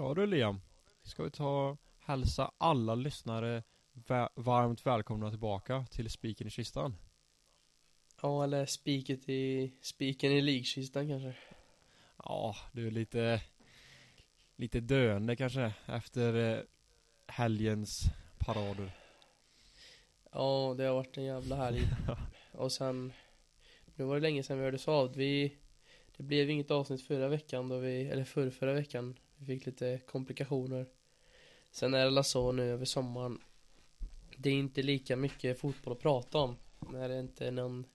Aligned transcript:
Ja 0.00 0.14
du 0.14 0.26
Liam, 0.26 0.60
ska 1.02 1.22
vi 1.22 1.30
ta 1.30 1.76
hälsa 2.00 2.52
alla 2.58 2.94
lyssnare 2.94 3.62
vä- 3.92 4.28
varmt 4.34 4.86
välkomna 4.86 5.30
tillbaka 5.30 5.86
till 5.90 6.10
Spiken 6.10 6.46
i 6.46 6.50
kistan. 6.50 6.94
Ja, 8.22 8.44
eller 8.44 8.66
spiket 8.66 9.28
i, 9.28 9.72
spiken 9.80 10.32
i 10.32 10.40
likkistan 10.40 11.08
kanske. 11.08 11.34
Ja, 12.24 12.56
du 12.72 12.86
är 12.86 12.90
lite, 12.90 13.42
lite 14.56 14.80
döende 14.80 15.36
kanske 15.36 15.72
efter 15.86 16.34
eh, 16.34 16.62
helgens 17.26 18.02
parader. 18.38 18.90
Ja, 20.32 20.74
det 20.78 20.84
har 20.84 20.94
varit 20.94 21.16
en 21.16 21.24
jävla 21.24 21.56
helg. 21.56 21.82
Och 22.52 22.72
sen, 22.72 23.12
nu 23.94 24.04
var 24.04 24.14
det 24.14 24.20
länge 24.20 24.42
sedan 24.42 24.58
vi 24.58 24.64
hördes 24.64 24.88
av. 24.88 25.14
Vi, 25.14 25.56
det 26.16 26.22
blev 26.22 26.50
inget 26.50 26.70
avsnitt 26.70 27.02
förra 27.06 27.28
veckan 27.28 27.68
då 27.68 27.78
vi, 27.78 28.08
eller 28.08 28.24
förra, 28.24 28.50
förra 28.50 28.72
veckan. 28.72 29.16
Vi 29.38 29.46
fick 29.46 29.66
lite 29.66 30.00
komplikationer. 30.06 30.86
Sen 31.70 31.94
är 31.94 32.10
det 32.10 32.24
så 32.24 32.52
nu 32.52 32.62
över 32.62 32.84
sommaren. 32.84 33.40
Det 34.36 34.50
är 34.50 34.54
inte 34.54 34.82
lika 34.82 35.16
mycket 35.16 35.60
fotboll 35.60 35.92
att 35.92 36.00
prata 36.00 36.38
om. 36.38 36.56
När 36.78 37.08
det 37.08 37.20
inte 37.20 37.46
är 37.46 37.50
någon, 37.50 37.86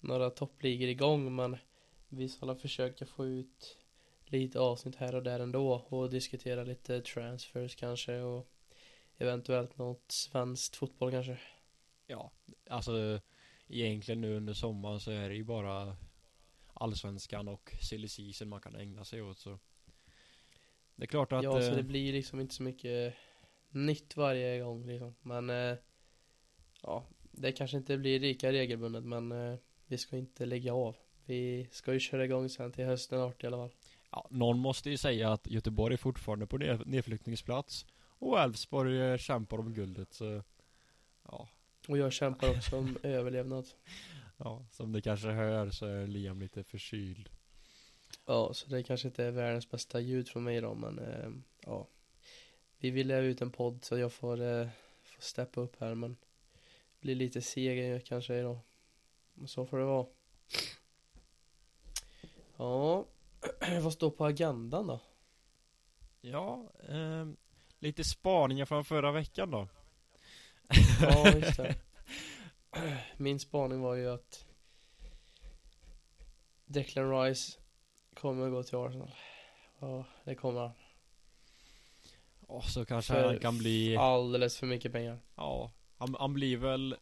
några 0.00 0.30
toppligor 0.30 0.88
igång. 0.88 1.34
Men 1.34 1.56
vi 2.08 2.28
ska 2.28 2.54
försöka 2.54 3.06
få 3.06 3.26
ut 3.26 3.78
lite 4.24 4.60
avsnitt 4.60 4.96
här 4.96 5.14
och 5.14 5.22
där 5.22 5.40
ändå. 5.40 5.74
Och 5.88 6.10
diskutera 6.10 6.64
lite 6.64 7.00
transfers 7.00 7.76
kanske. 7.76 8.20
Och 8.20 8.48
eventuellt 9.18 9.78
något 9.78 10.12
svenskt 10.12 10.76
fotboll 10.76 11.10
kanske. 11.10 11.38
Ja, 12.06 12.30
alltså 12.68 13.20
egentligen 13.68 14.20
nu 14.20 14.36
under 14.36 14.54
sommaren 14.54 15.00
så 15.00 15.10
är 15.10 15.28
det 15.28 15.34
ju 15.34 15.44
bara 15.44 15.96
Allsvenskan 16.74 17.48
och 17.48 17.74
silly 17.80 18.08
season 18.08 18.48
man 18.48 18.60
kan 18.60 18.76
ägna 18.76 19.04
sig 19.04 19.22
åt 19.22 19.38
så 19.38 19.58
det 21.02 21.06
är 21.06 21.08
klart 21.08 21.32
att 21.32 21.44
Ja, 21.44 21.52
så 21.60 21.70
eh, 21.70 21.76
det 21.76 21.82
blir 21.82 22.12
liksom 22.12 22.40
inte 22.40 22.54
så 22.54 22.62
mycket 22.62 23.14
nytt 23.70 24.16
varje 24.16 24.60
gång 24.60 24.86
liksom. 24.86 25.14
Men 25.22 25.50
eh, 25.50 25.76
ja, 26.82 27.04
det 27.30 27.52
kanske 27.52 27.76
inte 27.76 27.98
blir 27.98 28.20
lika 28.20 28.52
regelbundet 28.52 29.04
men 29.04 29.32
eh, 29.32 29.58
vi 29.86 29.98
ska 29.98 30.16
inte 30.16 30.46
lägga 30.46 30.74
av. 30.74 30.96
Vi 31.24 31.68
ska 31.70 31.92
ju 31.92 32.00
köra 32.00 32.24
igång 32.24 32.48
sen 32.48 32.72
till 32.72 32.84
hösten 32.84 33.20
18 33.20 33.36
i 33.40 33.46
alla 33.46 33.56
fall. 33.56 33.76
ja, 34.10 34.26
någon 34.30 34.58
måste 34.58 34.90
ju 34.90 34.96
säga 34.96 35.32
att 35.32 35.46
Göteborg 35.46 35.92
är 35.94 35.98
fortfarande 35.98 36.46
på 36.46 36.58
ned- 36.58 36.86
nedflyttningsplats 36.86 37.86
och 38.18 38.40
Elfsborg 38.40 39.18
kämpar 39.18 39.58
om 39.58 39.74
guldet 39.74 40.12
så 40.12 40.42
Ja, 41.28 41.48
Och 41.88 41.98
jag 41.98 42.12
kämpar 42.12 42.50
också 42.50 42.78
om 42.78 42.96
överlevnad. 43.02 43.66
ja, 44.36 44.66
som 44.70 44.92
det 44.92 45.00
kanske 45.00 45.28
hör 45.28 45.70
så 45.70 45.86
är 45.86 46.06
Liam 46.06 46.40
lite 46.40 46.64
förkyld 46.64 47.28
Ja, 48.26 48.54
så 48.54 48.68
det 48.68 48.82
kanske 48.82 49.08
inte 49.08 49.24
är 49.24 49.30
världens 49.30 49.70
bästa 49.70 50.00
ljud 50.00 50.28
från 50.28 50.44
mig 50.44 50.60
då 50.60 50.74
men 50.74 50.98
eh, 50.98 51.30
ja. 51.66 51.86
Vi 52.78 52.90
vill 52.90 53.08
lägga 53.08 53.20
ut 53.20 53.42
en 53.42 53.50
podd 53.50 53.84
så 53.84 53.98
jag 53.98 54.12
får, 54.12 54.40
eh, 54.40 54.68
får 55.02 55.22
steppa 55.22 55.60
upp 55.60 55.80
här 55.80 55.94
men 55.94 56.16
blir 57.00 57.14
lite 57.14 57.42
seg 57.42 58.04
kanske 58.04 58.34
idag. 58.34 58.58
Men 59.34 59.48
så 59.48 59.66
får 59.66 59.78
det 59.78 59.84
vara. 59.84 60.06
Ja, 62.56 63.06
vad 63.82 63.92
står 63.92 64.10
på 64.10 64.24
agendan 64.24 64.86
då? 64.86 65.00
Ja, 66.20 66.72
ehm, 66.88 67.36
lite 67.78 68.04
spaningar 68.04 68.64
från 68.64 68.84
förra 68.84 69.12
veckan 69.12 69.50
då 69.50 69.68
Ja, 71.00 71.32
just 71.32 71.56
det. 71.56 71.74
Min 73.16 73.40
spaning 73.40 73.80
var 73.80 73.94
ju 73.94 74.10
att 74.10 74.46
Declan 76.66 77.22
Rice 77.22 77.58
kommer 78.14 78.50
gå 78.50 78.62
till 78.62 78.76
Arsenal. 78.76 79.10
Ja, 79.80 80.04
det 80.24 80.34
kommer 80.34 80.60
han. 80.60 80.70
Och 82.46 82.64
så 82.64 82.84
kanske 82.84 83.12
För 83.12 83.24
han 83.26 83.38
kan 83.38 83.58
bli 83.58 83.96
Alldeles 83.96 84.58
för 84.58 84.66
mycket 84.66 84.92
pengar. 84.92 85.18
Ja, 85.36 85.72
han, 85.98 86.16
han 86.18 86.34
blir 86.34 86.56
väl 86.56 86.96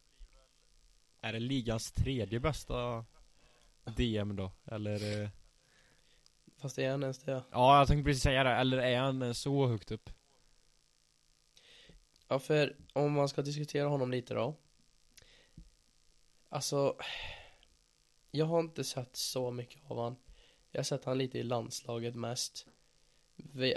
Är 1.20 1.32
det 1.32 1.38
ligans 1.40 1.92
tredje 1.92 2.40
bästa 2.40 3.04
DM 3.96 4.36
då? 4.36 4.52
Eller? 4.64 5.22
eh, 5.22 5.28
Fast 6.56 6.78
är 6.78 6.90
han 6.90 7.02
ens 7.02 7.18
det. 7.18 7.42
Ja, 7.50 7.78
jag 7.78 7.88
tänkte 7.88 8.04
precis 8.08 8.22
säga 8.22 8.44
det. 8.44 8.50
Eller 8.50 8.78
är 8.78 8.98
han 9.00 9.22
eh, 9.22 9.32
så 9.32 9.66
högt 9.66 9.90
upp? 9.90 10.10
Ja, 12.28 12.38
för 12.38 12.76
om 12.92 13.12
man 13.12 13.28
ska 13.28 13.42
diskutera 13.42 13.88
honom 13.88 14.10
lite 14.10 14.34
då. 14.34 14.54
Alltså. 16.48 16.96
Jag 18.30 18.46
har 18.46 18.60
inte 18.60 18.84
sett 18.84 19.16
så 19.16 19.50
mycket 19.50 19.90
av 19.90 19.98
han. 20.02 20.16
Jag 20.72 20.78
har 20.78 20.84
sett 20.84 21.04
han 21.04 21.18
lite 21.18 21.38
i 21.38 21.42
landslaget 21.42 22.14
mest. 22.14 22.66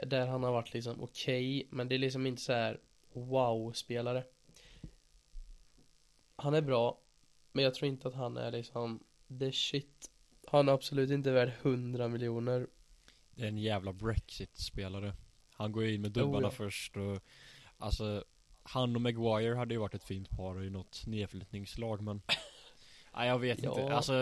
Där 0.06 0.28
han 0.28 0.44
har 0.44 0.52
varit 0.52 0.74
liksom 0.74 1.02
okej, 1.02 1.68
men 1.70 1.88
det 1.88 1.96
är 1.96 2.00
liksom 2.00 2.28
inte 2.28 2.42
så 2.42 2.54
här 2.54 2.80
wow-spelare. 3.14 4.24
Han 6.36 6.54
är 6.54 6.62
bra, 6.62 7.00
men 7.52 7.64
jag 7.64 7.74
tror 7.74 7.90
inte 7.90 8.08
att 8.08 8.14
han 8.14 8.38
är 8.38 8.52
liksom 8.52 9.04
the 9.40 9.52
shit. 9.52 10.12
Han 10.48 10.70
är 10.70 10.74
absolut 10.74 11.10
inte 11.12 11.32
värd 11.32 11.52
100 11.62 12.08
miljoner. 12.08 12.68
Det 13.36 13.44
är 13.44 13.48
en 13.48 13.58
jävla 13.58 13.94
Brexit-spelare. 13.94 15.14
Han 15.52 15.72
går 15.72 15.86
in 15.86 16.02
med 16.02 16.12
dubbarna 16.12 16.38
Oh, 16.48 16.52
ja. 16.52 16.52
först 16.52 16.98
och 16.98 17.20
Alltså 17.78 18.24
Han 18.64 18.96
och 18.96 19.02
Maguire 19.02 19.56
hade 19.56 19.74
ju 19.74 19.80
varit 19.80 19.94
ett 19.94 20.04
fint 20.04 20.30
par 20.30 20.64
i 20.64 20.70
något 20.70 21.04
nedflyttningslag 21.08 22.02
men 22.02 22.22
Nej 23.16 23.28
jag 23.28 23.40
vet 23.40 23.64
Ja. 23.64 23.82
inte, 23.82 23.94
alltså 23.96 24.14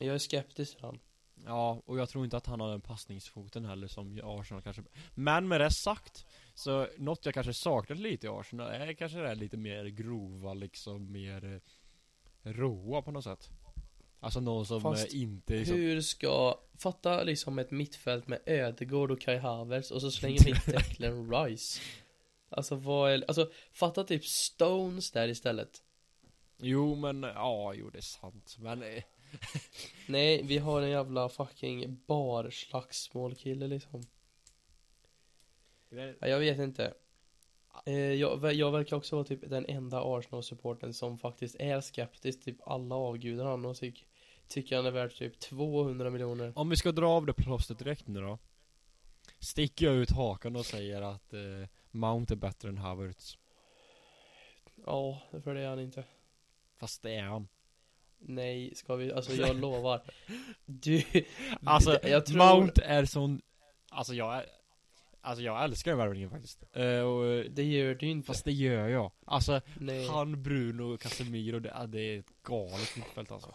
Jag 0.00 0.14
är 0.14 0.18
skeptisk 0.18 0.76
till 0.76 0.84
han. 0.84 0.98
Ja, 1.46 1.82
och 1.86 1.98
jag 1.98 2.08
tror 2.08 2.24
inte 2.24 2.36
att 2.36 2.46
han 2.46 2.60
har 2.60 2.70
den 2.70 2.80
passningsfoten 2.80 3.64
heller 3.64 3.88
som 3.88 4.20
Arsenal 4.24 4.62
kanske. 4.62 4.82
Men 5.14 5.48
med 5.48 5.60
det 5.60 5.70
sagt 5.70 6.26
Så 6.54 6.86
något 6.98 7.24
jag 7.26 7.34
kanske 7.34 7.54
saknat 7.54 7.98
lite 7.98 8.26
i 8.26 8.30
Arsenal 8.30 8.70
är 8.70 8.92
kanske 8.92 9.18
det 9.18 9.28
här 9.28 9.34
lite 9.34 9.56
mer 9.56 9.84
grova 9.84 10.54
liksom 10.54 11.12
mer 11.12 11.44
eh, 11.44 11.60
Råa 12.52 13.02
på 13.02 13.10
något 13.10 13.24
sätt. 13.24 13.50
Alltså 14.20 14.40
någon 14.40 14.66
som 14.66 14.80
Fast 14.80 15.14
eh, 15.14 15.20
inte 15.20 15.64
så 15.64 15.72
Hur 15.72 16.00
ska, 16.00 16.58
fatta 16.78 17.22
liksom 17.22 17.58
ett 17.58 17.70
mittfält 17.70 18.26
med 18.26 18.40
Ödegård 18.46 19.10
och 19.10 19.20
Kai 19.20 19.38
Havertz 19.38 19.90
och 19.90 20.00
så 20.00 20.10
slänger 20.10 20.44
vi 20.44 20.50
in 20.50 20.56
Declan 20.66 21.32
Rice. 21.32 21.80
Alltså 22.48 22.74
vad 22.74 23.12
är, 23.12 23.24
alltså 23.28 23.50
fatta 23.72 24.04
typ 24.04 24.24
Stones 24.24 25.10
där 25.10 25.28
istället. 25.28 25.82
Jo 26.58 26.94
men, 26.94 27.22
ja 27.22 27.74
jo 27.74 27.90
det 27.90 27.98
är 27.98 28.02
sant. 28.02 28.56
Men 28.58 28.82
eh, 28.82 29.02
Nej, 30.06 30.42
vi 30.42 30.58
har 30.58 30.82
en 30.82 30.90
jävla 30.90 31.28
fucking 31.28 32.00
barslagsmålkille 32.06 33.66
liksom. 33.66 34.02
Ja, 35.88 36.28
Jag 36.28 36.38
vet 36.38 36.58
inte. 36.58 36.94
Eh, 37.86 37.94
jag, 37.94 38.54
jag 38.54 38.72
verkar 38.72 38.96
också 38.96 39.16
vara 39.16 39.24
typ 39.24 39.50
den 39.50 39.66
enda 39.66 40.02
Arsenal-supporten 40.04 40.94
som 40.94 41.18
faktiskt 41.18 41.56
är 41.58 41.80
skeptisk 41.80 42.44
Typ 42.44 42.56
alla 42.68 42.94
avgudar 42.94 43.44
han 43.44 43.64
och 43.64 43.76
tyck, 43.76 44.06
tycker 44.48 44.76
han 44.76 44.86
är 44.86 44.90
värd 44.90 45.14
typ 45.14 45.38
200 45.38 46.10
miljoner. 46.10 46.52
Om 46.56 46.68
vi 46.68 46.76
ska 46.76 46.92
dra 46.92 47.08
av 47.08 47.26
det 47.26 47.32
plåstret 47.32 47.78
direkt 47.78 48.06
nu 48.06 48.20
då. 48.20 48.38
Sticker 49.38 49.86
jag 49.86 49.94
ut 49.94 50.10
hakan 50.10 50.56
och 50.56 50.66
säger 50.66 51.02
att 51.02 51.32
eh, 51.32 51.68
Mount 51.90 52.34
är 52.34 52.36
bättre 52.36 52.68
än 52.68 52.78
Havertz? 52.78 53.38
Ja, 54.86 55.22
för 55.44 55.54
det 55.54 55.60
är 55.60 55.68
han 55.68 55.80
inte. 55.80 56.04
Fast 56.76 57.02
det 57.02 57.14
är 57.14 57.22
han 57.22 57.48
Nej, 58.20 58.74
ska 58.74 58.96
vi, 58.96 59.12
alltså 59.12 59.32
jag 59.32 59.56
lovar. 59.60 60.02
Du 60.66 61.02
Alltså, 61.64 61.98
jag 62.08 62.26
tror, 62.26 62.36
Mount 62.38 62.82
är 62.84 63.04
sån 63.04 63.40
Alltså 63.90 64.14
jag 64.14 64.42
Alltså 65.22 65.42
jag 65.44 65.64
älskar 65.64 65.90
den 65.90 65.98
värvningen 65.98 66.30
faktiskt. 66.30 66.64
Eh, 66.72 67.00
och, 67.00 67.44
Det 67.50 67.64
gör 67.64 67.94
du 67.94 68.06
inte. 68.06 68.26
Fast 68.26 68.44
det 68.44 68.52
gör 68.52 68.88
jag. 68.88 69.12
Alltså 69.24 69.60
Nej, 69.80 70.06
han, 70.06 70.16
han, 70.16 70.42
Bruno 70.42 70.82
och 70.94 71.00
Casemiro 71.00 71.58
det, 71.58 71.86
det 71.88 72.00
är 72.00 72.18
ett 72.18 72.42
galet 72.42 72.96
mittfält 72.96 73.32
alltså. 73.32 73.54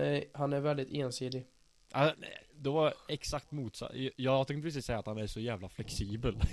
Är, 0.00 0.24
han 0.34 0.52
är 0.52 0.60
väldigt 0.60 0.90
ensidig. 0.92 1.46
Alltså, 1.92 2.16
Det 2.54 2.70
var 2.70 2.94
exakt 3.08 3.50
motsatt 3.50 3.92
Jag- 4.16 4.46
tänkte 4.46 4.62
precis 4.66 4.84
säga 4.86 4.98
att 4.98 5.06
han 5.06 5.18
är 5.18 5.26
så 5.26 5.40
jävla 5.40 5.68
flexibel. 5.68 6.36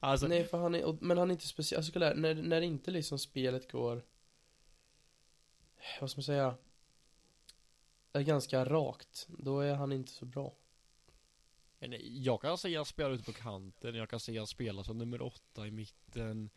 Alltså 0.00 0.26
Nej 0.26 0.44
för 0.44 0.58
han 0.58 0.74
är, 0.74 0.96
men 1.00 1.18
han 1.18 1.30
är 1.30 1.32
inte 1.32 1.46
speciell, 1.46 1.78
alltså 1.78 1.98
när, 1.98 2.34
när 2.34 2.60
inte 2.60 2.90
liksom 2.90 3.18
spelet 3.18 3.72
går 3.72 4.02
Vad 6.00 6.10
ska 6.10 6.18
man 6.18 6.24
säga 6.24 6.56
Är 8.12 8.22
ganska 8.22 8.64
rakt, 8.64 9.26
då 9.38 9.60
är 9.60 9.74
han 9.74 9.92
inte 9.92 10.12
så 10.12 10.24
bra. 10.24 10.54
Jag 12.02 12.40
kan 12.40 12.58
säga 12.58 12.80
att 12.80 12.88
spela 12.88 13.08
ute 13.08 13.24
på 13.24 13.32
kanten 13.32 13.94
Jag 13.94 14.10
kan 14.10 14.20
säga 14.20 14.42
att 14.42 14.48
spela 14.48 14.84
som 14.84 14.98
nummer 14.98 15.22
åtta 15.22 15.66
i 15.66 15.70
mitten 15.70 16.50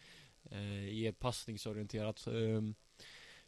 eh, 0.51 0.87
I 0.87 1.07
ett 1.07 1.19
passningsorienterat 1.19 2.27
eh, 2.27 2.61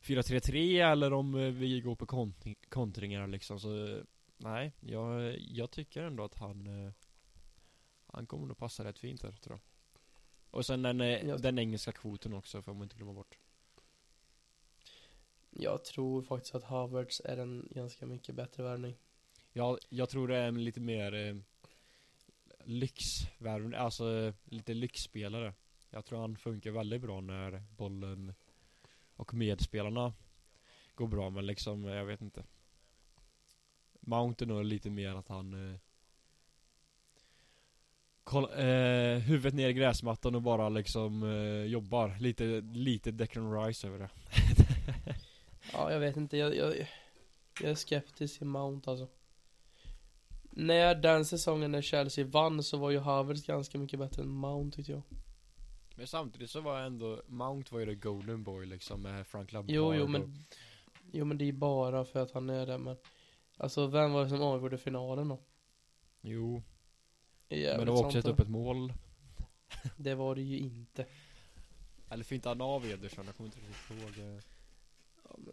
4-3-3 0.01 0.91
eller 0.91 1.13
om 1.13 1.35
eh, 1.35 1.51
vi 1.51 1.81
går 1.81 1.95
på 1.95 2.05
kontring, 2.05 2.55
kontringar 2.69 3.27
liksom 3.27 3.59
så 3.59 3.87
eh, 3.87 4.03
Nej, 4.37 4.73
jag, 4.79 5.39
jag 5.39 5.71
tycker 5.71 6.03
ändå 6.03 6.23
att 6.23 6.35
han 6.35 6.85
eh, 6.85 6.93
Han 8.05 8.25
kommer 8.25 8.47
nog 8.47 8.57
passa 8.57 8.83
rätt 8.83 8.99
fint 8.99 9.21
där 9.21 9.31
tror 9.31 9.53
jag. 9.55 9.61
Och 10.51 10.65
sen 10.65 10.81
den, 10.81 11.01
eh, 11.01 11.35
den 11.35 11.59
engelska 11.59 11.91
kvoten 11.91 12.33
också 12.33 12.61
får 12.61 12.73
man 12.73 12.83
inte 12.83 12.95
glömma 12.95 13.13
bort 13.13 13.37
jag 15.61 15.83
tror 15.83 16.21
faktiskt 16.21 16.56
att 16.56 16.63
Havertz 16.63 17.21
är 17.25 17.38
en 17.38 17.67
ganska 17.71 18.06
mycket 18.06 18.35
bättre 18.35 18.63
värvning 18.63 18.95
Ja, 19.53 19.77
jag 19.89 20.09
tror 20.09 20.27
det 20.27 20.38
är 20.38 20.47
en 20.47 20.63
lite 20.63 20.79
mer 20.79 21.13
eh, 21.13 21.35
lyxvärvning, 22.63 23.73
alltså 23.73 24.33
lite 24.45 24.73
lyxspelare. 24.73 25.53
Jag 25.89 26.06
tror 26.06 26.19
han 26.19 26.38
funkar 26.38 26.71
väldigt 26.71 27.01
bra 27.01 27.21
när 27.21 27.63
bollen 27.77 28.33
och 29.15 29.33
medspelarna 29.33 30.13
går 30.95 31.07
bra 31.07 31.29
men 31.29 31.45
liksom, 31.45 31.83
jag 31.83 32.06
vet 32.06 32.21
inte. 32.21 32.44
Mount 34.00 34.45
är 34.45 34.47
nog 34.47 34.65
lite 34.65 34.89
mer 34.89 35.15
att 35.15 35.27
han 35.27 35.71
eh, 35.71 35.79
koll, 38.23 38.44
eh, 38.44 39.19
huvudet 39.19 39.53
ner 39.53 39.69
i 39.69 39.73
gräsmattan 39.73 40.35
och 40.35 40.41
bara 40.41 40.69
liksom 40.69 41.23
eh, 41.23 41.63
jobbar. 41.63 42.17
Lite, 42.19 42.44
lite 42.61 43.11
Declan 43.11 43.63
Rice 43.63 43.88
över 43.88 44.00
det. 44.00 44.09
Ja, 45.79 45.91
jag 45.91 45.99
vet 45.99 46.17
inte. 46.17 46.37
Jag, 46.37 46.55
jag, 46.55 46.77
jag 47.61 47.71
är 47.71 47.75
skeptisk 47.75 48.37
till 48.37 48.47
Mount 48.47 48.91
alltså. 48.91 49.07
När 50.51 50.95
den 50.95 51.25
säsongen 51.25 51.71
när 51.71 51.81
Chelsea 51.81 52.25
vann 52.25 52.63
så 52.63 52.77
var 52.77 52.89
ju 52.91 52.99
Havertz 52.99 53.45
ganska 53.45 53.77
mycket 53.77 53.99
bättre 53.99 54.21
än 54.21 54.29
Mount 54.29 54.75
tyckte 54.75 54.91
jag. 54.91 55.01
Men 55.95 56.07
samtidigt 56.07 56.49
så 56.49 56.61
var 56.61 56.79
ändå 56.81 57.21
Mount 57.27 57.73
var 57.73 57.79
ju 57.79 57.85
the 57.85 57.95
golden 57.95 58.43
boy 58.43 58.65
liksom 58.65 59.01
med 59.01 59.27
Frank 59.27 59.51
Lampard 59.51 59.75
Jo, 59.75 59.93
jo 59.93 60.03
och- 60.03 60.09
men 60.09 60.43
Jo 61.11 61.25
men 61.25 61.37
det 61.37 61.45
är 61.45 61.51
bara 61.53 62.05
för 62.05 62.19
att 62.19 62.31
han 62.31 62.49
är 62.49 62.65
det 62.65 62.77
men 62.77 62.97
Alltså 63.57 63.87
vem 63.87 64.11
var 64.11 64.23
det 64.23 64.29
som 64.29 64.41
avgjorde 64.41 64.77
finalen 64.77 65.27
då? 65.27 65.39
Jo, 66.21 66.63
är 67.49 67.55
men 67.55 67.59
jävligt 67.59 67.85
det 67.85 67.91
var 67.91 68.05
också 68.05 68.19
ett 68.19 68.25
öppet 68.25 68.49
mål 68.49 68.93
Det 69.97 70.15
var 70.15 70.35
det 70.35 70.41
ju 70.41 70.57
inte. 70.57 71.05
Eller 72.09 72.23
fintade 72.23 72.53
han 72.53 72.61
av 72.61 72.85
Ederson? 72.85 73.25
Jag 73.25 73.35
kommer 73.35 73.47
inte 73.47 73.59
riktigt 73.59 74.19
ihåg 74.19 74.35
eh. 74.35 74.41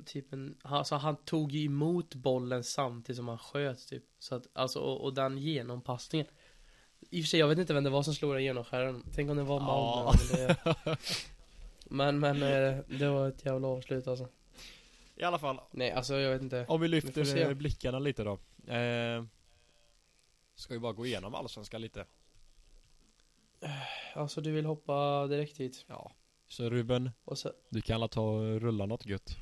Typ 0.05 0.33
en, 0.33 0.57
alltså 0.63 0.95
han 0.95 1.17
tog 1.17 1.53
ju 1.53 1.65
emot 1.65 2.15
bollen 2.15 2.65
samtidigt 2.65 3.17
som 3.17 3.29
han 3.29 3.39
sköt 3.39 3.89
typ. 3.89 4.05
Så 4.19 4.35
att, 4.35 4.47
alltså 4.53 4.79
och, 4.79 5.05
och 5.05 5.15
den 5.15 5.39
genompassningen. 5.39 6.27
I 7.11 7.21
och 7.21 7.25
för 7.25 7.29
sig, 7.29 7.41
jag 7.41 7.49
vet 7.49 7.59
inte 7.59 7.75
vem 7.75 7.85
det 7.85 7.91
var 7.91 8.03
som 8.03 8.15
slog 8.15 8.35
den 8.35 8.45
genomskäraren. 8.45 9.03
Tänk 9.15 9.31
om 9.31 9.37
det 9.37 9.43
var 9.43 9.61
Ja. 9.61 10.15
Mount. 10.29 10.97
Men, 11.89 12.19
men, 12.19 12.43
eh, 12.43 12.79
det 12.99 13.09
var 13.09 13.29
ett 13.29 13.45
jävla 13.45 13.69
avslut 13.69 14.07
alltså. 14.09 14.29
I 15.17 15.23
alla 15.23 15.39
fall, 15.39 15.61
Nej, 15.71 15.93
alltså 15.93 16.15
jag 16.15 16.33
vet 16.33 16.43
inte. 16.43 16.65
om 16.69 16.81
vi 16.81 16.89
Vi 16.89 16.89
lyfter 16.89 17.37
eh, 17.37 17.55
blickarna 17.55 17.99
lite 17.99 18.25
då 18.25 18.33
eh, 18.73 19.25
Ska 20.55 20.75
vi 20.75 20.81
bara 20.81 20.93
gå 20.93 21.07
igenom 21.07 21.35
allsvenskan 21.35 21.81
lite 21.81 22.05
Alltså 24.15 24.41
du 24.41 24.53
vill 24.53 24.67
hoppa 24.67 25.27
direkt 25.27 25.61
hit. 25.61 25.85
Ja 25.87 26.13
Så 26.49 26.71
Ruben, 26.71 27.11
så, 27.33 27.53
du 27.71 27.81
kan 27.81 27.95
alla 27.95 28.09
ta 28.09 28.21
och 28.21 28.61
rulla 28.61 28.87
något 28.87 29.07
gött 29.07 29.37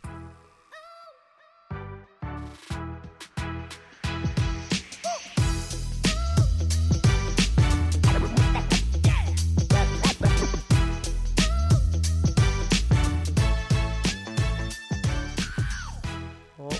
ja, 16.58 16.70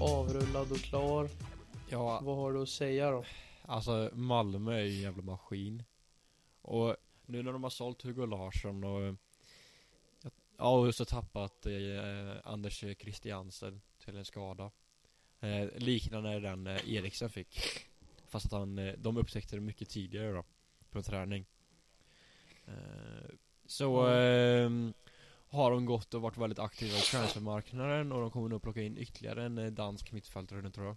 avrullad 0.00 0.72
och 0.72 0.76
klar. 0.76 1.28
Ja, 1.88 2.20
Vad 2.22 2.36
har 2.36 2.52
du 2.52 2.62
att 2.62 2.68
säga 2.68 3.10
då? 3.10 3.24
Alltså 3.62 4.10
Malmö 4.12 4.74
är 4.74 4.84
ju 4.84 4.96
en 4.96 5.02
jävla 5.02 5.22
maskin 5.22 5.82
Och 6.62 6.96
nu 7.26 7.42
när 7.42 7.52
de 7.52 7.62
har 7.62 7.70
sålt 7.70 8.02
Hugo 8.02 8.26
Larsson 8.26 8.84
och 8.84 9.14
Ja 10.56 10.70
och 10.70 10.94
så 10.94 11.04
tappat 11.04 11.66
eh, 11.66 11.72
Anders 12.44 12.84
Christiansen 12.98 13.80
till 14.04 14.16
en 14.16 14.24
skada 14.24 14.70
eh, 15.40 15.68
Liknande 15.76 16.40
den 16.40 16.66
eh, 16.66 16.94
Eriksen 16.94 17.30
fick 17.30 17.60
Fast 18.28 18.46
att 18.46 18.52
han, 18.52 18.78
eh, 18.78 18.94
de 18.98 19.16
upptäckte 19.16 19.56
det 19.56 19.60
mycket 19.60 19.88
tidigare 19.88 20.32
då 20.32 20.44
På 20.90 21.02
träning 21.02 21.46
eh, 22.66 23.34
Så 23.66 24.08
eh, 24.08 24.70
Har 25.48 25.70
de 25.70 25.84
gått 25.84 26.14
och 26.14 26.22
varit 26.22 26.38
väldigt 26.38 26.58
aktiva 26.58 26.96
i 26.96 27.00
transfermarknaden 27.00 28.12
och 28.12 28.20
de 28.20 28.30
kommer 28.30 28.48
nog 28.48 28.62
plocka 28.62 28.82
in 28.82 28.98
ytterligare 28.98 29.44
en 29.44 29.58
eh, 29.58 29.70
dansk 29.70 30.12
mittfältare 30.12 30.70
tror 30.70 30.86
jag 30.86 30.96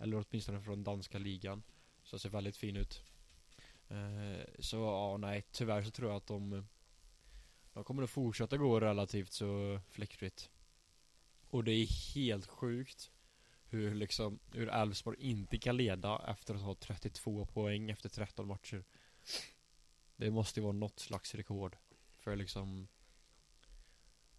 eller 0.00 0.24
åtminstone 0.24 0.60
från 0.60 0.84
danska 0.84 1.18
ligan. 1.18 1.62
Så 2.02 2.16
det 2.16 2.20
ser 2.20 2.28
väldigt 2.28 2.56
fin 2.56 2.76
ut. 2.76 3.02
Eh, 3.88 4.44
så 4.58 4.76
ja, 4.76 5.16
nej, 5.16 5.44
tyvärr 5.52 5.82
så 5.82 5.90
tror 5.90 6.10
jag 6.10 6.16
att 6.16 6.26
de 6.26 6.66
De 7.72 7.84
kommer 7.84 8.02
att 8.02 8.10
fortsätta 8.10 8.56
gå 8.56 8.80
relativt 8.80 9.32
så 9.32 9.80
fläckfritt. 9.88 10.50
Och 11.50 11.64
det 11.64 11.72
är 11.72 12.14
helt 12.14 12.46
sjukt 12.46 13.10
hur 13.70 13.94
liksom, 13.94 14.38
hur 14.52 14.68
Elfsborg 14.68 15.16
inte 15.20 15.58
kan 15.58 15.76
leda 15.76 16.24
efter 16.28 16.54
att 16.54 16.60
ha 16.60 16.74
32 16.74 17.46
poäng 17.46 17.90
efter 17.90 18.08
13 18.08 18.46
matcher. 18.46 18.84
Det 20.16 20.30
måste 20.30 20.60
ju 20.60 20.64
vara 20.64 20.72
något 20.72 20.98
slags 20.98 21.34
rekord. 21.34 21.76
För 22.12 22.36
liksom 22.36 22.88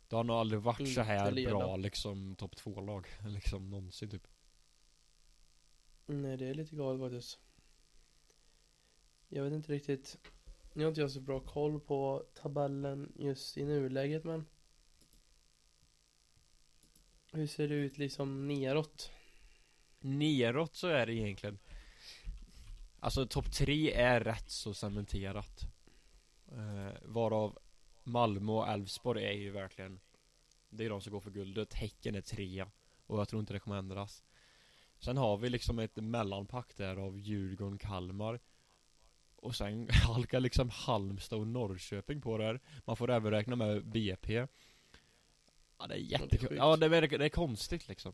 Det 0.07 0.15
har 0.15 0.23
nog 0.23 0.35
aldrig 0.35 0.61
varit 0.61 0.77
så 0.77 0.83
Inte 0.83 1.03
här 1.03 1.31
leda. 1.31 1.49
bra 1.49 1.77
liksom 1.77 2.35
topp 2.35 2.55
2-lag. 2.55 3.07
Liksom 3.27 3.69
någonsin 3.69 4.09
typ. 4.09 4.27
Nej, 6.05 6.37
det 6.37 6.45
är 6.47 6.53
lite 6.53 6.75
galet 6.75 7.01
faktiskt. 7.01 7.39
Jag 9.29 9.43
vet 9.43 9.53
inte 9.53 9.71
riktigt. 9.73 10.17
Nu 10.73 10.83
har 10.83 10.89
inte 10.89 11.01
jag 11.01 11.11
så 11.11 11.21
bra 11.21 11.39
koll 11.39 11.79
på 11.79 12.23
tabellen 12.33 13.13
just 13.15 13.57
i 13.57 13.65
nuläget, 13.65 14.23
men. 14.23 14.45
Hur 17.31 17.47
ser 17.47 17.67
det 17.67 17.75
ut 17.75 17.97
liksom 17.97 18.47
neråt? 18.47 19.11
Neråt 19.99 20.75
så 20.75 20.87
är 20.87 21.05
det 21.05 21.13
egentligen 21.13 21.59
Alltså 22.99 23.27
topp 23.27 23.51
tre 23.51 23.91
är 23.91 24.19
rätt 24.19 24.49
så 24.49 24.73
cementerat 24.73 25.61
eh, 26.51 26.93
Varav 27.01 27.59
Malmö 28.03 28.51
och 28.51 28.67
Elfsborg 28.67 29.25
är 29.25 29.31
ju 29.31 29.51
verkligen 29.51 29.99
Det 30.69 30.85
är 30.85 30.89
de 30.89 31.01
som 31.01 31.11
går 31.13 31.19
för 31.19 31.31
guldet 31.31 31.73
Häcken 31.73 32.15
är 32.15 32.21
trea 32.21 32.71
Och 33.07 33.19
jag 33.19 33.29
tror 33.29 33.39
inte 33.39 33.53
det 33.53 33.59
kommer 33.59 33.77
ändras 33.77 34.23
Sen 34.99 35.17
har 35.17 35.37
vi 35.37 35.49
liksom 35.49 35.79
ett 35.79 35.95
mellanpack 35.95 36.77
där 36.77 36.97
av 36.97 37.17
Djurgården, 37.17 37.77
Kalmar 37.77 38.39
och 39.41 39.55
sen 39.55 39.89
halkar 39.91 40.39
liksom 40.39 40.69
Halmstad 40.69 41.39
och 41.39 41.47
Norrköping 41.47 42.21
på 42.21 42.37
där 42.37 42.59
Man 42.85 42.97
får 42.97 43.11
även 43.11 43.31
räkna 43.31 43.55
med 43.55 43.85
BP 43.85 44.47
Ja 45.81 45.87
det 45.87 45.93
är 45.93 45.97
jättekul. 45.97 46.57
Ja 46.57 46.75
det 46.75 46.97
är, 46.97 47.07
det 47.07 47.25
är 47.25 47.29
konstigt 47.29 47.87
liksom. 47.87 48.13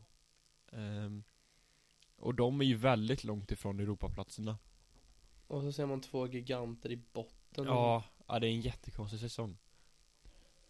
Ehm, 0.72 1.24
Och 2.16 2.34
de 2.34 2.60
är 2.60 2.64
ju 2.64 2.74
väldigt 2.76 3.24
långt 3.24 3.50
ifrån 3.50 3.80
Europaplatserna. 3.80 4.58
Och 5.46 5.62
så 5.62 5.72
ser 5.72 5.86
man 5.86 6.00
två 6.00 6.26
giganter 6.26 6.92
i 6.92 6.96
botten. 6.96 7.64
Ja, 7.64 8.04
ja 8.26 8.38
det 8.38 8.46
är 8.46 8.50
en 8.50 8.60
jättekonstig 8.60 9.20
säsong. 9.20 9.58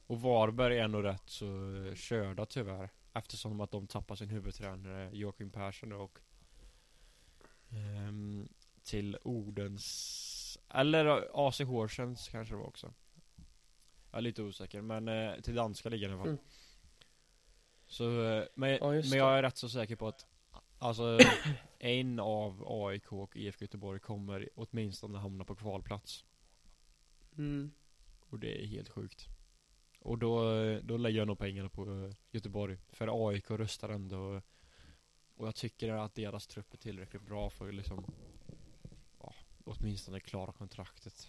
Och 0.06 0.20
Varberg 0.20 0.78
är 0.78 0.88
nog 0.88 1.04
rätt 1.04 1.30
så 1.30 1.76
eh, 1.76 1.94
körda 1.94 2.46
tyvärr 2.46 2.90
Eftersom 3.12 3.60
att 3.60 3.70
de 3.70 3.86
tappar 3.86 4.16
sin 4.16 4.30
huvudtränare 4.30 5.10
Joakim 5.12 5.50
Persson 5.50 5.92
och 5.92 6.18
ehm, 7.70 8.48
Till 8.82 9.16
Ordens 9.22 9.84
Eller 10.70 11.28
AC 11.48 11.60
Horsens 11.60 12.28
kanske 12.28 12.54
det 12.54 12.58
var 12.58 12.66
också. 12.66 12.94
Jag 14.10 14.18
är 14.18 14.22
lite 14.22 14.42
osäker 14.42 14.80
men 14.82 15.08
eh, 15.08 15.40
till 15.40 15.54
danska 15.54 15.88
ligan 15.88 16.10
i 16.10 16.12
alla 16.12 16.22
fall. 16.22 16.28
Mm. 16.28 16.42
Så, 17.86 18.24
eh, 18.24 18.44
men, 18.54 18.70
Ja, 18.70 18.90
men 18.90 19.18
jag 19.18 19.38
är 19.38 19.42
rätt 19.42 19.56
så 19.56 19.68
säker 19.68 19.96
på 19.96 20.08
att 20.08 20.26
Alltså 20.78 21.18
en 21.78 22.20
av 22.20 22.64
AIK 22.66 23.12
och 23.12 23.36
IFK 23.36 23.62
Göteborg 23.64 24.00
kommer 24.00 24.48
åtminstone 24.54 25.18
hamna 25.18 25.44
på 25.44 25.54
kvalplats. 25.54 26.24
Mm. 27.38 27.70
och 28.28 28.38
det 28.38 28.62
är 28.62 28.66
helt 28.66 28.88
sjukt. 28.88 29.28
Och 30.00 30.18
då, 30.18 30.42
då 30.82 30.96
lägger 30.96 31.18
jag 31.18 31.26
nog 31.26 31.38
pengarna 31.38 31.68
på 31.68 31.82
eh, 31.84 32.14
Göteborg. 32.30 32.78
För 32.88 33.28
AIK 33.28 33.50
röstar 33.50 33.88
ändå 33.88 34.42
Och 35.34 35.46
jag 35.46 35.54
tycker 35.54 35.92
att 35.92 36.14
deras 36.14 36.46
trupp 36.46 36.74
är 36.74 36.78
tillräckligt 36.78 37.22
bra 37.22 37.50
för 37.50 37.72
liksom 37.72 38.04
åtminstone 39.68 40.20
klara 40.20 40.52
kontraktet 40.52 41.28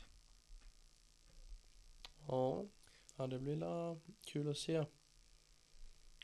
Ja. 2.27 2.65
Ja, 3.17 3.27
det 3.27 3.39
blir 3.39 3.55
la 3.55 3.97
kul 4.25 4.49
att 4.49 4.57
se. 4.57 4.85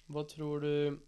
Vad 0.06 0.28
tror 0.28 0.62
du? 0.62 1.00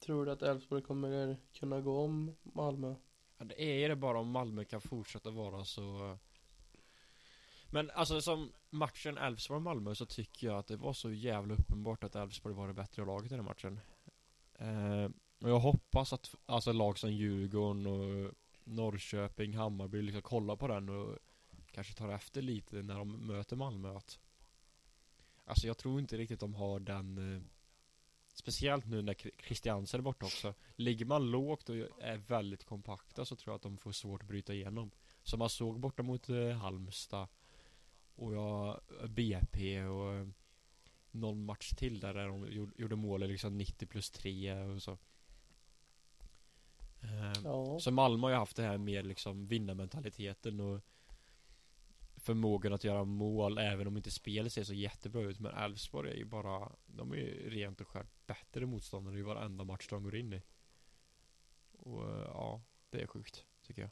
Tror 0.00 0.26
du 0.26 0.32
att 0.32 0.42
Elfsborg 0.42 0.82
kommer 0.82 1.36
kunna 1.52 1.80
gå 1.80 2.00
om 2.00 2.36
Malmö? 2.42 2.94
ja, 3.38 3.44
Det 3.44 3.62
är 3.62 3.88
det 3.88 3.96
bara 3.96 4.20
om 4.20 4.30
Malmö 4.30 4.64
kan 4.64 4.80
fortsätta 4.80 5.30
vara 5.30 5.64
så 5.64 6.18
Men 7.70 7.90
alltså 7.90 8.20
som 8.20 8.52
matchen 8.70 9.18
Elfsborg-Malmö 9.18 9.94
så 9.94 10.06
tycker 10.06 10.46
jag 10.46 10.58
att 10.58 10.66
det 10.66 10.76
var 10.76 10.92
så 10.92 11.12
jävla 11.12 11.54
uppenbart 11.54 12.04
att 12.04 12.14
Elfsborg 12.14 12.54
var 12.54 12.68
det 12.68 12.74
bättre 12.74 13.04
laget 13.04 13.32
i 13.32 13.36
den 13.36 13.44
matchen 13.44 13.80
eh, 14.54 15.10
Och 15.40 15.50
jag 15.50 15.60
hoppas 15.60 16.12
att 16.12 16.34
alltså 16.46 16.72
lag 16.72 16.98
som 16.98 17.12
Djurgården 17.12 17.86
och 17.86 18.32
Norrköping, 18.66 19.54
Hammarby 19.54 20.02
liksom 20.02 20.22
kollar 20.22 20.56
på 20.56 20.68
den 20.68 20.88
och 20.88 21.18
kanske 21.70 21.94
tar 21.94 22.08
efter 22.08 22.42
lite 22.42 22.82
när 22.82 22.98
de 22.98 23.26
möter 23.26 23.56
Malmö 23.56 23.96
att 23.96 24.18
Alltså 25.44 25.66
jag 25.66 25.78
tror 25.78 26.00
inte 26.00 26.16
riktigt 26.16 26.40
de 26.40 26.54
har 26.54 26.80
den 26.80 27.34
eh, 27.34 27.42
Speciellt 28.36 28.86
nu 28.86 29.02
när 29.02 29.14
Kristiansen 29.14 29.46
Christiansen 29.46 30.00
är 30.00 30.02
borta 30.02 30.26
också. 30.26 30.54
Ligger 30.76 31.04
man 31.04 31.30
lågt 31.30 31.68
och 31.68 31.76
är 32.00 32.16
väldigt 32.16 32.64
kompakta 32.64 33.24
så 33.24 33.36
tror 33.36 33.52
jag 33.52 33.56
att 33.56 33.62
de 33.62 33.78
får 33.78 33.92
svårt 33.92 34.22
att 34.22 34.28
bryta 34.28 34.54
igenom. 34.54 34.90
Som 35.22 35.38
man 35.38 35.50
såg 35.50 35.80
borta 35.80 36.02
mot 36.02 36.28
eh, 36.28 36.50
Halmstad 36.50 37.28
Och 38.14 38.34
jag, 38.34 38.80
eh, 39.00 39.06
BP 39.06 39.84
och 39.84 40.14
eh, 40.14 40.26
Någon 41.10 41.44
match 41.44 41.70
till 41.74 42.00
där, 42.00 42.14
där 42.14 42.26
de 42.26 42.70
gjorde, 42.76 42.96
mål 42.96 43.20
liksom 43.20 43.58
90 43.58 43.86
plus 43.86 44.10
3 44.10 44.54
och 44.54 44.82
så. 44.82 44.98
Ja. 47.44 47.78
Så 47.80 47.90
Malmö 47.90 48.26
har 48.26 48.30
ju 48.30 48.36
haft 48.36 48.56
det 48.56 48.62
här 48.62 48.78
med 48.78 49.06
liksom 49.06 49.46
vinnarmentaliteten 49.46 50.60
och 50.60 50.80
Förmågan 52.16 52.72
att 52.72 52.84
göra 52.84 53.04
mål 53.04 53.58
även 53.58 53.86
om 53.86 53.96
inte 53.96 54.10
spelet 54.10 54.52
ser 54.52 54.64
så 54.64 54.74
jättebra 54.74 55.22
ut 55.22 55.40
Men 55.40 55.54
Elfsborg 55.54 56.10
är 56.10 56.14
ju 56.16 56.24
bara 56.24 56.72
De 56.86 57.12
är 57.12 57.16
ju 57.16 57.50
rent 57.50 57.80
och 57.80 57.88
skärt 57.88 58.26
bättre 58.26 58.66
motståndare 58.66 59.18
i 59.18 59.22
varenda 59.22 59.64
match 59.64 59.86
de 59.90 60.02
går 60.02 60.16
in 60.16 60.32
i 60.32 60.42
Och 61.78 62.10
eh, 62.10 62.22
ja, 62.24 62.62
det 62.90 63.02
är 63.02 63.06
sjukt 63.06 63.44
tycker 63.62 63.82
jag 63.82 63.90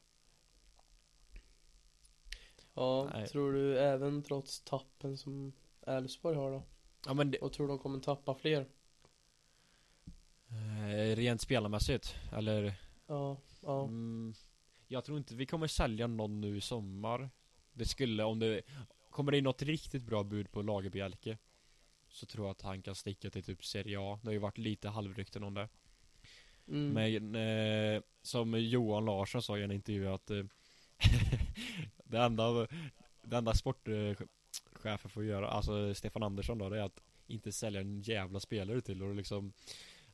Ja, 2.75 3.11
Nej. 3.15 3.29
tror 3.29 3.53
du 3.53 3.79
även 3.79 4.23
trots 4.23 4.61
tappen 4.61 5.17
som 5.19 5.53
Elfsborg 5.87 6.37
har 6.37 6.51
då? 6.51 6.63
Ja 7.07 7.15
men 7.15 7.31
det, 7.31 7.39
Och 7.39 7.53
tror 7.53 7.69
de 7.69 7.79
kommer 7.79 8.01
tappa 8.01 8.35
fler? 8.35 8.67
eh, 10.49 11.17
rent 11.17 11.41
spelarmässigt 11.41 12.17
eller 12.33 12.75
Ja, 13.07 13.37
ja. 13.63 13.85
mm, 13.85 14.35
Jag 14.89 15.05
tror 15.05 15.19
inte 15.19 15.35
vi 15.35 15.47
kommer 15.47 15.67
sälja 15.67 16.07
någon 16.07 16.41
nu 16.41 16.57
i 16.57 16.61
sommar. 16.61 17.31
Det 17.73 17.85
skulle 17.85 18.25
om 18.25 18.39
det 18.39 18.63
Kommer 19.11 19.33
det 19.33 19.39
in 19.39 19.45
något 19.45 19.63
riktigt 19.63 20.03
bra 20.03 20.23
bud 20.23 20.51
på 20.51 20.63
Lagerbjälke 20.63 21.39
Så 22.09 22.27
tror 22.27 22.47
jag 22.47 22.51
att 22.51 22.63
han 22.63 22.83
kan 22.83 22.95
sticka 22.95 23.31
till 23.31 23.45
typ 23.45 23.65
Serie 23.65 23.99
A. 24.01 24.19
Det 24.23 24.29
har 24.29 24.33
ju 24.33 24.39
varit 24.39 24.59
lite 24.59 24.89
halvrykten 24.89 25.45
om 25.45 25.55
det. 25.55 25.69
Mm. 26.69 26.93
Men 26.93 27.35
eh, 27.35 28.03
som 28.23 28.61
Johan 28.61 29.05
Larsson 29.05 29.43
sa 29.43 29.59
i 29.59 29.63
en 29.63 29.73
intervju 29.73 30.09
att 30.09 30.31
eh, 30.31 30.45
det 32.05 32.19
enda 32.19 32.67
Det 33.23 33.37
enda 33.37 33.55
sportchefen 33.55 35.11
får 35.11 35.25
göra, 35.25 35.49
alltså 35.49 35.95
Stefan 35.95 36.23
Andersson 36.23 36.59
då, 36.59 36.69
det 36.69 36.79
är 36.79 36.83
att 36.83 37.01
inte 37.27 37.53
sälja 37.53 37.81
en 37.81 38.01
jävla 38.01 38.41
spelare 38.41 38.81
till 38.81 39.03
och 39.03 39.15
liksom 39.15 39.53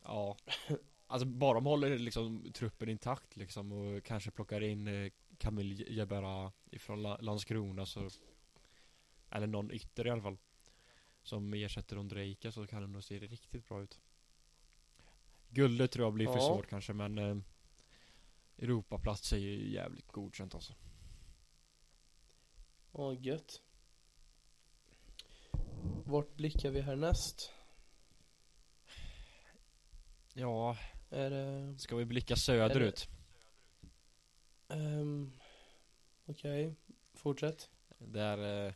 Ja 0.05 0.37
Alltså 1.12 1.26
bara 1.26 1.55
de 1.55 1.67
håller 1.67 1.99
liksom 1.99 2.52
truppen 2.55 2.88
intakt 2.88 3.37
liksom 3.37 3.73
och 3.73 4.05
kanske 4.05 4.31
plockar 4.31 4.61
in 4.61 4.88
eh, 4.88 5.12
Camille 5.38 5.85
Jebera 5.93 6.52
ifrån 6.71 7.02
La- 7.02 7.17
Landskrona 7.21 7.87
så 7.87 8.11
Eller 9.31 9.47
någon 9.47 9.71
ytter 9.73 10.07
i 10.07 10.11
alla 10.11 10.23
fall 10.23 10.38
Som 11.23 11.55
ersätter 11.55 11.99
Ondrejka 11.99 12.52
så 12.52 12.67
kan 12.67 12.83
det 12.83 12.88
nog 12.88 13.05
se 13.05 13.19
riktigt 13.19 13.69
bra 13.69 13.83
ut 13.83 14.00
Guldet 15.49 15.90
tror 15.90 16.07
jag 16.07 16.12
blir 16.12 16.26
för 16.26 16.35
Ja. 16.35 16.40
svårt 16.47 16.67
kanske 16.69 16.93
men 16.93 17.19
eh, 17.19 17.37
Europaplats 18.59 19.33
är 19.33 19.37
ju 19.38 19.71
jävligt 19.73 20.12
godkänt 20.12 20.55
alltså 20.55 20.75
Ja, 22.93 23.12
gött. 23.14 23.62
Vart 26.05 26.35
blickar 26.37 26.71
vi 26.71 26.81
härnäst? 26.81 27.52
Ja, 30.35 30.76
Är 31.11 31.31
det... 31.31 31.79
ska 31.79 31.97
vi 31.97 32.05
blicka 32.05 32.37
söderut? 32.37 33.09
ehm, 34.69 35.33
Okej, 36.26 36.75
fortsätt. 37.14 37.71
Där 37.99 38.67
eh, 38.67 38.73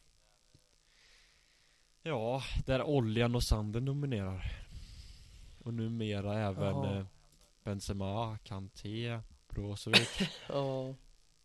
Ja, 2.03 2.43
där 2.67 2.83
oljan 2.83 3.35
och 3.35 3.43
sanden 3.43 3.85
dominerar 3.85 4.67
Och 5.65 5.75
numera 5.75 6.39
även 6.41 6.77
Ja. 6.77 6.97
eh, 6.99 7.07
Benzema, 7.65 8.39
Kanté, 8.45 9.21
Brozovic 9.49 10.19
Ja, 10.49 10.95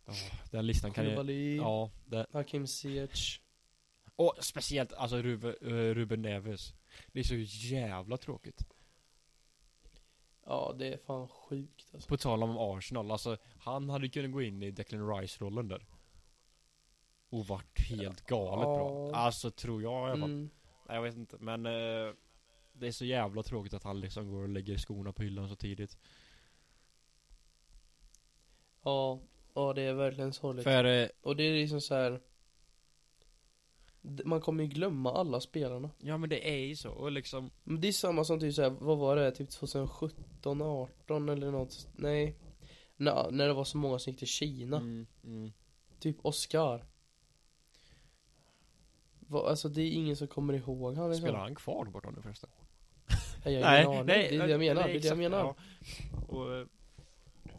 Ja, 0.06 0.14
den 0.52 0.68
listan 0.68 0.92
kan 0.92 1.04
ju 1.04 1.10
Koulibaly, 1.16 1.58
Ja, 1.58 1.92
det, 2.06 2.26
Hakim 2.34 2.68
Ziyech. 2.68 3.42
och 4.16 4.36
speciellt 4.42 4.94
alltså 4.94 5.18
Ruben, 5.22 5.56
eh, 5.62 5.94
Ruben 5.94 6.22
Neves 6.22 6.74
Det 7.08 7.20
är 7.20 7.24
så 7.24 7.36
jävla 7.68 8.18
tråkigt 8.18 8.66
Ja, 10.50 10.76
det 10.78 10.94
är 10.94 10.98
fan 10.98 11.28
sjukt 11.28 11.94
alltså. 11.94 12.10
På 12.10 12.18
tal 12.18 12.44
om 12.44 12.58
Arsenal, 12.58 13.12
alltså 13.12 13.38
Han 13.60 13.90
hade 13.90 14.10
kunnat 14.10 14.32
gå 14.32 14.42
in 14.42 14.64
i 14.64 14.72
Declan 14.72 15.16
Rice-rollen 15.16 15.68
där 15.68 15.86
Och 17.30 17.48
varit 17.48 17.80
helt 17.80 18.22
galet 18.22 18.66
bra 18.66 19.10
Ja. 19.12 19.16
Alltså 19.16 19.52
tror 19.52 19.82
jag 19.82 19.92
i 20.08 20.12
alla 20.12 20.20
fall 20.20 20.30
Mm. 20.30 20.50
Nej, 20.88 20.96
jag 20.96 21.02
vet 21.04 21.16
inte, 21.16 21.38
men 21.40 21.66
eh, 21.66 22.14
Det 22.74 22.88
är 22.88 22.92
så 22.92 23.06
jävla 23.06 23.44
tråkigt 23.44 23.74
att 23.74 23.84
han 23.84 24.00
liksom 24.00 24.32
går 24.32 24.42
och 24.44 24.50
lägger 24.50 24.78
skorna 24.78 25.14
på 25.14 25.24
hyllan 25.24 25.50
så 25.50 25.56
tidigt 25.56 25.98
Ja, 28.84 29.20
ja 29.54 29.74
det 29.74 29.82
är 29.82 29.94
verkligen 29.94 30.34
sorgligt. 30.34 30.64
För, 30.64 30.84
eh, 30.84 31.08
Och 31.22 31.36
det 31.36 31.44
är 31.44 31.54
liksom 31.54 31.82
så 31.82 31.96
här. 31.96 32.22
Man 34.02 34.42
kommer 34.42 34.64
ju 34.64 34.70
glömma 34.70 35.14
alla 35.14 35.42
spelarna. 35.42 35.90
ja 36.00 36.18
men 36.18 36.30
det 36.30 36.50
är 36.50 36.66
ju 36.66 36.76
så, 36.76 36.92
och 36.92 37.12
liksom 37.12 37.52
Men 37.64 37.82
det 37.82 37.88
är 37.88 37.92
samma 37.92 38.24
som 38.24 38.40
typ 38.40 38.56
såhär, 38.56 38.70
vad 38.70 38.98
var 38.98 39.16
det? 39.16 39.32
Typ 39.32 39.50
2017, 39.50 40.62
18 40.62 41.30
eller 41.30 41.52
något 41.52 41.88
Nej 41.96 42.36
Nå, 42.98 43.30
När 43.32 43.48
det 43.48 43.54
var 43.54 43.64
så 43.64 43.78
många 43.78 44.00
som 44.00 44.12
gick 44.12 44.20
till 44.20 44.28
Kina 44.28 44.78
mm, 44.78 45.08
mm. 45.24 45.52
Typ 46.00 46.18
Oscar 46.22 46.86
Va, 49.20 49.50
Alltså 49.50 49.70
det 49.70 49.82
är 49.82 49.92
ingen 49.92 50.16
som 50.16 50.28
kommer 50.28 50.54
ihåg 50.54 50.96
han 50.96 51.10
liksom. 51.10 51.28
Spelar 51.28 51.40
han 51.40 51.56
kvar 51.56 51.86
där 51.86 51.92
borta 51.92 52.12
nu 52.12 52.22
förresten? 52.22 52.50
Nej, 53.46 53.54
jag 53.54 53.68
har 53.68 53.78
ingen 53.78 53.90
aning. 53.90 54.06
Det 54.06 54.36
är 54.36 54.40
det 54.40 54.52
jag 54.52 54.60
menar, 54.60 54.84
det 54.84 54.96
är 54.96 55.00
det 55.00 55.08
jag 55.08 55.18
menar 55.18 55.38
ja. 55.38 55.56
Och, 56.28 56.56
eh, 56.56 56.66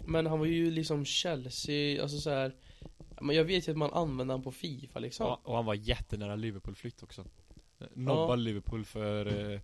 Men 0.04 0.26
han 0.26 0.38
var 0.38 0.46
ju 0.46 0.70
liksom 0.70 1.04
Chelsea, 1.04 2.02
alltså 2.02 2.18
så 2.18 2.30
här. 2.30 2.56
Men 3.20 3.36
jag 3.36 3.44
vet 3.44 3.68
ju 3.68 3.72
att 3.72 3.78
man 3.78 3.92
använder 3.92 4.34
han 4.34 4.42
på 4.42 4.52
Fifa 4.52 4.98
liksom 4.98 5.26
ja, 5.26 5.40
och 5.44 5.56
han 5.56 5.64
var 5.64 5.74
jättenära 5.74 6.36
Liverpool-flytt 6.36 7.02
också 7.02 7.24
Nobba 7.94 8.34
Liverpool 8.36 8.84
för, 8.84 9.52
eh, 9.52 9.60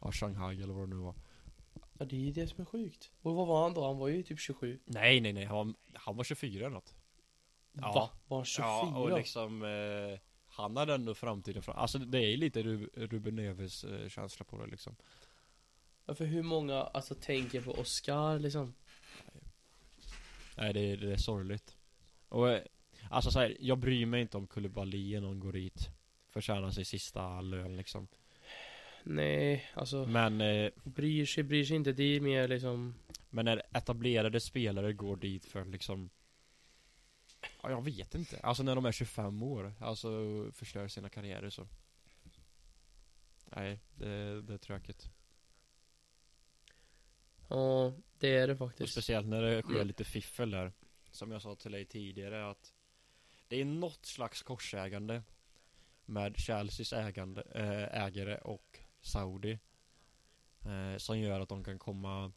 ja, 0.00 0.12
Shanghai 0.12 0.62
eller 0.62 0.74
vad 0.74 0.88
det 0.88 0.94
nu 0.96 1.02
var 1.02 1.14
Ja 1.98 2.04
det 2.04 2.16
är 2.16 2.20
ju 2.20 2.32
det 2.32 2.46
som 2.46 2.60
är 2.60 2.64
sjukt 2.64 3.10
Och 3.22 3.34
vad 3.34 3.46
var 3.46 3.62
han 3.62 3.74
då? 3.74 3.86
Han 3.86 3.98
var 3.98 4.08
ju 4.08 4.22
typ 4.22 4.38
27 4.40 4.80
Nej 4.84 5.20
nej 5.20 5.32
nej, 5.32 5.44
han 5.44 5.56
var, 5.56 5.74
han 5.94 6.16
var 6.16 6.24
24 6.24 6.66
eller 6.66 6.74
något 6.74 6.94
Ja. 7.72 7.92
Va? 7.92 8.10
Var 8.28 8.36
han 8.38 8.44
24? 8.44 8.66
Ja, 8.66 8.96
och 8.98 9.18
liksom 9.18 9.62
eh, 9.62 10.18
Han 10.46 10.76
hade 10.76 10.94
ändå 10.94 11.14
framtiden 11.14 11.62
fram 11.62 11.76
Alltså 11.76 11.98
det 11.98 12.18
är 12.18 12.36
lite 12.36 12.62
Ru- 12.62 12.90
Ruben 13.06 13.36
Neves 13.36 13.84
eh, 13.84 14.08
känsla 14.08 14.44
på 14.44 14.58
det 14.64 14.66
liksom 14.66 14.96
Ja, 16.06 16.14
för 16.14 16.24
hur 16.24 16.42
många, 16.42 16.74
alltså 16.82 17.14
tänker 17.14 17.60
på 17.60 17.70
Oscar 17.70 18.38
liksom? 18.38 18.74
Nej 20.56 20.72
det 20.72 20.80
är, 20.80 20.96
det 20.96 21.12
är 21.12 21.16
sorgligt 21.16 21.76
Och 22.28 22.50
eh, 22.50 22.62
Alltså 23.12 23.30
så 23.30 23.38
här, 23.40 23.56
jag 23.60 23.78
bryr 23.78 24.06
mig 24.06 24.20
inte 24.20 24.36
om 24.36 24.46
Koulibaly 24.46 25.14
när 25.14 25.20
någon 25.20 25.40
går 25.40 25.52
dit 25.52 25.90
Förtjänar 26.28 26.70
sig 26.70 26.84
sista 26.84 27.40
lön 27.40 27.76
liksom. 27.76 28.08
Nej, 29.02 29.70
alltså 29.74 30.06
Men 30.06 30.40
eh, 30.40 30.70
bryr 30.84 31.26
sig, 31.26 31.42
bryr 31.44 31.64
sig 31.64 31.76
inte, 31.76 31.92
det 31.92 32.02
är 32.02 32.20
mer 32.20 32.48
liksom 32.48 32.94
Men 33.30 33.44
när 33.44 33.62
etablerade 33.72 34.40
spelare 34.40 34.92
går 34.92 35.16
dit 35.16 35.44
för 35.44 35.64
liksom 35.64 36.10
Ja 37.62 37.70
jag 37.70 37.84
vet 37.84 38.14
inte. 38.14 38.40
Alltså 38.42 38.62
när 38.62 38.74
de 38.74 38.84
är 38.84 38.92
25 38.92 39.42
år 39.42 39.74
Alltså 39.80 40.10
förstör 40.52 40.88
sina 40.88 41.08
karriärer 41.08 41.50
så 41.50 41.66
Nej 43.44 43.78
det, 43.94 44.42
det 44.42 44.54
är 44.54 44.58
tråkigt. 44.58 45.10
Ja, 47.48 47.92
det 48.18 48.36
är 48.36 48.46
det 48.46 48.52
Och 48.52 48.58
faktiskt 48.58 48.92
speciellt 48.92 49.26
när 49.26 49.42
det 49.42 49.62
sker 49.62 49.74
Mm. 49.74 49.86
lite 49.86 50.04
fiffel 50.04 50.50
där. 50.50 50.72
Som 51.10 51.30
jag 51.30 51.42
sa 51.42 51.54
till 51.56 51.72
dig 51.72 51.84
tidigare 51.84 52.50
att 52.50 52.72
det 53.50 53.60
är 53.60 53.64
något 53.64 54.06
slags 54.06 54.42
korsägande 54.42 55.22
Med 56.04 56.36
Chelseas 56.36 56.92
ägande, 56.92 57.42
äh, 57.54 58.04
ägare 58.04 58.38
och 58.38 58.78
Saudi 59.00 59.58
eh, 60.60 60.96
Som 60.96 61.18
gör 61.18 61.40
att 61.40 61.48
de 61.48 61.64
kan 61.64 61.78
komma 61.78 62.32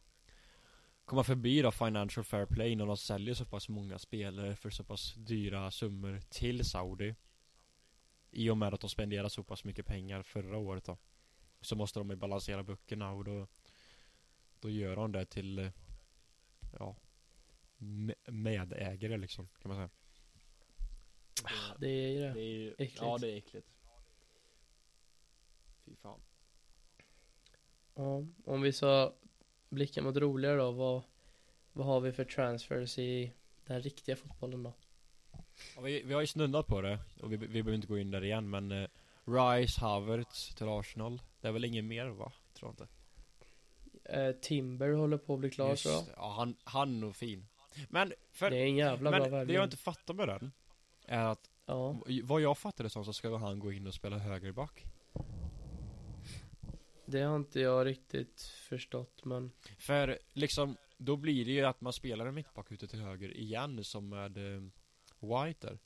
Komma 1.04 1.24
förbi 1.24 1.62
då 1.62 1.70
Financial 1.70 2.24
Fair 2.24 2.46
Play 2.46 2.76
när 2.76 2.86
de 2.86 2.96
säljer 2.96 3.34
så 3.34 3.44
pass 3.44 3.68
många 3.68 3.98
spelare 3.98 4.56
för 4.56 4.70
så 4.70 4.84
pass 4.84 5.14
dyra 5.14 5.70
summor 5.70 6.20
till 6.30 6.64
Saudi. 6.64 7.14
I 8.30 8.50
och 8.50 8.58
med 8.58 8.74
att 8.74 8.80
de 8.80 8.90
spenderar 8.90 9.28
så 9.28 9.42
pass 9.42 9.64
mycket 9.64 9.86
pengar 9.86 10.22
förra 10.22 10.58
året 10.58 10.84
då 10.84 10.98
Så 11.60 11.76
måste 11.76 12.00
de 12.00 12.10
ju 12.10 12.16
balansera 12.16 12.62
böckerna 12.62 13.10
och 13.12 13.24
då 13.24 13.46
Då 14.60 14.70
gör 14.70 14.96
de 14.96 15.12
det 15.12 15.24
till 15.24 15.58
eh, 15.58 15.70
Ja 16.78 16.96
Medägare 18.26 19.16
liksom 19.16 19.48
kan 19.62 19.68
man 19.68 19.76
säga. 19.76 20.03
Det 21.78 21.86
är 21.88 22.08
ju 22.10 22.20
det 22.20 22.32
Det 22.32 22.40
är 22.40 22.44
ju, 22.44 22.70
Äckligt. 22.72 22.98
ja 23.00 23.18
det 23.20 23.32
är 23.32 23.36
äckligt 23.36 23.66
Fy 25.84 25.94
fan 25.96 26.20
Ja, 27.94 28.24
om 28.44 28.62
vi 28.62 28.72
så 28.72 29.12
blickar 29.68 30.02
mot 30.02 30.16
roligare 30.16 30.56
då, 30.56 30.70
vad 30.72 31.02
Vad 31.72 31.86
har 31.86 32.00
vi 32.00 32.12
för 32.12 32.24
transfers 32.24 32.98
i 32.98 33.32
den 33.66 33.80
riktiga 33.82 34.16
fotbollen 34.16 34.62
då? 34.62 34.72
ja, 35.76 35.82
vi, 35.82 36.02
vi 36.02 36.14
har 36.14 36.20
ju 36.20 36.26
snuddat 36.26 36.66
på 36.66 36.80
det 36.80 36.98
och 37.20 37.32
vi, 37.32 37.36
vi 37.36 37.46
behöver 37.48 37.72
inte 37.72 37.86
gå 37.86 37.98
in 37.98 38.10
där 38.10 38.24
igen 38.24 38.50
men 38.50 38.72
eh, 38.72 38.88
Rice, 39.24 39.80
Havertz 39.80 40.54
till 40.54 40.68
Arsenal 40.68 41.22
Det 41.40 41.48
är 41.48 41.52
väl 41.52 41.64
ingen 41.64 41.86
mer 41.86 42.06
va? 42.06 42.32
Tror 42.54 42.70
inte 42.70 42.86
Eh, 44.04 44.32
Timber 44.32 44.92
håller 44.92 45.16
på 45.18 45.34
att 45.34 45.40
bli 45.40 45.50
klar 45.50 45.70
Just 45.70 45.82
så 45.82 45.88
det. 45.88 46.12
Ja 46.16 46.34
han, 46.38 46.56
han 46.64 46.96
är 46.96 47.00
nog 47.00 47.16
fin 47.16 47.46
Men 47.88 48.12
för 48.32 48.50
Det 48.50 48.56
är 48.56 48.64
en 48.66 48.76
jävla 48.76 49.10
bra 49.10 49.28
Men 49.28 49.46
det 49.46 49.52
jag 49.52 49.64
inte 49.64 49.76
fattar 49.76 50.14
med 50.14 50.28
den 50.28 50.52
Är 51.06 51.24
att, 51.24 51.50
Ja. 51.66 51.96
vad 52.22 52.40
jag 52.40 52.58
fattade 52.58 52.90
som 52.90 53.04
så 53.04 53.12
ska 53.12 53.36
han 53.36 53.58
gå 53.58 53.72
in 53.72 53.86
och 53.86 53.94
spela 53.94 54.18
högerback. 54.18 54.84
Det 57.06 57.20
har 57.20 57.36
inte 57.36 57.60
jag 57.60 57.86
riktigt 57.86 58.42
förstått 58.42 59.24
men 59.24 59.50
För 59.78 60.18
liksom, 60.32 60.76
då 60.96 61.16
blir 61.16 61.44
det 61.44 61.50
ju 61.50 61.64
att 61.64 61.80
man 61.80 61.92
spelar 61.92 62.26
en 62.26 62.34
mittback 62.34 62.72
ute 62.72 62.88
till 62.88 63.00
höger 63.00 63.36
igen 63.36 63.84
som 63.84 64.08
med 64.08 64.36
eh, 64.56 64.62
White 65.20 65.66
där. 65.66 65.78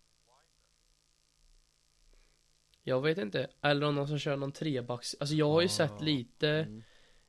Jag 2.83 3.01
vet 3.01 3.19
inte. 3.19 3.51
Eller 3.61 3.87
om 3.87 3.95
de 3.97 4.07
ska 4.07 4.19
köra 4.19 4.37
någon 4.37 4.53
trebacks. 4.53 5.17
Alltså 5.21 5.35
jag 5.35 5.49
har 5.51 5.61
ju 5.61 5.67
Ah. 5.67 5.69
sett 5.71 6.01
lite 6.01 6.49
Mm. 6.49 6.83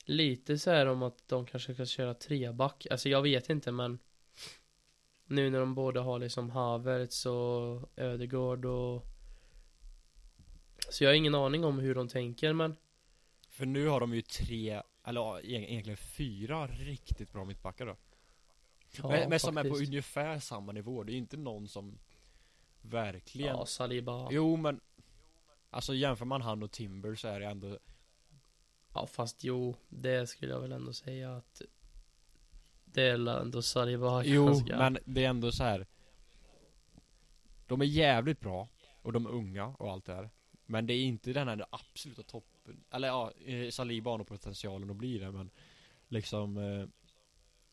Lite 0.05 0.57
så 0.59 0.71
här 0.71 0.85
om 0.85 1.03
att 1.03 1.27
de 1.27 1.45
kanske 1.45 1.73
ska 1.73 1.85
köra 1.85 2.13
treback. 2.13 2.87
Alltså 2.91 3.09
jag 3.09 3.21
vet 3.21 3.49
inte 3.49 3.71
men 3.71 3.99
Nu 5.31 5.49
när 5.49 5.59
de 5.59 5.75
både 5.75 5.99
har 5.99 6.19
liksom 6.19 6.49
Havertz 6.49 7.25
och 7.25 7.89
Ödegård 7.95 8.65
och 8.65 9.05
Så 10.89 11.03
jag 11.03 11.09
har 11.09 11.15
ingen 11.15 11.35
aning 11.35 11.63
om 11.63 11.79
hur 11.79 11.95
de 11.95 12.07
tänker 12.07 12.53
men 12.53 12.75
För 13.49 13.65
nu 13.65 13.87
har 13.87 13.99
de 13.99 14.13
ju 14.13 14.21
tre, 14.21 14.81
eller 15.03 15.45
egentligen 15.45 15.97
fyra 15.97 16.67
riktigt 16.67 17.33
bra 17.33 17.45
mittbackar 17.45 17.85
då. 17.85 17.95
ja, 18.91 19.09
men 19.09 19.29
men 19.29 19.39
som 19.39 19.57
är 19.57 19.63
på 19.63 19.75
ungefär 19.75 20.39
samma 20.39 20.71
nivå, 20.71 21.03
det 21.03 21.11
är 21.11 21.13
ju 21.13 21.19
inte 21.19 21.37
någon 21.37 21.67
som 21.67 21.99
Verkligen 22.81 23.55
Ja, 23.55 23.65
Saliba. 23.65 24.27
Jo 24.31 24.55
men 24.55 24.79
Alltså 25.69 25.93
jämför 25.93 26.25
man 26.25 26.41
han 26.41 26.63
och 26.63 26.71
Timber 26.71 27.15
så 27.15 27.27
är 27.27 27.39
det 27.39 27.45
ändå 27.45 27.79
Ja 28.93 29.07
fast 29.07 29.43
jo 29.43 29.75
Det 29.89 30.27
skulle 30.27 30.51
jag 30.51 30.61
väl 30.61 30.71
ändå 30.71 30.93
säga 30.93 31.35
att 31.35 31.61
Det 32.93 33.01
är 33.01 33.39
ändå 33.41 33.61
Saliba 33.61 34.23
Jo 34.23 34.45
ganska- 34.45 34.77
men 34.77 34.97
det 35.05 35.25
är 35.25 35.29
ändå 35.29 35.51
så 35.51 35.63
här. 35.63 35.87
De 37.67 37.81
är 37.81 37.85
jävligt 37.85 38.39
bra 38.39 38.67
Och 39.01 39.13
de 39.13 39.25
är 39.25 39.29
unga 39.29 39.65
och 39.65 39.91
allt 39.91 40.05
det 40.05 40.13
här. 40.15 40.29
Men 40.65 40.87
det 40.87 40.93
är 40.93 41.03
inte 41.03 41.33
den 41.33 41.47
här 41.47 41.65
absoluta 41.69 42.23
toppen 42.23 42.83
Eller 42.91 43.07
ja, 43.07 43.31
eh, 43.45 43.69
Saliba 43.69 44.09
har 44.11 44.17
nog 44.17 44.27
potentialen 44.27 44.89
att 44.89 44.95
bli 44.95 45.17
det 45.17 45.31
men 45.31 45.49
Liksom 46.07 46.57
eh, 46.57 46.87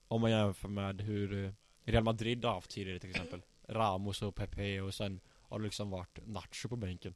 Om 0.08 0.20
man 0.20 0.30
jämför 0.30 0.68
med 0.68 1.00
hur 1.00 1.44
eh, 1.44 1.52
Real 1.84 2.04
Madrid 2.04 2.44
har 2.44 2.54
haft 2.54 2.70
tidigare 2.70 2.98
till 2.98 3.10
exempel. 3.10 3.42
Ramos 3.68 4.22
och 4.22 4.34
Pepe 4.34 4.80
och 4.80 4.94
sen 4.94 5.20
Har 5.42 5.58
det 5.58 5.64
liksom 5.64 5.90
varit 5.90 6.18
Nacho 6.26 6.68
på 6.68 6.76
bänken. 6.76 7.14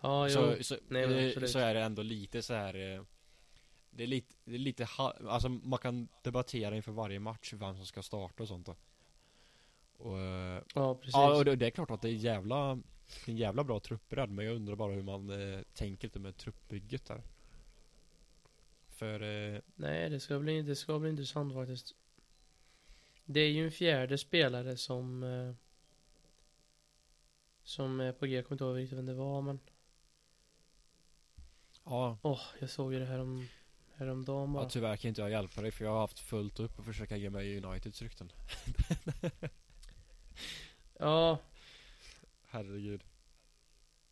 Ja 0.00 0.28
jo. 0.28 0.34
Så, 0.34 0.64
så, 0.64 0.76
Nej, 0.88 1.32
eh, 1.36 1.44
så 1.44 1.58
är 1.58 1.74
det 1.74 1.82
ändå 1.82 2.02
lite 2.02 2.42
så 2.42 2.54
här. 2.54 3.04
Eh, 3.96 3.98
Det 3.98 4.02
är 4.02 4.06
lite, 4.06 4.34
det 4.44 4.54
är 4.54 4.58
lite 4.58 4.88
Alltså 5.28 5.48
man 5.48 5.78
kan 5.78 6.08
debattera 6.22 6.76
inför 6.76 6.92
varje 6.92 7.20
match 7.20 7.52
vem 7.52 7.76
som 7.76 7.86
ska 7.86 8.02
starta 8.02 8.42
och 8.42 8.48
sånt 8.48 8.66
då. 8.66 8.76
Och, 9.96 10.18
eh, 10.18 10.62
Ja 10.74 10.94
precis 10.94 11.14
ja 11.14 11.36
och 11.36 11.44
det, 11.44 11.56
det 11.56 11.66
är 11.66 11.70
klart 11.70 11.90
att 11.90 12.02
det 12.02 12.08
är 12.08 12.12
jävla 12.12 12.78
en 13.26 13.36
jävla 13.36 13.64
bra 13.64 13.80
truppbredd 13.80 14.30
men 14.30 14.44
jag 14.44 14.56
undrar 14.56 14.76
bara 14.76 14.92
hur 14.92 15.02
man 15.02 15.30
eh, 15.30 15.60
tänker 15.74 16.08
lite 16.08 16.18
med 16.18 16.36
truppbygget 16.36 17.04
där. 17.04 17.22
För 18.88 19.22
eh, 19.22 19.60
Nej, 19.74 20.10
det 20.10 20.20
ska 20.20 20.38
bli, 20.38 20.62
det 20.62 20.76
ska 20.76 20.98
bli 20.98 21.10
intressant 21.10 21.54
faktiskt. 21.54 21.94
Det 23.24 23.40
är 23.40 23.50
ju 23.50 23.64
en 23.64 23.72
fjärde 23.72 24.18
spelare 24.18 24.76
som 24.76 25.22
eh, 25.22 25.54
som 27.62 28.00
är 28.00 28.12
på 28.12 28.26
G. 28.26 28.36
Jag 28.36 28.44
kommer 28.44 28.54
inte 28.54 28.64
ihåg 28.64 28.76
riktigt 28.76 28.98
vem 28.98 29.06
det 29.06 29.14
var 29.14 29.42
men 29.42 29.60
ja, 31.84 32.18
Åh, 32.22 32.40
jag 32.58 32.70
såg 32.70 32.92
ju 32.92 32.98
det 32.98 33.06
här 33.06 33.18
om 33.18 33.48
häromdagen 33.96 34.52
bara. 34.52 34.62
ja, 34.64 34.68
tyvärr 34.70 34.96
kan 34.96 35.08
inte 35.08 35.20
jag 35.20 35.30
hjälpa 35.30 35.62
dig 35.62 35.70
för 35.70 35.84
jag 35.84 35.92
har 35.92 36.00
haft 36.00 36.18
fullt 36.18 36.60
upp 36.60 36.78
och 36.78 36.84
försöka 36.84 37.16
ge 37.16 37.30
mig 37.30 37.64
Uniteds 37.64 38.02
rykten. 38.02 38.32
Ja, 40.98 41.38
Herregud. 42.48 43.04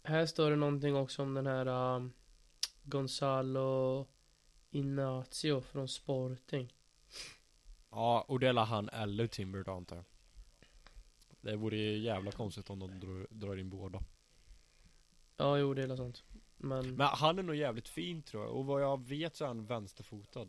här 0.02 0.26
står 0.26 0.50
det 0.50 0.56
någonting 0.56 0.96
också 0.96 1.22
om 1.22 1.34
den 1.34 1.46
här 1.46 1.66
um, 1.96 2.12
Gonzalo 2.82 4.06
Inacio 4.70 5.60
från 5.60 5.88
Sporting. 5.88 6.72
Ja, 7.90 8.24
och 8.28 8.40
det 8.40 8.48
är 8.48 8.54
han 8.54 8.88
eller 8.88 9.26
Timber 9.26 9.64
då 9.64 9.72
antar 9.72 9.96
jag. 9.96 10.04
Det 11.40 11.56
vore 11.56 11.76
ju 11.76 11.98
jävla 11.98 12.30
konstigt 12.30 12.70
om 12.70 12.78
de 12.78 13.26
drar, 13.30 13.56
in 13.56 13.70
båda. 13.70 14.02
Ja, 15.36 15.58
jo, 15.58 15.74
det 15.74 15.82
är 15.82 15.96
sånt. 15.96 16.22
Men, 16.64 16.96
Men 16.96 17.06
han 17.06 17.38
är 17.38 17.42
nog 17.42 17.56
jävligt 17.56 17.88
fin 17.88 18.22
tror 18.22 18.42
jag, 18.44 18.52
och 18.56 18.66
vad 18.66 18.82
jag 18.82 19.08
vet 19.08 19.36
så 19.36 19.44
är 19.44 19.48
han 19.48 19.66
vänsterfotad. 19.66 20.48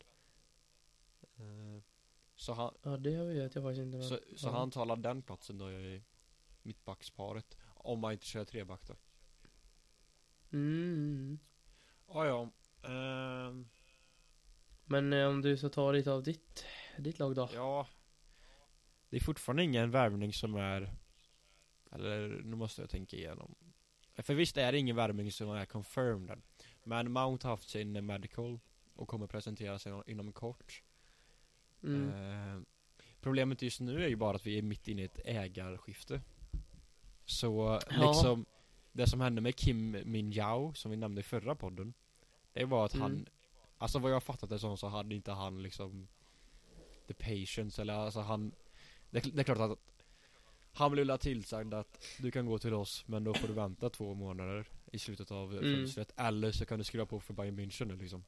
Eh, 1.22 1.82
Så 2.36 2.54
han, 2.54 2.74
ja, 2.84 2.98
det 2.98 3.26
vet 3.26 3.56
jag 3.56 3.64
faktiskt 3.64 3.82
inte. 3.82 3.98
Men, 3.98 4.08
så, 4.08 4.20
så 4.36 4.48
ja. 4.48 4.52
han 4.52 4.72
talar 4.72 4.96
den 4.96 5.22
platsen 5.22 5.58
då 5.58 5.72
i 5.72 6.04
mittbacksparet. 6.62 7.58
Om 7.76 8.00
man 8.00 8.12
inte 8.14 8.26
kör 8.26 8.46
treback 8.46 8.82
då. 8.88 8.96
Mm. 10.52 11.40
Ja, 12.08 12.26
ja. 12.26 12.50
Ehm, 12.90 13.68
Men 14.86 15.14
eh, 15.14 15.28
om 15.28 15.42
du 15.42 15.58
ska 15.58 15.70
ta 15.70 15.92
lite 15.92 16.12
av 16.12 16.24
ditt, 16.24 16.66
ditt 16.98 17.20
lag 17.20 17.36
då? 17.36 17.50
ja. 17.54 17.88
Det 19.10 19.18
är 19.18 19.22
fortfarande 19.24 19.64
ingen 19.64 19.92
värvning 19.92 20.34
som 20.34 20.56
är 20.56 20.94
Eller 21.92 22.28
nu 22.28 22.56
måste 22.56 22.82
jag 22.82 22.90
tänka 22.90 23.18
igenom 23.18 23.56
För 24.18 24.34
visst 24.34 24.58
är 24.58 24.72
det 24.72 24.78
ingen 24.78 24.96
värvning 24.96 25.32
som 25.32 25.50
är 25.50 25.66
confirmed 25.66 26.30
än. 26.30 26.42
Men 26.84 27.12
Mount 27.12 27.48
har 27.48 27.52
haft 27.54 27.70
sin 27.70 28.06
medical 28.06 28.60
Och 28.96 29.08
kommer 29.08 29.28
presentera 29.28 29.80
sig 29.80 30.02
inom 30.08 30.32
kort 30.32 30.82
Mm. 31.84 32.10
Eh, 32.10 32.62
Problemet 33.22 33.62
just 33.62 33.80
nu 33.80 34.04
är 34.04 34.08
ju 34.08 34.16
bara 34.16 34.36
att 34.36 34.46
vi 34.46 34.58
är 34.58 34.62
mitt 34.62 34.88
inne 34.88 35.02
i 35.02 35.06
ett 35.06 35.20
ägarskifte 35.26 36.22
Så 37.26 37.80
Ja. 37.90 38.08
liksom 38.12 38.46
Det 38.92 39.08
som 39.08 39.22
hände 39.22 39.42
med 39.42 39.56
Kim 39.56 39.98
Min 40.06 40.32
Jao 40.32 40.74
som 40.74 40.92
vi 40.92 40.98
nämnde 40.98 41.20
i 41.20 41.24
förra 41.24 41.56
podden 41.56 41.94
Det 42.54 42.66
var 42.66 42.86
att 42.86 42.94
han 42.94 43.12
Mm. 43.12 43.26
Alltså 43.78 44.00
vad 44.00 44.12
jag 44.12 44.24
fattat 44.24 44.50
det 44.50 44.60
som 44.60 44.78
så 44.78 44.88
hade 44.88 45.16
inte 45.16 45.32
han 45.32 45.62
liksom 45.64 46.08
The 47.08 47.14
patience 47.14 47.82
eller 47.82 47.94
alltså 47.94 48.20
han 48.20 48.52
Det, 49.10 49.20
det 49.36 49.40
är 49.42 49.44
klart 49.44 49.58
att 49.72 49.80
Han 50.78 50.92
blev 50.92 51.06
la 51.06 51.18
tillsagd 51.18 51.74
att 51.74 52.06
Du 52.20 52.32
kan 52.32 52.46
gå 52.46 52.60
till 52.60 52.74
oss 52.74 53.04
men 53.08 53.24
då 53.24 53.34
får 53.34 53.48
du 53.48 53.54
vänta 53.54 53.90
två 53.90 54.14
månader 54.14 54.68
I 54.92 55.00
slutet 55.00 55.32
av 55.32 55.52
Mm. 55.58 55.64
fönstret 55.76 56.14
Eller 56.18 56.52
så 56.52 56.66
kan 56.66 56.78
du 56.78 56.84
skriva 56.84 57.06
på 57.06 57.20
för 57.20 57.34
Bayern 57.34 57.60
München 57.60 57.86
nu 57.86 57.96
liksom 57.96 58.24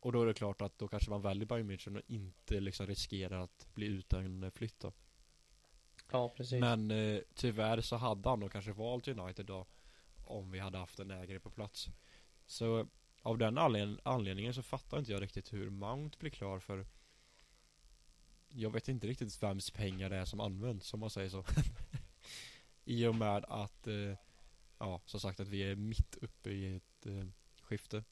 Och 0.00 0.12
då 0.12 0.22
är 0.22 0.26
det 0.26 0.34
klart 0.34 0.62
att 0.62 0.78
då 0.78 0.88
kanske 0.88 1.10
man 1.10 1.22
väljer 1.22 1.46
Bayern 1.46 1.70
München 1.70 1.96
och 1.96 2.02
inte 2.06 2.60
liksom 2.60 2.86
riskerar 2.86 3.40
att 3.40 3.66
bli 3.74 3.86
utan 3.86 4.50
flytt 4.50 4.80
då. 4.80 4.92
Ja, 6.12 6.28
precis. 6.36 6.60
Men 6.60 6.90
eh, 6.90 7.20
tyvärr 7.34 7.80
så 7.80 7.96
hade 7.96 8.28
han 8.28 8.40
nog 8.40 8.52
kanske 8.52 8.72
valt 8.72 9.08
United 9.08 9.46
då 9.46 9.66
Om 10.24 10.50
vi 10.50 10.58
hade 10.58 10.78
haft 10.78 10.98
en 10.98 11.10
ägare 11.10 11.40
på 11.40 11.50
plats 11.50 11.86
Så 12.46 12.86
av 13.22 13.38
den 13.38 13.58
anled- 13.58 14.00
anledningen 14.02 14.54
så 14.54 14.62
fattar 14.62 14.98
inte 14.98 15.12
jag 15.12 15.22
riktigt 15.22 15.52
hur 15.52 15.70
Mount 15.70 16.18
blir 16.18 16.30
klar 16.30 16.58
för 16.58 16.86
Jag 18.56 18.70
vet 18.70 18.88
inte 18.88 19.06
riktigt 19.06 19.42
vems 19.42 19.70
pengar 19.70 20.10
det 20.10 20.16
är 20.16 20.24
som 20.24 20.40
används 20.40 20.94
om 20.94 21.00
man 21.00 21.10
säger 21.10 21.28
så. 21.28 21.44
I 22.84 23.06
och 23.06 23.14
med 23.14 23.44
att 23.48 23.86
eh, 23.86 23.94
Ja 24.78 25.00
som 25.06 25.20
sagt 25.20 25.40
att 25.40 25.48
vi 25.48 25.62
är 25.62 25.76
mitt 25.76 26.16
uppe 26.20 26.50
i 26.50 26.76
ett 26.76 27.06
eh, 27.06 27.26
skifte. 27.62 28.04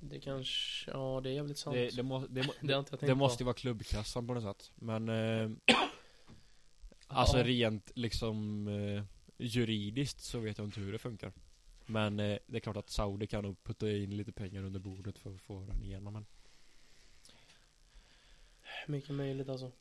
Det 0.00 0.20
kanske, 0.20 0.90
ja 0.90 1.20
det 1.22 1.30
är 1.30 1.32
jävligt 1.34 1.58
sant. 1.58 1.74
det, 1.74 1.96
det, 1.96 2.02
må, 2.02 2.26
det, 2.26 2.46
må, 2.46 2.52
Det 2.60 2.84
tänkt 2.84 3.00
Det 3.00 3.14
måste 3.14 3.42
ju 3.42 3.44
vara 3.44 3.54
klubbkassan 3.54 4.26
på 4.26 4.34
något 4.34 4.42
sätt. 4.42 4.72
Men 4.74 5.08
eh, 5.08 5.50
Alltså 7.06 7.38
Ja. 7.38 7.44
rent 7.44 7.90
liksom 7.94 8.68
eh, 8.68 9.04
Juridiskt 9.38 10.20
så 10.20 10.38
vet 10.38 10.58
jag 10.58 10.66
inte 10.66 10.80
hur 10.80 10.92
det 10.92 10.98
funkar. 10.98 11.32
Men 11.86 12.20
eh, 12.20 12.38
det 12.46 12.56
är 12.56 12.60
klart 12.60 12.76
att 12.76 12.90
Saudi 12.90 13.26
kan 13.26 13.44
nog 13.44 13.62
putta 13.62 13.90
in 13.90 14.16
lite 14.16 14.32
pengar 14.32 14.62
under 14.64 14.80
bordet 14.80 15.18
för 15.18 15.34
att 15.34 15.40
få 15.40 15.64
den 15.64 15.82
igenom 15.82 16.12
men 16.12 16.26
Mycket 18.90 19.14
möjligt 19.14 19.48
alltså. 19.48 19.72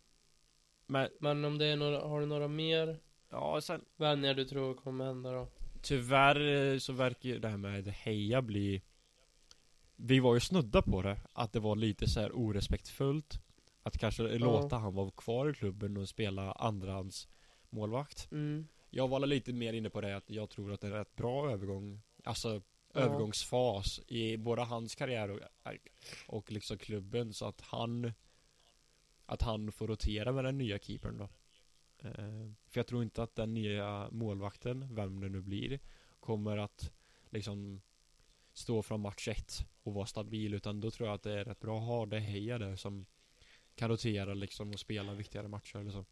Men 0.88 1.10
Men 1.20 1.46
om 1.46 1.58
det 1.58 1.66
är 1.66 1.76
några, 1.76 2.08
har 2.08 2.20
du 2.20 2.26
några 2.26 2.48
mer 2.48 3.00
ja 3.30 3.62
sen 3.62 3.86
vänner 3.98 4.34
du 4.34 4.46
tror 4.46 4.74
kommer 4.74 5.06
hända 5.06 5.32
då? 5.32 5.48
Tyvärr 5.82 6.72
eh, 6.74 6.78
så 6.80 6.94
verkar 6.94 7.30
ju 7.30 7.40
det 7.40 7.48
här 7.48 7.58
med 7.58 7.88
heja 7.88 8.42
bli 8.42 8.82
Vi 9.96 10.20
var 10.20 10.34
ju 10.34 10.40
snudda 10.40 10.82
på 10.82 11.02
det 11.02 11.18
Att 11.34 11.54
det 11.54 11.60
var 11.60 11.76
lite 11.76 12.08
så 12.08 12.20
här 12.20 12.32
orespektfullt 12.34 13.42
Att 13.84 13.98
kanske 13.98 14.24
låta 14.38 14.78
han 14.78 14.94
vara 14.94 15.12
kvar 15.12 15.50
i 15.50 15.54
klubben 15.54 15.98
och 15.98 16.10
spela 16.10 16.52
andrahands 16.52 17.28
målvakt 17.70 18.32
Mm. 18.32 18.68
Jag 18.90 19.08
var 19.08 19.20
lite 19.20 19.54
mer 19.54 19.74
inne 19.74 19.90
på 19.90 20.02
det 20.02 20.18
att 20.18 20.30
jag 20.30 20.50
tror 20.50 20.74
att 20.74 20.82
det 20.82 20.88
är 20.88 20.92
en 20.92 20.98
rätt 20.98 21.16
bra 21.16 21.52
övergång 21.52 22.02
Alltså 22.24 22.62
Ja. 22.94 23.00
övergångsfas 23.00 24.00
i 24.08 24.38
både 24.38 24.62
hans 24.62 24.96
karriär 24.96 25.32
och, 25.32 25.40
och 26.28 26.52
liksom 26.52 26.78
klubben 26.78 27.34
så 27.34 27.46
att 27.46 27.62
han 27.62 28.14
Att 29.30 29.42
han 29.42 29.72
får 29.72 29.88
rotera 29.88 30.32
med 30.32 30.44
den 30.44 30.58
nya 30.58 30.80
keepern 30.80 31.18
då 31.18 31.24
eh, 32.08 32.52
För 32.68 32.80
jag 32.80 32.88
tror 32.88 33.04
inte 33.04 33.24
att 33.24 33.36
den 33.36 33.54
nya 33.54 34.10
målvakten, 34.12 34.96
vem 34.96 35.20
det 35.20 35.30
nu 35.30 35.42
blir 35.42 35.80
Kommer 36.20 36.58
att 36.58 36.92
liksom 37.30 37.82
Stå 38.54 38.82
från 38.82 39.02
match 39.02 39.28
ett 39.28 39.66
och 39.84 39.94
vara 39.94 40.06
stabil 40.06 40.54
utan 40.54 40.82
då 40.82 40.92
tror 40.92 41.10
jag 41.10 41.16
att 41.16 41.24
det 41.24 41.40
är 41.40 41.46
rätt 41.46 41.60
bra 41.60 41.78
att 41.78 41.86
ha 41.86 42.06
det 42.06 42.20
Heja 42.20 42.58
där 42.58 42.76
som 42.76 43.06
Kan 43.76 43.90
rotera 43.90 44.34
liksom 44.34 44.72
och 44.72 44.80
spela 44.80 45.14
viktigare 45.14 45.48
matcher 45.48 45.78
eller 45.80 45.92
så 45.92 46.06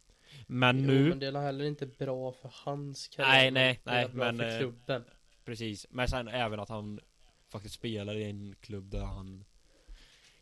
Men 0.47 0.80
Jo, 0.80 0.86
nu, 0.86 1.10
men 1.10 1.19
det 1.19 1.27
är 1.27 1.41
heller 1.41 1.65
inte 1.65 1.86
bra 1.88 2.32
för 2.32 2.51
hans 2.53 3.08
karriär. 3.08 3.32
Nej, 3.32 3.51
nej, 3.51 3.80
det 3.84 3.89
är 3.89 3.93
nej, 3.95 4.10
bra 4.10 4.25
men, 4.25 4.38
för 4.38 4.51
eh, 4.53 4.60
klubben. 4.60 5.03
precis. 5.45 5.88
Men 5.89 6.08
sen 6.08 6.27
även 6.27 6.60
att 6.60 6.69
han 6.69 6.99
faktiskt 7.49 7.75
spelar 7.75 8.15
i 8.15 8.23
en 8.23 8.56
klubb 8.62 8.89
där 8.89 9.06
han 9.06 9.45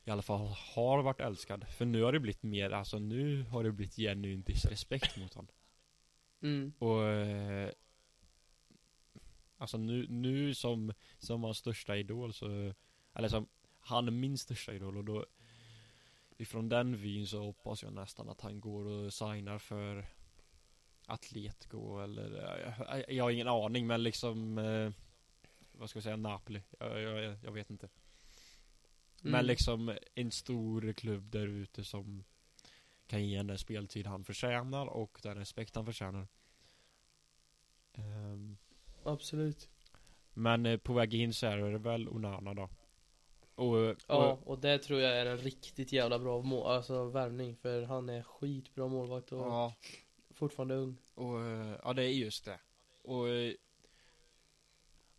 i 0.06 0.12
alla 0.12 0.22
fall 0.22 0.48
har 0.76 1.02
varit 1.04 1.20
älskad. 1.20 1.68
För 1.68 1.86
nu 1.86 2.02
har 2.04 2.12
det 2.12 2.20
blivit 2.20 2.44
mer, 2.44 2.72
alltså 2.72 3.00
nu 3.00 3.44
har 3.44 3.64
det 3.64 3.72
blivit 3.72 3.96
genuin 3.96 4.42
disrespekt 4.42 5.18
mot 5.18 5.34
honom. 5.34 5.52
Mm. 6.42 6.74
Och 6.80 7.04
eh, 7.04 7.72
Alltså 9.58 9.78
nu, 9.78 10.08
nu 10.10 10.54
som, 10.54 10.94
som 11.20 11.44
hans 11.44 11.58
största 11.58 11.98
idol 11.98 12.34
så 12.34 12.74
Eller 13.14 13.28
som 13.28 13.48
Han 13.80 14.08
är 14.08 14.12
min 14.12 14.38
största 14.38 14.74
idol 14.74 14.98
och 14.98 15.04
då 15.04 15.26
Ifrån 16.38 16.70
den 16.70 16.98
vyn 16.98 17.28
så 17.28 17.44
hoppas 17.44 17.84
jag 17.84 17.94
nästan 17.94 18.30
att 18.30 18.42
han 18.42 18.62
går 18.62 18.86
och 18.86 19.14
signar 19.14 19.60
för 19.60 20.06
Atletico 21.06 22.00
eller 22.04 22.42
jag, 22.90 23.06
jag, 23.14 23.24
har 23.24 23.32
ingen 23.32 23.48
aning 23.48 23.88
men 23.88 24.04
liksom 24.04 24.58
eh, 24.58 24.92
Vad 25.72 25.90
ska 25.90 25.98
jag 25.98 26.04
säga, 26.04 26.16
Napoli 26.16 26.64
jag, 26.80 27.02
jag, 27.02 27.38
jag 27.44 27.52
vet 27.52 27.70
inte 27.70 27.90
Men 29.26 29.34
Mm. 29.34 29.46
liksom 29.46 29.98
en 30.16 30.32
stor 30.32 30.94
klubb 30.94 31.32
där 31.32 31.48
ute 31.48 31.84
som 31.84 32.24
Kan 33.08 33.26
ge 33.28 33.38
honom 33.38 33.48
den 33.48 33.58
speltid 33.58 34.06
han 34.08 34.24
förtjänar 34.24 34.88
och 34.88 35.20
den 35.24 35.38
respekt 35.38 35.76
han 35.76 35.86
förtjänar 35.86 36.28
Ehm, 37.94 38.58
Absolut. 39.04 39.70
Men 40.34 40.66
eh, 40.66 40.78
på 40.78 40.94
väg 40.94 41.14
in 41.14 41.34
så 41.34 41.48
är 41.48 41.58
det 41.58 41.78
väl 41.78 42.10
Onana 42.10 42.54
då 42.54 42.70
och, 43.56 43.76
och 43.88 43.98
Ja, 44.08 44.40
och 44.46 44.60
det 44.60 44.78
tror 44.78 45.00
jag 45.00 45.18
är 45.18 45.26
en 45.26 45.38
riktigt 45.38 45.92
jävla 45.92 46.20
bra 46.20 46.42
mål, 46.42 46.68
alltså 46.72 47.06
värvning 47.06 47.56
för 47.56 47.82
han 47.84 48.10
är 48.10 48.24
skitbra 48.24 48.88
målvakt 48.88 49.32
och 49.32 49.40
Ja, 49.40 49.74
fortfarande 50.34 50.76
ung. 50.76 50.98
och 51.16 51.42
eh, 51.42 51.80
ja 51.84 51.94
det 51.94 52.04
är 52.04 52.10
just 52.10 52.46
det 52.46 52.60
Och 53.02 53.30
eh, 53.30 53.54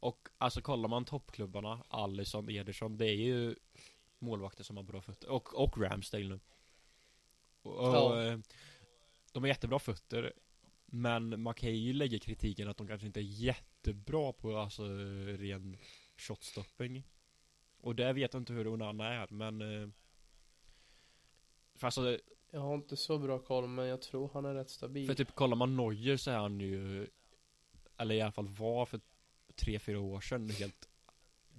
Och 0.01 0.29
alltså 0.39 0.61
kollar 0.63 0.89
man 0.89 1.05
toppklubbarna 1.05 1.85
Alisson, 1.89 2.51
Ederson 2.51 2.97
Det 2.97 3.07
är 3.07 3.15
ju 3.17 3.55
Målvakter 4.19 4.65
som 4.65 4.77
har 4.77 4.85
bra 4.85 5.01
fötter 5.01 5.29
och, 5.29 5.55
och 5.63 5.79
Ramsdale 5.79 6.29
nu 6.29 6.41
och, 7.63 7.79
och, 7.79 7.95
Ja. 7.95 8.23
eh, 8.25 8.39
De 9.33 9.43
har 9.43 9.49
jättebra 9.49 9.79
fötter 9.79 10.33
Men 10.87 11.41
man 11.43 11.55
kan 11.55 11.75
ju 11.75 11.93
lägga 11.93 12.19
kritiken 12.19 12.69
att 12.69 12.77
de 12.77 12.87
kanske 12.87 13.07
inte 13.07 13.21
är 13.21 13.23
jättebra 13.23 14.33
på 14.33 14.57
alltså 14.57 14.83
ren 15.39 15.77
shotstopping 16.17 17.03
Och 17.81 17.95
det 17.95 18.13
vet 18.13 18.33
jag 18.35 18.41
inte 18.41 18.53
hur 18.53 18.69
Onana 18.69 19.09
är 19.15 19.27
men 19.31 19.61
eh, 19.83 19.89
För 21.75 21.87
alltså 21.87 22.19
Jag 22.51 22.61
har 22.61 22.75
inte 22.75 22.97
så 22.97 23.19
bra 23.19 23.39
koll 23.39 23.67
men 23.69 23.87
jag 23.87 24.03
tror 24.03 24.31
han 24.33 24.45
är 24.45 24.55
rätt 24.55 24.71
stabil. 24.71 25.07
För 25.07 25.15
typ 25.15 25.35
kollar 25.35 25.57
man 25.57 25.77
Neuer 25.77 26.17
så 26.17 26.31
är 26.31 26.37
han 26.39 26.61
ju 26.61 27.07
Eller 27.97 28.15
i 28.15 28.21
alla 28.21 28.33
fall 28.33 28.49
var 28.49 28.87
för 28.87 29.01
tre 29.55 29.79
fyra 29.79 30.01
år 30.01 30.21
sedan 30.21 30.51
helt 30.51 30.89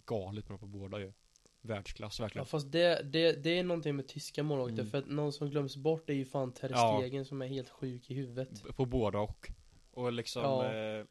galet 0.05 0.47
bra 0.47 0.57
på 0.57 0.65
båda 0.65 0.99
ju 0.99 1.13
Världsklass 1.61 2.19
Ja 2.19 2.23
verkligen 2.23 2.45
fast 2.45 2.71
det, 2.71 3.01
det, 3.03 3.43
det 3.43 3.59
är 3.59 3.63
någonting 3.63 3.95
med 3.95 4.07
tyska 4.07 4.43
målvakter 4.43 4.73
Mm. 4.79 4.91
för 4.91 4.97
att 4.97 5.07
någon 5.07 5.33
som 5.33 5.49
glöms 5.49 5.77
bort 5.77 6.09
är 6.09 6.13
ju 6.13 6.25
fan 6.25 6.51
Ter 6.53 6.69
Ja. 6.69 6.97
Stegen 7.01 7.25
som 7.25 7.41
är 7.41 7.47
helt 7.47 7.69
sjuk 7.69 8.09
i 8.11 8.13
huvudet. 8.13 8.63
På 8.75 8.85
båda 8.85 9.19
och 9.19 9.49
Och 9.91 10.13
liksom 10.13 10.41
Ja. 10.43 10.73
eh, 10.73 11.05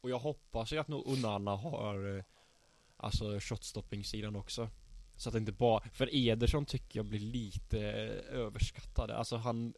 Och 0.00 0.10
jag 0.10 0.18
hoppas 0.18 0.72
ju 0.72 0.78
att 0.78 0.88
Onana 0.90 1.56
har 1.56 2.16
eh, 2.18 2.24
Alltså 2.96 3.40
shotstopping-sidan 3.40 4.36
också 4.36 4.68
Så 5.16 5.28
att 5.28 5.32
det 5.32 5.38
inte 5.38 5.52
bara 5.52 5.80
För 5.88 6.08
Ederson 6.14 6.66
tycker 6.66 6.98
jag 6.98 7.06
blir 7.06 7.20
lite 7.20 7.78
eh, 7.92 8.38
överskattad 8.38 9.10
Alltså 9.10 9.36
han 9.36 9.74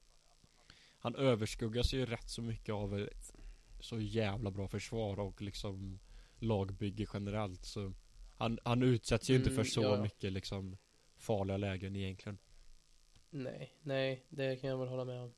Han 0.99 1.14
överskuggas 1.16 1.93
ju 1.95 2.07
rätt 2.07 2.31
så 2.31 2.43
mycket 2.43 2.73
av 2.75 2.99
ett 2.99 3.33
Så 3.81 4.01
jävla 4.01 4.51
bra 4.51 4.69
försvar 4.69 5.21
och 5.21 5.43
liksom 5.43 5.99
Lagbygge 6.38 7.07
generellt 7.12 7.64
så 7.64 7.93
Han, 8.40 8.59
han 8.64 8.83
utsätts 8.83 9.31
ju 9.31 9.37
inte 9.37 9.50
Mm, 9.50 9.64
för 9.64 9.70
så 9.70 9.83
ja. 9.83 10.03
mycket 10.03 10.33
liksom 10.33 10.76
Farliga 11.16 11.57
lägen 11.57 11.96
egentligen 11.96 12.38
Nej, 13.31 13.79
nej, 13.83 14.26
det 14.29 14.57
kan 14.57 14.70
jag 14.70 14.79
väl 14.79 14.88
hålla 14.88 15.05
med 15.05 15.20
om. 15.20 15.35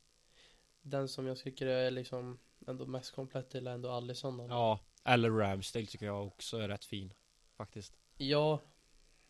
Den 0.82 1.08
som 1.08 1.26
jag 1.26 1.38
tycker 1.38 1.66
är 1.66 1.90
liksom 1.90 2.38
ändå 2.66 2.86
mest 2.86 3.14
komplett 3.14 3.54
är 3.54 3.66
ändå 3.66 3.90
Alisson. 3.90 4.36
då. 4.36 4.44
Ja 4.44 4.80
Eller 5.04 5.30
Ramsdale 5.30 5.86
tycker 5.86 6.06
jag 6.06 6.26
också 6.26 6.56
är 6.58 6.68
rätt 6.68 6.84
fin 6.84 7.12
Faktiskt 7.56 7.98
Ja, 8.16 8.60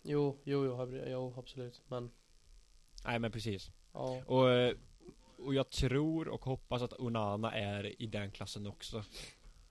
jo, 0.02 0.40
jo, 0.44 0.64
jo, 0.64 0.88
jo, 0.92 1.02
jo 1.06 1.35
absolut. 1.38 1.82
Men 1.88 2.11
Nej 3.04 3.18
men 3.18 3.32
precis 3.32 3.70
ja, 3.92 4.22
Och, 4.26 4.50
eh, 4.50 4.76
och 5.38 5.54
jag 5.54 5.70
tror 5.70 6.28
och 6.28 6.44
hoppas 6.44 6.82
att 6.82 7.00
Onana 7.00 7.52
är 7.54 8.02
i 8.02 8.06
den 8.06 8.30
klassen 8.30 8.66
också 8.66 9.04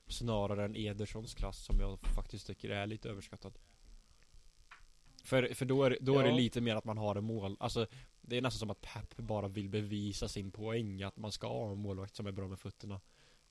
Snarare 0.08 0.66
än 0.66 0.76
Edersons 0.76 1.34
klass 1.34 1.66
som 1.66 1.80
jag 1.80 2.00
faktiskt 2.16 2.48
tycker 2.48 2.70
är 2.70 2.88
lite 2.88 3.10
överskattad 3.10 3.58
För, 5.24 5.54
för 5.54 5.66
då, 5.66 5.84
är, 5.84 5.98
då 6.02 6.20
är 6.20 6.24
det 6.24 6.30
Ja. 6.30 6.36
lite 6.36 6.62
mer 6.62 6.76
att 6.76 6.86
man 6.86 6.98
har 6.98 7.16
en 7.16 7.24
mål 7.24 7.58
Alltså 7.60 7.88
Det 8.22 8.38
är 8.38 8.42
nästan 8.42 8.60
som 8.60 8.70
att 8.70 8.82
Pep 8.82 9.18
bara 9.18 9.48
vill 9.48 9.70
bevisa 9.70 10.28
sin 10.28 10.52
poäng 10.52 11.04
Att 11.04 11.18
man 11.18 11.32
ska 11.32 11.48
ha 11.48 11.72
en 11.72 11.78
målvakt 11.78 12.16
som 12.16 12.28
är 12.28 12.32
bra 12.32 12.48
med 12.48 12.60
fötterna 12.60 13.02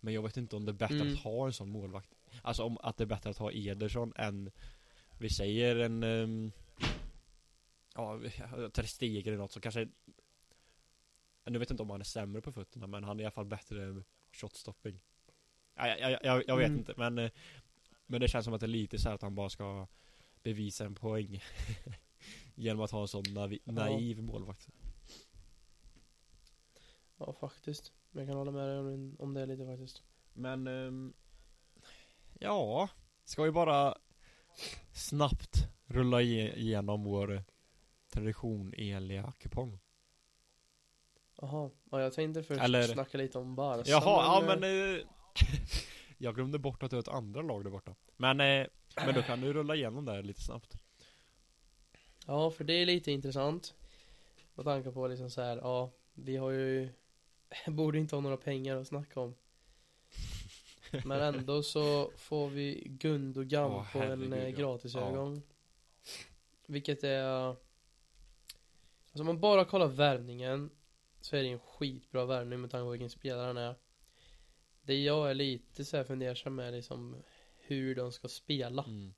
Men 0.00 0.14
jag 0.14 0.22
vet 0.22 0.36
inte 0.36 0.56
om 0.56 0.64
det 0.64 0.70
är 0.72 0.74
bättre 0.74 0.94
Mm. 1.00 1.12
att 1.12 1.18
ha 1.22 1.46
en 1.46 1.52
sån 1.52 1.68
målvakt 1.68 2.14
Alltså 2.42 2.62
om 2.62 2.78
att 2.82 2.96
det 2.96 3.04
är 3.04 3.06
bättre 3.06 3.30
att 3.30 3.38
ha 3.38 3.52
Ederson 3.52 4.12
än 4.16 4.50
Vi 5.18 5.30
säger 5.30 5.76
en 5.76 6.02
um, 6.04 6.52
Ja, 7.94 8.20
Ter 8.72 8.82
Stegen 8.82 9.32
eller 9.32 9.42
något 9.42 9.52
som 9.52 9.62
kanske 9.62 9.88
Nu 11.44 11.58
vet 11.58 11.70
jag 11.70 11.74
inte 11.74 11.82
om 11.82 11.90
han 11.90 12.00
är 12.00 12.04
sämre 12.04 12.42
på 12.42 12.52
fötterna 12.52 12.86
men 12.86 13.04
han 13.04 13.18
är 13.20 13.22
i 13.22 13.26
alla 13.26 13.30
fall 13.30 13.44
bättre 13.46 14.02
shotstopping 14.32 15.00
Nej, 15.76 16.00
jag, 16.00 16.10
jag, 16.12 16.20
jag, 16.24 16.44
jag 16.46 16.56
vet 16.56 16.66
Mm. 16.66 16.78
inte 16.78 16.94
men 16.96 17.18
eh, 17.18 17.30
Men 18.06 18.20
det 18.20 18.28
känns 18.28 18.44
som 18.44 18.54
att 18.54 18.60
det 18.60 18.66
är 18.66 18.68
lite 18.68 18.98
så 18.98 19.08
här 19.08 19.14
att 19.14 19.22
han 19.22 19.34
bara 19.34 19.48
ska 19.50 19.86
Bevisa 20.42 20.84
en 20.84 20.94
poäng 20.94 21.42
Genom 22.54 22.82
att 22.84 22.90
ha 22.90 23.00
en 23.00 23.08
sån 23.08 23.24
navi, 23.34 23.58
Ja. 23.64 23.72
naiv 23.72 24.22
målvakt 24.22 24.68
ja 27.18 27.32
faktiskt. 27.32 27.92
Jag 28.12 28.26
kan 28.28 28.36
hålla 28.36 28.50
med 28.50 28.68
dig 28.68 28.78
om, 28.78 29.16
om 29.18 29.34
det 29.34 29.46
lite 29.46 29.66
faktiskt. 29.66 30.02
Men 30.32 30.66
ehm, 30.66 31.12
Ja 32.38 32.88
Ska 33.24 33.42
vi 33.42 33.50
bara 33.50 33.94
Snabbt 34.92 35.68
rulla 35.86 36.20
ige- 36.22 36.54
igenom 36.56 37.04
vår 37.04 37.44
Traditionenliga 38.12 39.32
kupong 39.38 39.78
Jaha, 41.40 41.70
ja, 41.90 42.00
jag 42.00 42.12
tänkte 42.12 42.42
först 42.42 42.60
Eller- 42.62 42.82
snacka 42.82 43.18
lite 43.18 43.38
om 43.38 43.54
Barca. 43.56 43.90
Jaha, 43.90 44.02
ja 44.24 44.42
eh, 44.42 44.46
men 44.60 44.94
eh, 44.96 45.04
Jag 46.18 46.34
glömde 46.34 46.58
bort 46.58 46.82
att 46.82 46.90
du 46.90 46.96
har 46.96 47.00
ett 47.02 47.08
andra 47.08 47.42
lag 47.42 47.64
där 47.64 47.70
borta 47.70 47.94
Men, 48.16 48.40
eh, 48.40 48.66
men 48.96 49.14
då 49.14 49.22
kan 49.22 49.40
du 49.40 49.52
rulla 49.52 49.74
igenom 49.74 50.04
där 50.04 50.22
lite 50.22 50.40
snabbt 50.40 50.76
Ja, 52.26 52.50
för 52.50 52.64
det 52.64 52.72
är 52.72 52.86
lite 52.86 53.12
intressant. 53.12 53.74
Med 54.54 54.64
tanke 54.64 54.90
på 54.90 55.08
liksom 55.08 55.30
så 55.30 55.42
här, 55.42 55.56
ja, 55.56 55.90
vi 56.14 56.36
har 56.36 56.50
ju 56.50 56.88
Borde 57.66 57.98
inte 57.98 58.16
ha 58.16 58.20
några 58.20 58.36
pengar 58.36 58.76
att 58.76 58.88
snacka 58.88 59.20
om. 59.20 59.34
Men 61.04 61.20
ändå 61.34 61.62
så 61.62 62.10
får 62.16 62.48
vi 62.48 62.82
Gundogan 62.86 63.70
Åh, 63.70 63.92
på 63.92 63.98
en 63.98 64.04
herregud, 64.08 64.32
eh, 64.32 64.48
ja. 64.48 64.56
gratisövergång. 64.56 65.42
Vilket 66.66 67.04
är 67.04 67.56
Alltså 69.12 69.20
om 69.20 69.26
man 69.26 69.40
bara 69.40 69.64
kollar 69.64 69.86
värvningen 69.86 70.70
Så 71.20 71.36
är 71.36 71.42
det 71.42 71.48
en 71.48 71.58
skitbra 71.58 72.24
värvning 72.24 72.60
med 72.60 72.70
tanke 72.70 72.84
på 72.84 72.90
vilken 72.90 73.10
spelare 73.10 73.46
han 73.46 73.56
är. 73.56 73.74
Det 74.82 75.02
jag 75.02 75.30
är 75.30 75.34
lite 75.34 75.84
så 75.84 75.96
här 75.96 76.04
fundersam 76.04 76.54
med 76.54 76.72
liksom 76.72 77.16
hur 77.70 77.94
de 77.94 78.12
ska 78.12 78.28
spela. 78.28 78.84
mm. 78.84 79.14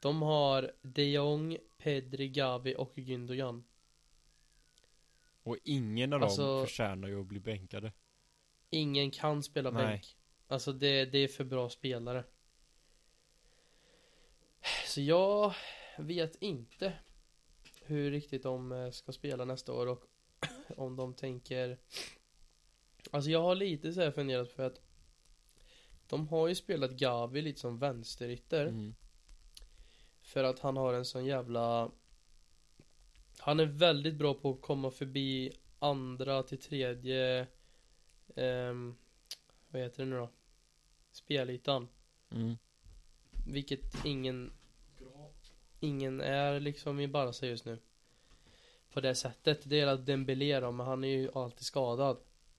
De 0.00 0.22
har 0.22 0.72
de 0.82 1.12
Jong, 1.12 1.58
Pedri, 1.78 2.28
Gavi 2.28 2.74
och 2.78 2.92
Gündogan. 2.98 3.64
Och 5.42 5.56
ingen 5.64 6.12
av 6.12 6.22
Alltså- 6.22 6.56
dem 6.56 6.66
förtjänar 6.66 7.08
ju 7.08 7.20
att 7.20 7.26
bli 7.26 7.40
bänkade 7.40 7.92
Ingen 8.70 9.10
kan 9.10 9.42
spela 9.42 9.70
Nej. 9.70 9.86
bänk. 9.86 10.16
Alltså 10.48 10.72
det, 10.72 11.04
det 11.04 11.18
är 11.18 11.28
för 11.28 11.44
bra 11.44 11.68
spelare. 11.68 12.24
Så 14.86 15.00
jag 15.00 15.54
vet 15.98 16.36
inte 16.42 16.92
hur 17.82 18.10
riktigt 18.10 18.42
de 18.42 18.72
eh, 18.72 18.90
ska 18.90 19.12
spela 19.12 19.44
nästa 19.44 19.72
år 19.72 19.86
och 19.86 20.04
om 20.76 20.96
de 20.96 21.14
tänker 21.14 21.78
Alltså 23.10 23.30
jag 23.30 23.42
har 23.42 23.54
lite 23.54 23.92
så 23.92 24.00
här 24.00 24.10
funderat 24.10 24.52
för 24.52 24.62
att 24.62 24.80
De 26.08 26.28
har 26.28 26.48
ju 26.48 26.54
spelat 26.54 26.90
Gavi 26.90 27.42
lite 27.42 27.60
som 27.60 27.78
vänsterytter 27.78 28.66
mm. 28.66 28.94
För 30.22 30.44
att 30.44 30.58
han 30.58 30.76
har 30.76 30.94
en 30.94 31.04
sån 31.04 31.24
jävla 31.24 31.90
Han 33.38 33.60
är 33.60 33.66
väldigt 33.66 34.14
bra 34.14 34.34
på 34.34 34.50
att 34.50 34.60
komma 34.60 34.90
förbi 34.90 35.52
andra 35.78 36.42
till 36.42 36.58
tredje 36.58 37.46
ehm, 38.36 38.94
Vad 39.68 39.82
heter 39.82 40.04
det 40.04 40.10
nu 40.10 40.16
då? 40.16 40.30
Spelytan 41.12 41.88
Mm. 42.30 42.54
Vilket 43.46 44.04
ingen 44.04 44.52
Ingen 45.80 46.20
är 46.20 46.60
liksom 46.60 47.00
i 47.00 47.08
Barca 47.08 47.46
just 47.46 47.64
nu 47.64 47.78
På 48.92 49.00
det 49.00 49.14
sättet 49.14 49.60
Det 49.64 49.80
är 49.80 49.86
att 49.86 50.06
Dembélé 50.06 50.60
då, 50.60 50.72
men 50.72 50.86
han 50.86 51.04
är 51.04 51.08
ju 51.08 51.30
alltid 51.34 51.64
skadad 51.66 52.16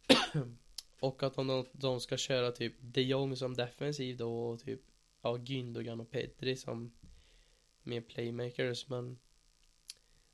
Och 1.05 1.23
att 1.23 1.33
de, 1.33 1.65
de 1.71 1.99
ska 1.99 2.17
köra 2.17 2.51
typ 2.51 2.73
de 2.79 3.01
Jong 3.01 3.35
som 3.35 3.53
defensiv 3.53 4.17
då 4.17 4.47
och 4.47 4.59
typ 4.59 4.81
Ja 5.21 5.37
Gündogan 5.37 6.01
och 6.01 6.11
Pedri 6.11 6.55
som 6.55 6.91
Mer 7.83 8.01
playmakers 8.01 8.89
men 8.89 9.19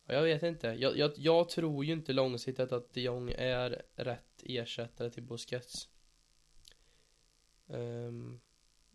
ja, 0.05 0.13
Jag 0.13 0.23
vet 0.23 0.43
inte. 0.43 0.67
Jag, 0.67 0.97
jag, 0.97 1.11
jag 1.15 1.49
tror 1.49 1.85
ju 1.85 1.93
inte 1.93 2.13
långsiktigt 2.13 2.71
att 2.71 2.93
de 2.93 3.01
Jong 3.01 3.31
är 3.37 3.81
rätt 3.95 4.43
ersättare 4.43 5.09
till 5.09 5.23
Busquets. 5.23 5.89
Um, 7.67 8.39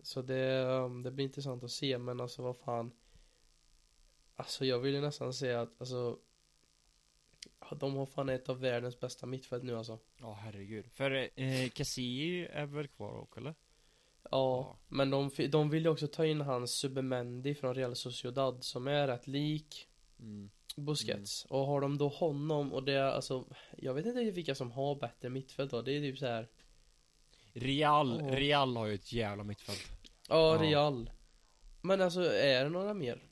Så 0.03 0.23
det, 0.23 0.63
um, 0.65 1.03
det 1.03 1.11
blir 1.11 1.25
intressant 1.25 1.65
att 1.65 1.71
se 1.71 1.99
men 1.99 2.21
alltså 2.21 2.43
vad 2.43 2.57
fan. 2.57 2.91
Alltså 4.37 4.65
jag 4.65 4.79
vill 4.79 4.95
ju 4.95 5.01
nästan 5.01 5.33
säga 5.33 5.61
att 5.61 5.81
alltså 5.81 6.19
Ja, 7.61 7.77
de 7.77 7.97
har 7.97 8.07
fan 8.07 8.29
ett 8.29 8.49
av 8.49 8.61
världens 8.61 9.01
bästa 9.01 9.27
mittfält 9.27 9.65
nu 9.65 9.77
alltså. 9.77 9.99
Ja, 10.21 10.39
herregud. 10.43 10.87
För 10.93 11.31
eh, 11.35 11.69
Cassie 11.69 12.49
är 12.49 12.67
väl 12.67 12.89
kvar 12.89 13.19
också, 13.19 13.41
eller? 13.41 13.55
Ja, 14.23 14.29
ja. 14.31 14.77
men 14.89 15.11
de, 15.11 15.31
de 15.51 15.71
vill 15.71 15.85
ju 15.85 15.89
också 15.89 16.07
ta 16.07 16.27
in 16.27 16.41
hans 16.41 16.71
Subemendi 16.71 17.55
från 17.55 17.75
Real 17.75 17.97
Sociedad 17.97 18.65
som 18.65 18.87
är 18.87 19.07
rätt 19.07 19.27
lik 19.27 19.89
mm. 20.19 20.51
Busquets. 20.77 21.45
Mm. 21.45 21.61
Och 21.61 21.67
har 21.67 21.81
de 21.81 21.99
då 21.99 22.09
honom 22.09 22.73
och 22.73 22.83
det 22.83 22.93
är 22.93 23.03
alltså, 23.03 23.45
jag 23.77 23.95
vet 23.95 24.07
inte 24.07 24.31
vilka 24.31 24.55
som 24.55 24.71
har 24.71 24.95
bättre 24.95 25.29
mittfält 25.29 25.71
då. 25.71 25.83
Det 25.83 25.93
är 25.93 26.01
typ 26.01 26.19
så 26.19 26.27
här. 26.27 26.49
Real, 27.53 28.21
oh. 28.21 28.31
Real 28.31 28.77
har 28.77 28.87
ju 28.87 28.95
ett 28.95 29.13
jävla 29.13 29.45
mittfält. 29.45 29.87
Ja, 30.29 30.55
ja, 30.55 30.63
Real. 30.63 31.11
Men 31.81 32.01
alltså, 32.01 32.21
är 32.33 32.65
det 32.65 32.71
några 32.71 32.95
mer? 32.95 33.23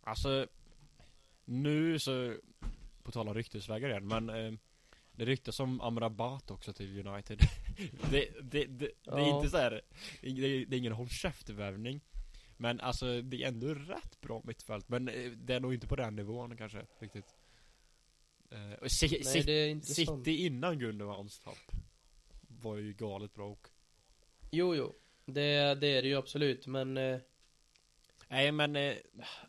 Alltså, 0.00 0.46
nu 1.44 1.98
så 1.98 2.36
på 3.02 3.12
tal 3.12 3.28
om 3.28 3.34
ryktesvägar 3.34 3.88
igen, 3.88 4.06
men 4.06 4.30
eh, 4.30 4.52
det 5.12 5.24
ryktas 5.24 5.60
om 5.60 5.80
Amrabat 5.80 6.50
också 6.50 6.72
till 6.72 7.06
United. 7.06 7.40
Det, 8.10 8.28
det, 8.42 8.64
det, 8.64 8.90
ja. 9.02 9.16
det, 9.16 9.22
är 9.22 9.36
inte 9.36 9.50
så 9.50 9.56
här, 9.56 9.80
det, 10.20 10.28
är, 10.28 10.74
ingen 10.74 10.92
håll 10.92 11.08
värvning 11.46 12.00
Men 12.56 12.80
alltså 12.80 13.22
det 13.22 13.42
är 13.42 13.48
ändå 13.48 13.74
rätt 13.74 14.20
bra 14.20 14.42
mittfält. 14.44 14.88
Men 14.88 15.08
eh, 15.08 15.30
det 15.30 15.54
är 15.54 15.60
nog 15.60 15.74
inte 15.74 15.86
på 15.86 15.96
den 15.96 16.16
nivån 16.16 16.56
kanske 16.56 16.86
riktigt. 16.98 17.36
Eh, 18.50 18.72
och 18.72 18.90
si, 18.90 19.08
Nej, 19.10 19.24
si, 19.24 19.42
det 19.42 19.52
är 19.52 19.68
inte 19.68 19.86
City 19.86 20.46
innan 20.46 20.78
Gundomans 20.78 21.38
tapp 21.38 21.72
Var 22.40 22.76
ju 22.76 22.92
galet 22.92 23.34
bra 23.34 23.48
och 23.48 23.68
Jo 24.50 24.74
jo. 24.74 24.94
Det, 25.26 25.74
det 25.74 25.86
är 25.86 26.02
det 26.02 26.08
ju 26.08 26.14
absolut 26.14 26.66
men 26.66 26.96
eh, 26.96 27.18
Nej 28.28 28.52
men 28.52 28.76
eh, 28.76 28.96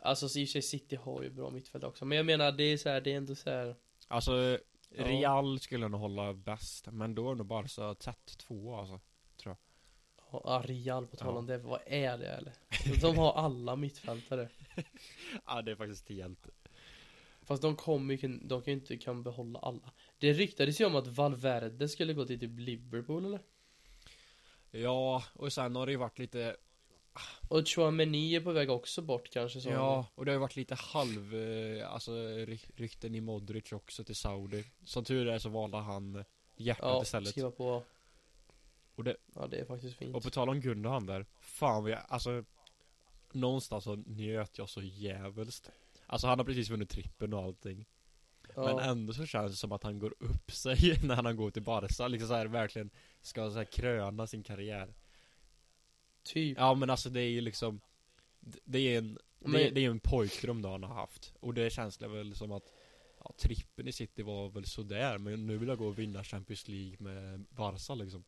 Alltså 0.00 0.26
i 0.26 0.44
och 0.44 0.48
för 0.48 0.52
sig 0.52 0.62
City 0.62 0.96
har 0.96 1.22
ju 1.22 1.30
bra 1.30 1.50
mittfält 1.50 1.84
också. 1.84 2.04
Men 2.04 2.16
jag 2.16 2.26
menar 2.26 2.52
det 2.52 2.64
är 2.64 2.76
så 2.76 2.88
här, 2.88 3.00
det 3.00 3.12
är 3.12 3.16
ändå 3.16 3.34
så 3.34 3.50
här. 3.50 3.76
Alltså 4.08 4.58
Real 4.96 5.60
skulle 5.60 5.88
nog 5.88 6.00
hålla 6.00 6.34
bäst 6.34 6.86
Men 6.92 7.14
då 7.14 7.30
är 7.30 7.34
nog 7.34 7.46
Barca 7.46 7.94
tätt 7.94 8.38
två 8.38 8.76
alltså 8.76 9.00
Tror 9.36 9.56
jag. 10.30 10.40
Ja 10.44 10.62
Real 10.64 11.06
på 11.06 11.16
tal 11.16 11.36
om 11.36 11.46
det, 11.46 11.58
vad 11.58 11.80
är 11.86 12.18
det 12.18 12.28
eller? 12.28 12.52
De 13.00 13.18
har 13.18 13.32
alla 13.32 13.76
mittfältare. 13.76 14.48
Ja 15.46 15.62
det 15.62 15.70
är 15.70 15.76
faktiskt 15.76 16.08
helt 16.08 16.46
Fast 17.42 17.62
de 17.62 17.76
kommer 17.76 18.14
ju, 18.14 18.38
de 18.38 18.62
kan 18.62 18.74
ju 18.74 18.80
inte 18.80 18.96
kan 18.96 19.22
behålla 19.22 19.58
alla. 19.58 19.92
Det 20.18 20.32
ryktades 20.32 20.80
ju 20.80 20.84
om 20.84 20.96
att 20.96 21.06
Valverde 21.06 21.88
skulle 21.88 22.14
gå 22.14 22.24
till 22.24 22.40
typ 22.40 22.58
Liverpool 22.58 23.24
eller? 23.24 23.40
Ja, 24.70 25.24
och 25.32 25.52
sen 25.52 25.76
har 25.76 25.86
det 25.86 25.92
ju 25.92 25.98
varit 25.98 26.18
lite 26.18 26.56
och 27.48 27.68
Chouameni 27.68 28.36
är 28.36 28.40
på 28.40 28.52
väg 28.52 28.70
också 28.70 29.02
bort 29.02 29.30
kanske 29.30 29.60
så 29.60 29.68
Ja, 29.68 30.06
och 30.14 30.24
det 30.24 30.30
har 30.30 30.34
ju 30.34 30.40
varit 30.40 30.56
lite 30.56 30.74
halv, 30.74 31.34
eh, 31.34 31.92
alltså 31.92 32.12
rykten 32.76 33.14
i 33.14 33.20
Modric 33.20 33.72
också 33.72 34.04
till 34.04 34.16
Saudi. 34.16 34.64
Som 34.84 35.04
tur 35.04 35.28
är 35.28 35.38
så 35.38 35.48
valde 35.48 35.76
han 35.76 36.24
hjärtat 36.56 36.84
ja, 36.84 37.02
istället. 37.02 37.28
skriva 37.28 37.50
på. 37.50 37.82
Och 38.94 39.04
det, 39.04 39.16
Ja 39.34 39.46
det 39.46 39.56
är 39.56 39.64
faktiskt 39.64 39.96
fint. 39.96 40.16
Och 40.16 40.22
på 40.22 40.30
tal 40.30 40.48
om 40.48 40.60
Gundogan 40.60 41.06
där 41.06 41.26
Fan 41.40 41.84
vad 41.84 41.98
alltså 42.08 42.44
Någonstans 43.32 43.84
så 43.84 43.96
njöt 43.96 44.58
jag 44.58 44.68
så 44.68 44.82
jävligt. 44.82 45.70
Alltså 46.06 46.26
han 46.26 46.38
har 46.38 46.46
precis 46.46 46.70
vunnit 46.70 46.90
trippen 46.90 47.32
och 47.32 47.42
allting. 47.42 47.86
Ja. 48.54 48.62
Men 48.64 48.78
ändå 48.78 49.12
så 49.12 49.26
känns 49.26 49.52
det 49.52 49.56
som 49.56 49.72
att 49.72 49.82
han 49.82 49.98
går 49.98 50.14
upp 50.18 50.52
sig 50.52 50.98
när 51.02 51.16
han 51.16 51.36
går 51.36 51.50
till 51.50 51.62
Barca. 51.62 52.08
Liksom 52.08 52.28
så 52.28 52.34
här, 52.34 52.46
verkligen 52.46 52.90
Ska 53.20 53.50
så 53.50 53.56
här 53.56 53.64
kröna 53.64 54.26
sin 54.26 54.42
karriär 54.42 54.94
Typ. 56.24 56.58
Ja 56.58 56.74
men 56.74 56.90
alltså 56.90 57.10
det 57.10 57.20
är 57.20 57.30
ju 57.30 57.40
liksom 57.40 57.80
Det 58.64 58.78
är 58.78 58.98
en 58.98 59.18
men... 59.38 59.52
det, 59.52 59.70
det 59.70 59.84
är 59.84 59.90
en 59.90 60.00
pojkdröm 60.00 60.62
då 60.62 60.70
han 60.70 60.82
har 60.82 60.94
haft. 60.94 61.34
Och 61.40 61.54
det 61.54 61.70
känns 61.70 61.98
det 61.98 62.08
väl 62.08 62.34
som 62.34 62.52
att 62.52 62.72
Ja 63.18 63.32
trippen 63.38 63.88
i 63.88 63.92
city 63.92 64.22
var 64.22 64.48
väl 64.48 64.64
sådär 64.64 65.18
Men 65.18 65.46
nu 65.46 65.58
vill 65.58 65.68
jag 65.68 65.78
gå 65.78 65.86
och 65.86 65.98
vinna 65.98 66.24
Champions 66.24 66.68
League 66.68 66.96
med 66.98 67.44
Barca 67.50 67.94
liksom. 67.94 68.24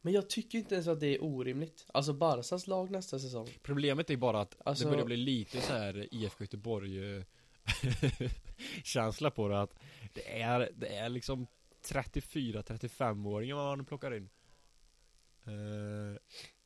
Men 0.00 0.12
jag 0.12 0.30
tycker 0.30 0.58
inte 0.58 0.74
ens 0.74 0.88
att 0.88 1.00
det 1.00 1.06
är 1.06 1.24
orimligt. 1.24 1.86
Alltså 1.88 2.12
Barcas 2.12 2.66
lag 2.66 2.90
nästa 2.90 3.18
säsong. 3.18 3.48
Problemet 3.62 4.10
är 4.10 4.16
bara 4.16 4.40
att 4.40 4.56
alltså... 4.64 4.84
det 4.84 4.90
börjar 4.90 5.04
bli 5.04 5.16
lite 5.16 5.60
så 5.60 5.72
här 5.72 6.08
IFK 6.14 6.44
Göteborg 6.44 7.16
eh, 7.16 7.22
Känsla 8.84 9.30
på 9.30 9.48
det 9.48 9.60
att 9.60 9.74
Det 10.12 10.40
är, 10.40 10.70
det 10.76 10.96
är 10.96 11.08
liksom 11.08 11.46
34-35-åringar 11.84 13.54
man 13.54 13.84
plockar 13.84 14.14
in. 14.14 14.28
Eh, 15.44 16.20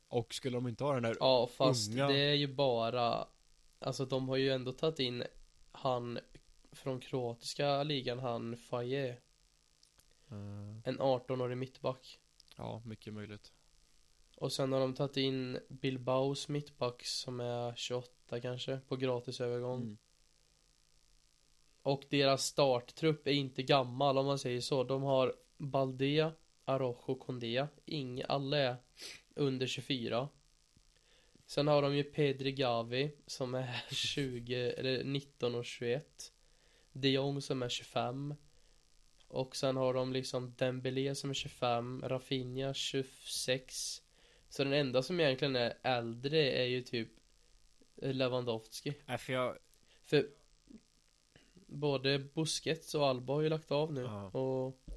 och 0.08 0.34
skulle 0.34 0.56
de 0.56 0.68
inte 0.68 0.84
ha 0.84 0.94
den 0.94 1.02
där 1.02 1.16
Ja 1.20 1.46
fast 1.46 1.92
unga... 1.92 2.08
det 2.08 2.18
är 2.18 2.34
ju 2.34 2.46
bara 2.46 3.28
Alltså 3.78 4.04
de 4.04 4.28
har 4.28 4.36
ju 4.36 4.50
ändå 4.50 4.72
tagit 4.72 4.98
in 4.98 5.24
Han 5.72 6.18
Från 6.72 7.00
kroatiska 7.00 7.82
ligan 7.82 8.18
han 8.18 8.56
Faye. 8.56 9.10
Uh... 10.32 10.78
En 10.84 10.98
18-årig 10.98 11.56
mittback. 11.56 12.18
Ja 12.56 12.82
mycket 12.84 13.14
möjligt. 13.14 13.52
Och 14.36 14.52
sen 14.52 14.72
har 14.72 14.80
de 14.80 14.94
tagit 14.94 15.16
in 15.16 15.58
Bilbaos 15.68 16.48
mittback 16.48 17.04
som 17.04 17.40
är 17.40 17.74
28 17.74 18.40
kanske 18.40 18.80
På 18.88 18.96
gratis 18.96 19.40
övergång. 19.40 19.80
Mm. 19.82 19.98
Och 21.82 22.04
deras 22.10 22.44
starttrupp 22.44 23.26
är 23.26 23.32
inte 23.32 23.62
gammal 23.62 24.18
om 24.18 24.26
man 24.26 24.38
säger 24.38 24.60
så. 24.60 24.84
De 24.84 25.02
har 25.02 25.34
Baldea 25.56 26.32
Arojo 26.64 27.14
Kondea 27.14 27.68
Inga, 27.84 28.24
alla 28.24 28.58
är 28.58 28.76
under 29.38 29.66
24 29.66 30.28
Sen 31.46 31.68
har 31.68 31.82
de 31.82 31.96
ju 31.96 32.04
Pedri 32.04 32.52
Gavi 32.52 33.12
som 33.26 33.54
är 33.54 33.84
20 33.90 34.54
eller 34.54 35.04
19 35.04 35.54
och 35.54 35.64
21 35.64 36.32
De 36.92 37.08
Jong 37.08 37.42
som 37.42 37.62
är 37.62 37.68
25 37.68 38.34
Och 39.28 39.56
sen 39.56 39.76
har 39.76 39.94
de 39.94 40.12
liksom 40.12 40.54
Dembélé 40.58 41.14
som 41.14 41.30
är 41.30 41.34
25 41.34 42.04
Rafinha 42.06 42.74
26 42.74 44.02
Så 44.48 44.64
den 44.64 44.72
enda 44.72 45.02
som 45.02 45.20
egentligen 45.20 45.56
är 45.56 45.78
äldre 45.82 46.52
är 46.52 46.64
ju 46.64 46.82
typ 46.82 47.08
Lewandowski. 47.96 48.94
Nej 49.06 49.18
för 49.18 49.32
jag 49.32 49.58
För 50.04 50.28
Både 51.66 52.18
Busquets 52.18 52.94
och 52.94 53.06
Alba 53.06 53.32
har 53.32 53.40
ju 53.40 53.48
lagt 53.48 53.70
av 53.70 53.92
nu. 53.92 54.00
Ja. 54.00 54.24
och 54.26 54.87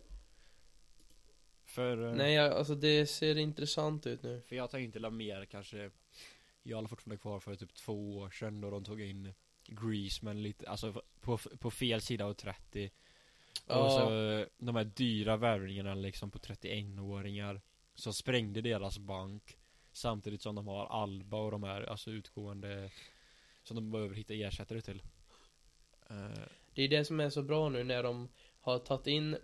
för 1.71 1.97
uh, 2.01 2.15
Nej 2.15 2.37
alltså 2.37 2.75
det 2.75 3.05
ser 3.05 3.37
intressant 3.37 4.07
ut 4.07 4.23
nu. 4.23 4.41
För 4.41 4.55
jag 4.55 4.69
tänkte 4.69 4.99
la 4.99 5.09
mer 5.09 5.45
kanske. 5.45 5.91
Jag 6.63 6.77
har 6.77 6.87
fortfarande 6.87 7.21
kvar 7.21 7.39
för 7.39 7.55
typ 7.55 7.73
två 7.73 8.17
år 8.17 8.29
sedan 8.29 8.61
då 8.61 8.69
de 8.69 8.83
tog 8.83 9.01
in 9.01 9.33
Griezmann 9.67 10.43
lite, 10.43 10.69
alltså 10.69 11.01
på, 11.21 11.37
på 11.37 11.71
fel 11.71 12.01
sida 12.01 12.25
av 12.25 12.33
30 12.33 12.91
ja. 13.67 13.85
Och 13.85 13.91
så 13.91 14.45
de 14.57 14.75
här 14.75 14.83
dyra 14.83 15.37
värvningarna 15.37 15.93
liksom 15.93 16.31
på 16.31 16.39
31-åringar 16.39 17.61
Som 17.95 18.13
sprängde 18.13 18.61
deras 18.61 18.97
bank. 18.99 19.57
Samtidigt 19.91 20.41
som 20.41 20.55
de 20.55 20.67
har 20.67 20.85
Alba 20.85 21.37
och 21.37 21.51
de 21.51 21.63
här, 21.63 21.81
alltså 21.81 22.11
utgående 22.11 22.91
Som 23.63 23.75
de 23.75 23.91
behöver 23.91 24.15
hitta 24.15 24.33
ersättare 24.33 24.81
till. 24.81 25.01
Uh, 26.11 26.43
Det 26.73 26.81
är 26.81 26.87
det 26.87 27.05
som 27.05 27.19
är 27.19 27.29
så 27.29 27.43
bra 27.43 27.69
nu 27.69 27.83
när 27.83 28.03
de 28.03 28.29
har 28.59 28.79
tagit 28.79 29.07
in 29.07 29.37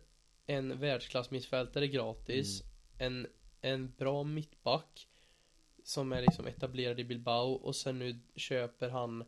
en 0.47 0.79
världsklassmittfältare 0.79 1.87
gratis 1.87 2.61
mm. 2.61 2.71
en, 2.97 3.27
en 3.61 3.93
bra 3.97 4.23
mittback 4.23 5.07
Som 5.83 6.13
är 6.13 6.21
liksom 6.21 6.47
etablerad 6.47 6.99
i 6.99 7.03
Bilbao 7.03 7.53
och 7.53 7.75
sen 7.75 7.99
nu 7.99 8.19
köper 8.35 8.89
han 8.89 9.21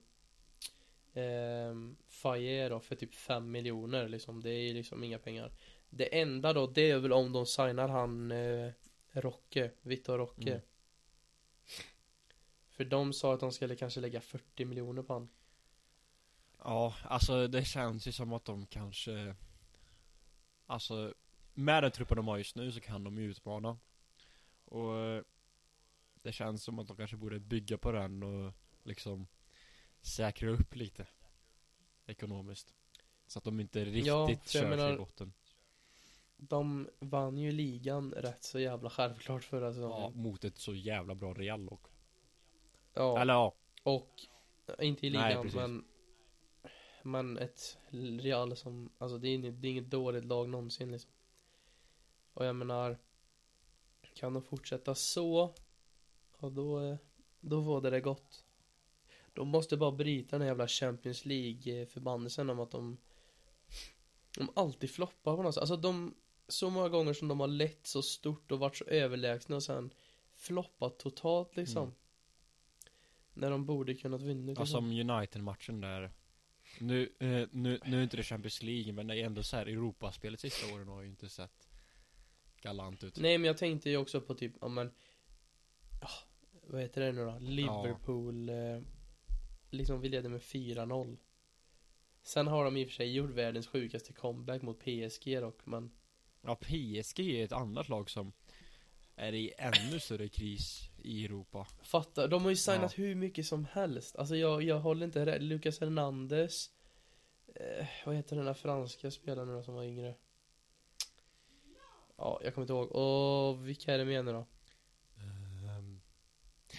eh, 1.14 1.76
Faye 2.08 2.70
då 2.70 2.80
för 2.80 2.96
typ 2.96 3.16
5 3.16 3.52
miljoner 3.52 4.10
liksom 4.10 4.42
Det 4.42 4.50
är 4.50 4.74
liksom 4.74 5.04
inga 5.04 5.20
pengar 5.20 5.52
Det 5.90 6.20
enda 6.20 6.54
då 6.54 6.68
det 6.68 6.92
är 6.92 7.00
väl 7.00 7.14
om 7.14 7.32
de 7.32 7.46
signar 7.46 7.88
han 7.88 8.32
eh, 8.32 8.72
Rocke, 9.12 9.72
Vitor 9.82 10.18
Rocke 10.18 10.52
mm. 10.52 10.62
För 12.70 12.86
de 12.86 13.14
sa 13.14 13.34
att 13.34 13.40
de 13.40 13.52
skulle 13.52 13.76
kanske 13.76 14.00
lägga 14.00 14.22
40 14.22 14.66
miljoner 14.66 15.02
på 15.02 15.14
han 15.14 15.30
Ja, 16.64 16.96
alltså 17.04 17.48
det 17.48 17.66
känns 17.66 18.08
ju 18.08 18.12
som 18.12 18.34
att 18.34 18.46
de 18.46 18.66
kanske 18.66 19.36
Alltså 20.70 21.14
Med 21.54 21.84
den 21.84 21.92
truppen 21.92 22.16
de 22.18 22.28
har 22.28 22.38
just 22.38 22.56
nu 22.56 22.72
så 22.72 22.80
kan 22.80 23.04
de 23.04 23.18
ju 23.18 23.24
utmana. 23.30 23.78
Och 24.66 25.24
Det 26.22 26.32
känns 26.32 26.64
som 26.64 26.80
att 26.80 26.88
de 26.88 26.98
kanske 26.98 27.18
borde 27.18 27.40
bygga 27.40 27.78
på 27.78 27.92
den 27.92 28.24
och 28.24 28.54
liksom 28.84 29.28
Säkra 30.02 30.50
upp 30.50 30.76
lite 30.76 31.08
Ekonomiskt. 32.06 32.74
Så 33.28 33.40
att 33.40 33.44
de 33.46 33.60
inte 33.60 33.86
riktigt 33.86 34.06
ja, 34.06 34.30
kör 34.46 34.70
menar, 34.70 34.86
sig 34.88 34.94
i 34.94 34.98
botten. 34.98 35.34
De 36.38 36.90
vann 37.00 37.38
ju 37.38 37.52
ligan 37.52 38.12
rätt 38.18 38.44
så 38.44 38.60
jävla 38.60 38.90
självklart 38.90 39.44
förra 39.44 39.66
Ja, 39.66 39.74
säsongen. 39.74 40.22
mot 40.22 40.44
ett 40.44 40.58
så 40.58 40.76
jävla 40.76 41.16
bra 41.16 41.34
Real 41.34 41.68
och 41.68 41.88
Ja, 42.94 43.20
Eller 43.22 43.34
ja, 43.34 43.54
och 43.84 44.10
inte 44.80 45.08
i 45.08 45.10
Nej, 45.10 45.30
ligan 45.30 45.44
precis. 45.44 45.56
men 45.58 45.86
Men 47.04 47.38
ett 47.38 47.78
Real 48.20 48.56
som, 48.56 48.90
alltså 48.98 49.18
det 49.18 49.28
är, 49.28 49.36
inget, 49.36 49.62
det 49.62 49.68
är 49.68 49.72
inget 49.72 49.90
dåligt 49.92 50.26
lag 50.26 50.50
någonsin 50.50 50.92
liksom. 50.92 51.12
Och 52.34 52.46
jag 52.46 52.56
menar 52.56 52.98
Kan 54.14 54.34
de 54.34 54.44
fortsätta 54.44 54.96
så 54.96 55.54
Och 56.38 56.52
då, 56.52 56.98
då 57.40 57.64
får 57.64 57.82
det 57.82 58.02
gott. 58.02 58.46
De 59.34 59.48
måste 59.48 59.78
bara 59.78 59.92
bryta 59.92 60.30
den 60.32 60.42
här 60.42 60.48
jävla 60.48 60.68
Champions 60.68 61.26
League 61.26 61.86
förbannelsen 61.86 62.50
om 62.50 62.60
att 62.60 62.72
de 62.72 62.98
De 64.38 64.50
alltid 64.56 64.92
floppar 64.92 65.36
på 65.36 65.44
något 65.44 65.54
sätt. 65.54 65.62
Alltså 65.62 65.78
de 65.78 66.16
Så 66.48 66.70
många 66.70 66.90
gånger 66.90 67.14
som 67.14 67.28
de 67.28 67.40
har 67.40 67.48
lett 67.48 67.88
så 67.88 68.02
stort 68.02 68.52
och 68.52 68.60
varit 68.60 68.78
så 68.78 68.86
överlägsna 68.86 69.56
och 69.56 69.64
sen 69.64 69.94
Floppat 70.34 71.00
totalt 71.00 71.56
liksom. 71.56 71.84
Mm. 71.84 71.96
När 73.34 73.52
de 73.52 73.66
borde 73.66 73.96
kunnat 73.96 74.22
vinna 74.22 74.52
ja, 74.52 74.62
liksom. 74.62 74.68
som 74.68 74.92
United-matchen 74.92 75.82
där 75.82 76.12
nu, 76.80 77.10
eh, 77.20 77.48
nu, 77.52 77.80
nu 77.86 78.00
är 78.00 78.04
inte 78.04 78.18
det 78.18 78.24
Champions 78.24 78.64
League 78.64 78.94
men 78.94 79.08
det 79.08 79.16
är 79.16 79.26
ändå 79.26 79.44
så 79.44 79.58
här 79.58 79.66
Europaspelet 79.66 80.40
sista 80.40 80.76
åren 80.76 80.88
har 80.88 81.02
ju 81.02 81.08
inte 81.08 81.30
sett 81.30 81.70
galant 82.62 83.04
ut. 83.04 83.18
Nej 83.18 83.38
men 83.38 83.48
jag 83.48 83.58
tänkte 83.58 83.90
ju 83.90 83.98
också 83.98 84.22
på 84.22 84.36
typ, 84.36 84.54
ja 84.62 84.68
men 84.68 84.92
ja, 86.02 86.10
Vad 86.64 86.82
heter 86.82 87.02
det 87.02 87.12
nu 87.12 87.26
då? 87.26 87.38
Liverpool 87.40 88.50
eh, 88.50 88.82
Liksom 89.70 90.02
vi 90.02 90.10
leder 90.10 90.30
med 90.30 90.42
4-0 90.42 91.18
Sen 92.22 92.48
har 92.48 92.66
de 92.66 92.78
i 92.78 92.86
och 92.86 92.88
för 92.88 92.96
sig 92.96 93.14
gjort 93.14 93.30
världens 93.30 93.68
sjukaste 93.68 94.14
comeback 94.14 94.62
mot 94.62 94.80
PSG 94.80 95.42
dock 95.42 95.66
men 95.66 95.92
Ja, 96.42 96.56
PSG 96.56 97.20
är 97.20 97.46
ett 97.46 97.52
annat 97.52 97.90
lag 97.90 98.10
som 98.10 98.32
är 99.16 99.34
i 99.34 99.54
ännu 99.58 100.00
större 100.00 100.30
kris 100.30 100.89
i 101.04 101.26
Europa 101.26 101.68
Fatta, 101.82 102.28
de 102.28 102.44
har 102.44 102.50
ju 102.50 102.56
signat 102.56 102.98
Ja. 102.98 103.04
hur 103.04 103.16
mycket 103.16 103.46
som 103.46 103.66
helst 103.66 104.16
Alltså 104.16 104.36
jag, 104.36 104.64
jag 104.64 104.80
håller 104.80 105.06
inte 105.06 105.26
rätt 105.26 105.42
Lucas 105.42 105.80
Hernandez 105.80 106.70
eh, 107.56 107.88
Vad 108.06 108.16
heter 108.16 108.36
den 108.36 108.46
där 108.46 108.54
franska 108.54 109.12
spelaren 109.12 109.48
då 109.48 109.64
som 109.64 109.74
var 109.74 109.84
yngre? 109.84 110.16
Ja, 112.18 112.42
jag 112.44 112.54
kommer 112.54 112.64
inte 112.64 112.74
ihåg. 112.74 112.92
Och 112.92 113.68
vilka 113.68 113.94
är 113.94 113.98
det 113.98 114.06
med 114.06 114.26
nu 114.26 114.32
då? 114.32 114.46
Ehm, 115.18 116.02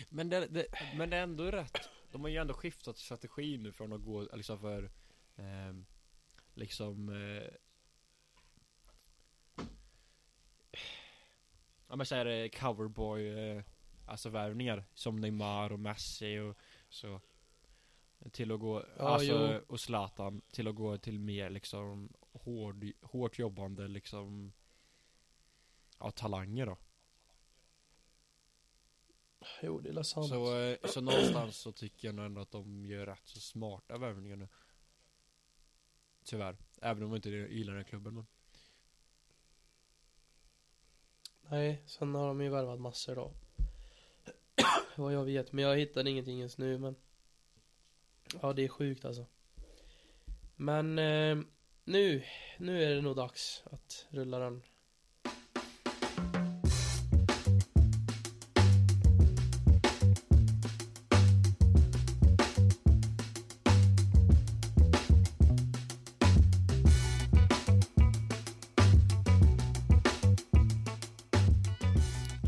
Men 0.08 0.28
det, 0.28 0.46
det, 0.46 0.66
men 0.96 1.10
det 1.10 1.16
är 1.16 1.22
ändå 1.22 1.44
rätt 1.50 1.78
De 2.12 2.20
har 2.20 2.28
ju 2.28 2.36
ändå 2.36 2.54
skiftat 2.54 2.98
strategi 2.98 3.58
nu 3.58 3.72
från 3.72 3.92
att 3.92 4.04
gå 4.04 4.22
liksom 4.36 4.58
för 4.60 4.90
ehm, 5.36 5.86
Liksom 6.54 7.08
eh, 7.08 7.50
Ja 11.88 11.96
men 11.96 12.06
såhär 12.06 12.26
eh, 12.26 12.48
coverboy 12.48 13.28
eh, 13.28 13.62
Alltså 14.10 14.28
värvningar 14.28 14.84
Som 14.94 15.16
Neymar 15.16 15.72
och 15.72 15.80
Messi 15.80 16.38
och 16.38 16.56
så 16.88 17.20
Till 18.32 18.52
att 18.52 18.60
gå 18.60 18.84
Ja, 18.98 19.08
Alltså 19.08 19.52
jo. 19.54 19.60
och 19.68 19.80
Zlatan 19.80 20.42
Till 20.52 20.68
att 20.68 20.74
gå 20.74 20.98
till 20.98 21.18
mer 21.18 21.50
liksom 21.50 22.12
hård, 22.32 22.86
Hårt 23.02 23.38
jobbande 23.38 23.88
liksom 23.88 24.52
Ja 25.98 26.10
talanger 26.10 26.66
då 26.66 26.78
Jo, 29.62 29.80
det 29.80 29.88
är 29.90 30.02
sant. 30.02 30.28
Så, 30.28 30.58
eh, 30.60 30.76
så 30.84 31.00
någonstans 31.00 31.56
så 31.56 31.72
tycker 31.72 32.08
jag 32.08 32.14
nog 32.14 32.24
ändå 32.26 32.40
att 32.40 32.50
de 32.50 32.86
gör 32.86 33.06
rätt 33.06 33.26
så 33.26 33.40
smarta 33.40 33.98
värvningar 33.98 34.36
nu 34.36 34.48
Tyvärr 36.24 36.56
Även 36.82 37.02
om 37.02 37.08
jag 37.10 37.18
inte 37.18 37.30
gillar 37.30 37.74
den 37.74 37.84
klubben 37.84 38.14
men 38.14 38.26
Nej, 41.50 41.82
sen 41.86 42.14
har 42.14 42.28
de 42.28 42.40
ju 42.40 42.48
värvat 42.48 42.80
massor 42.80 43.14
då. 43.14 43.32
Vad 44.96 45.14
jag 45.14 45.24
vet, 45.24 45.52
men 45.52 45.64
jag 45.64 45.76
hittade 45.76 46.10
ingenting 46.10 46.38
just 46.38 46.58
nu 46.58 46.78
men 46.78 46.96
Ja, 48.42 48.52
det 48.52 48.64
är 48.64 48.68
sjukt 48.68 49.04
alltså. 49.04 49.26
Men 50.56 50.98
eh, 50.98 51.38
nu, 51.84 52.22
nu 52.58 52.84
är 52.84 52.94
det 52.94 53.00
nog 53.00 53.16
dags 53.16 53.62
att 53.70 54.06
rulla 54.10 54.38
den. 54.38 54.62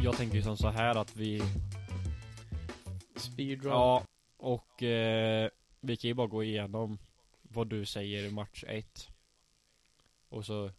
Jag 0.05 0.17
tänker 0.17 0.37
ju 0.37 0.43
som 0.43 0.57
så 0.57 0.69
här 0.69 0.95
att 0.95 1.17
vi 1.17 1.43
Speedrun. 3.33 3.73
Ja 3.73 4.07
och 4.37 4.83
eh, 4.83 5.51
vi 5.81 5.97
kan 5.97 6.09
ju 6.09 6.15
bara 6.15 6.27
gå 6.27 6.45
igenom 6.45 6.99
Vad 7.43 7.67
du 7.67 7.87
säger 7.87 8.25
i 8.25 8.31
match 8.31 8.65
1 8.67 9.09
Och 10.29 10.47
så 10.47 10.71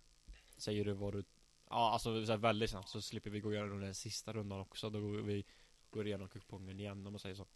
Säger 0.58 0.86
du 0.86 0.94
vad 0.94 1.14
du 1.14 1.24
Ja 1.70 1.92
alltså 1.92 2.26
så 2.26 2.38
väldigt 2.38 2.70
snabbt 2.70 2.90
så 2.90 3.02
slipper 3.02 3.30
vi 3.30 3.40
gå 3.40 3.54
igenom 3.54 3.82
den 3.82 3.96
sista 3.96 4.34
rundan 4.34 4.60
också 4.60 4.90
Då 4.90 5.02
går 5.02 5.18
vi 5.18 5.46
Går 5.90 6.08
igenom 6.08 6.30
kupongen 6.30 6.80
igen 6.80 7.08
om 7.08 7.14
man 7.14 7.20
säger 7.20 7.36
så 7.36 7.48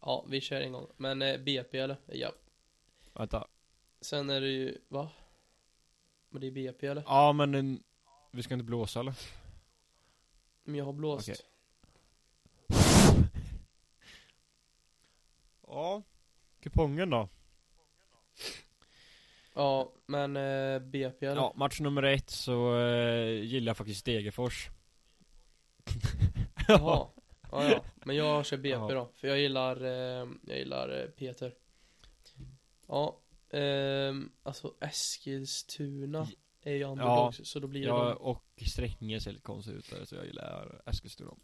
Ja, 0.00 0.24
vi 0.28 0.40
kör 0.40 0.60
en 0.60 0.72
gång. 0.72 0.86
Men 0.96 1.22
eh, 1.22 1.40
BP 1.40 1.78
eller? 1.78 1.96
Ja. 2.06 2.32
Vänta 3.12 3.46
Sen 4.00 4.30
är 4.30 4.40
det 4.40 4.48
ju, 4.48 4.80
va? 4.88 5.10
Men 6.28 6.40
det 6.40 6.46
är 6.46 6.50
BP 6.50 6.86
eller? 6.86 7.02
Ja 7.06 7.32
men 7.32 7.54
en, 7.54 7.82
Vi 8.30 8.42
ska 8.42 8.54
inte 8.54 8.64
blåsa 8.64 9.00
eller? 9.00 9.14
Men 10.64 10.74
jag 10.74 10.84
har 10.84 10.92
blåst. 10.92 11.28
Okej. 11.28 11.40
Ja 15.78 16.02
Kupongen 16.60 17.10
då? 17.10 17.28
Ja, 19.54 19.92
men 20.06 20.36
eh, 20.36 20.78
BP 20.78 21.26
eller? 21.26 21.36
Ja, 21.40 21.52
match 21.56 21.80
nummer 21.80 22.02
ett 22.02 22.30
så 22.30 22.78
eh, 22.78 23.42
gillar 23.44 23.70
jag 23.70 23.76
faktiskt 23.76 24.04
Degerfors 24.04 24.68
Jaha. 26.68 27.06
Ja, 27.50 27.64
ja. 27.70 27.84
Men 27.94 28.16
jag 28.16 28.46
kör 28.46 28.56
BP 28.56 28.68
Ja. 28.74 28.94
då. 28.94 29.12
För 29.16 29.28
jag 29.28 29.38
gillar, 29.38 29.84
eh, 29.84 30.28
jag 30.46 30.58
gillar 30.58 31.00
eh, 31.02 31.06
Peter. 31.06 31.54
Ja. 32.88 33.20
ehm, 33.50 34.32
alltså 34.42 34.74
Eskilstuna 34.80 36.28
är 36.62 36.72
ju 36.74 36.84
underdogs. 36.84 37.40
Så 37.44 37.58
då 37.60 37.66
blir 37.68 37.80
det 37.80 37.86
Ja, 37.86 38.04
dem. 38.08 38.16
och 38.16 38.44
sträckningen 38.66 39.20
ser 39.20 39.30
lite 39.32 39.42
konstig 39.42 39.72
ut 39.72 39.90
där 39.90 40.04
så 40.04 40.14
jag 40.14 40.26
gillar 40.26 40.82
Eskilstuna 40.86 41.34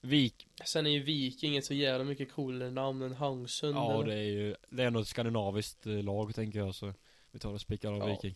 Vik, 0.00 0.46
Sen 0.64 0.86
är 0.86 0.90
ju 0.90 1.02
Viking 1.02 1.56
ett 1.56 1.64
så 1.64 1.74
jävla 1.74 2.04
mycket 2.04 2.32
coolare 2.32 2.70
namn 2.70 3.02
än 3.02 3.12
Hangsund. 3.14 3.76
ja 3.76 3.94
eller? 3.94 4.04
det 4.14 4.18
är 4.20 4.22
ju 4.24 4.56
Det 4.70 4.82
är 4.82 4.90
nog 4.90 5.02
ett 5.02 5.08
skandinaviskt 5.08 5.86
eh, 5.86 5.92
lag 6.02 6.34
tänker 6.34 6.58
jag 6.58 6.74
så 6.74 6.94
Vi 7.30 7.38
tar 7.38 7.50
och 7.52 7.60
spikar 7.60 7.92
av 7.92 7.98
Ja. 7.98 8.06
Viking 8.06 8.34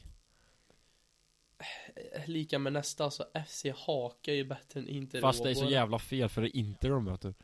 Eh, 2.14 2.28
Lika 2.28 2.58
med 2.58 2.72
nästa, 2.72 3.04
alltså 3.04 3.26
FC 3.46 3.66
Haka 3.76 4.30
är 4.32 4.34
ju 4.36 4.44
bättre 4.44 4.80
än 4.80 4.88
Inter 4.88 5.20
Fast 5.20 5.42
det 5.42 5.50
är 5.50 5.54
så 5.54 5.64
jävla 5.70 5.98
fel 5.98 6.28
för 6.28 6.42
det 6.42 6.48
är 6.48 6.58
inte 6.58 6.88
de 6.88 7.04
möter 7.04 7.34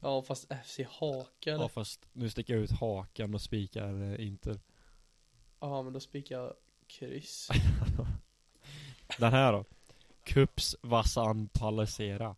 Ja, 0.00 0.22
fast 0.22 0.52
FC 0.64 0.80
Haka 0.88 1.50
eller? 1.52 1.64
Ja 1.64 1.68
fast 1.68 2.08
nu 2.12 2.30
sticker 2.30 2.54
jag 2.54 2.62
ut 2.62 2.70
hakan 2.70 3.34
och 3.34 3.40
spikar 3.40 4.02
eh, 4.20 4.26
Inter 4.26 4.60
Ja, 5.60 5.82
men 5.82 5.92
då 5.92 6.00
spikar 6.00 6.38
jag 6.38 6.54
kryss. 6.86 7.48
Den 9.18 9.32
här 9.32 9.52
då 9.52 9.64
Kups 10.24 10.76
Vassan 10.82 11.48
Palesera 11.48 12.36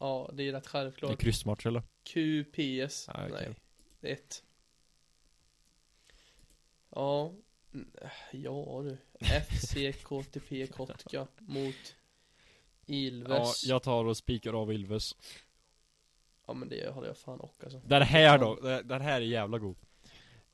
Ja, 0.00 0.30
det 0.32 0.42
är 0.48 0.52
rätt 0.52 0.62
Det 0.64 0.68
är 0.68 0.70
självklart. 0.70 1.18
kryssmatch 1.20 1.66
eller? 1.66 1.82
QPS. 2.04 3.04
Ja, 3.08 3.14
okej. 3.14 3.30
Nej, 3.32 3.54
det 4.00 4.08
är 4.08 4.12
ett. 4.12 4.42
Ja, 6.90 7.32
ja 8.32 8.82
du. 8.84 8.98
FC 9.40 9.92
KTP 10.02 10.66
Kotka 10.66 11.26
mot 11.38 11.74
Ja, 12.86 12.94
Ilves. 12.96 13.64
Ja, 13.66 13.72
jag 13.72 13.82
tar 13.82 14.04
och 14.04 14.16
spikar 14.16 14.52
av 14.62 14.72
Ilves 14.72 15.16
men 16.54 16.68
det 16.68 16.94
hade 16.94 17.06
jag 17.06 17.16
fan 17.18 17.40
och 17.40 17.54
alltså. 17.64 17.80
Den 17.86 18.02
här 18.02 18.38
då, 18.38 18.54
den- 18.84 19.00
här 19.00 19.16
är 19.20 19.24
jävla 19.24 19.58
god 19.58 19.76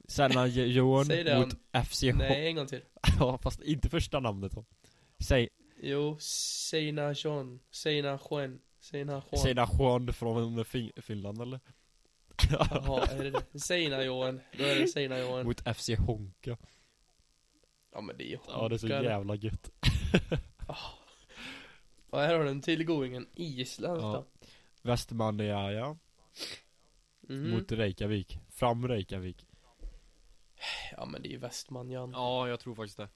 Senna 0.08 0.46
Johan 0.46 1.06
mot 1.38 1.52
FC 1.86 2.02
Ho- 2.02 2.16
Nej, 2.16 2.48
en 2.48 2.56
gång 2.56 2.66
till. 2.66 2.80
Ja 3.18 3.38
fast 3.42 3.62
inte 3.62 3.88
första 3.88 4.20
namnet 4.20 4.52
då 4.52 4.64
Säg, 5.18 5.48
Jo, 5.82 6.16
Seina 6.20 7.12
John. 7.12 7.60
Seina 7.70 8.18
Juan. 8.30 8.60
Seina 8.90 9.22
Juan. 9.32 9.56
där 9.56 9.68
Juan 9.78 10.12
från 10.12 10.64
fin- 10.64 10.92
Finland 10.96 11.42
eller? 11.42 11.60
Jaha, 12.50 13.06
är 13.06 13.24
det 13.24 13.30
det? 13.52 13.58
Seina 13.60 14.02
Johan. 14.04 14.40
Då 14.58 14.64
är 14.64 14.74
det 14.80 14.88
Seina 14.88 15.18
Johan. 15.18 15.46
Mot 15.46 15.76
FC 15.76 15.90
Honka 15.98 16.56
Ja 17.92 18.00
men 18.00 18.16
det 18.16 18.24
är 18.24 18.28
ju 18.28 18.38
Ja 18.48 18.68
det 18.68 18.74
är 18.74 18.78
så 18.78 18.86
Honka. 18.86 19.02
jävla 19.10 19.34
gött 19.34 19.70
Och 22.10 22.18
här 22.20 22.34
har 22.34 22.44
du 22.44 22.50
en 22.50 22.60
till 22.62 22.84
godingen. 22.84 23.26
Island 23.34 24.02
Ja. 24.02 24.12
då. 24.12 24.24
Västmannaja 24.82 25.96
Mhm. 27.20 27.50
mot 27.50 27.72
Reykjavik 27.72 28.38
Fram 28.50 28.88
Reykjavik 28.88 29.46
Ja 30.96 31.04
men 31.04 31.22
det 31.22 31.28
är 31.28 31.30
ju 31.30 31.38
Västmanjan. 31.38 32.10
Ja 32.12 32.48
jag 32.48 32.60
tror 32.60 32.74
faktiskt 32.74 32.96
det 32.96 33.08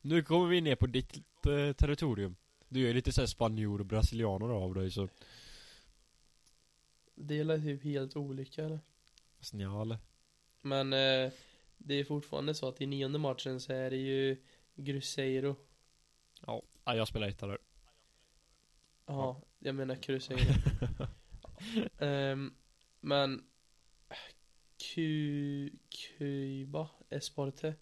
Nu 0.00 0.22
kommer 0.22 0.48
vi 0.48 0.60
ner 0.60 0.76
på 0.76 0.86
ditt 0.86 1.16
eh, 1.46 1.72
territorium. 1.72 2.36
Du 2.74 2.90
är 2.90 2.94
lite 2.94 3.12
såhär 3.12 3.26
spanjor 3.26 3.80
och 3.80 3.86
brasilianer 3.86 4.48
av 4.48 4.74
dig 4.74 4.90
så 4.90 5.08
Det 7.14 7.38
är 7.38 7.58
typ 7.58 7.84
helt 7.84 8.16
olika 8.16 8.64
eller? 8.64 8.80
Snjale. 9.40 9.98
Men 10.60 10.92
eh, 10.92 11.32
det 11.78 11.94
är 11.94 12.04
fortfarande 12.04 12.54
så 12.54 12.68
att 12.68 12.80
i 12.80 12.86
nionde 12.86 13.18
matchen 13.18 13.60
så 13.60 13.72
är 13.72 13.90
det 13.90 13.96
ju 13.96 14.36
Cruzeiro 14.76 15.56
Ja, 16.46 16.62
ja, 16.84 16.96
jag 16.96 17.08
spelar 17.08 17.28
etta 17.28 17.46
där. 17.46 17.58
Ja, 19.06 19.40
jag 19.58 19.74
menar 19.74 19.94
Cruzeiro 19.94 20.54
Ehm, 21.98 22.54
Men 23.00 23.44
Cu, 24.76 25.70
Cuba 25.88 26.88
Esporte 27.10 27.74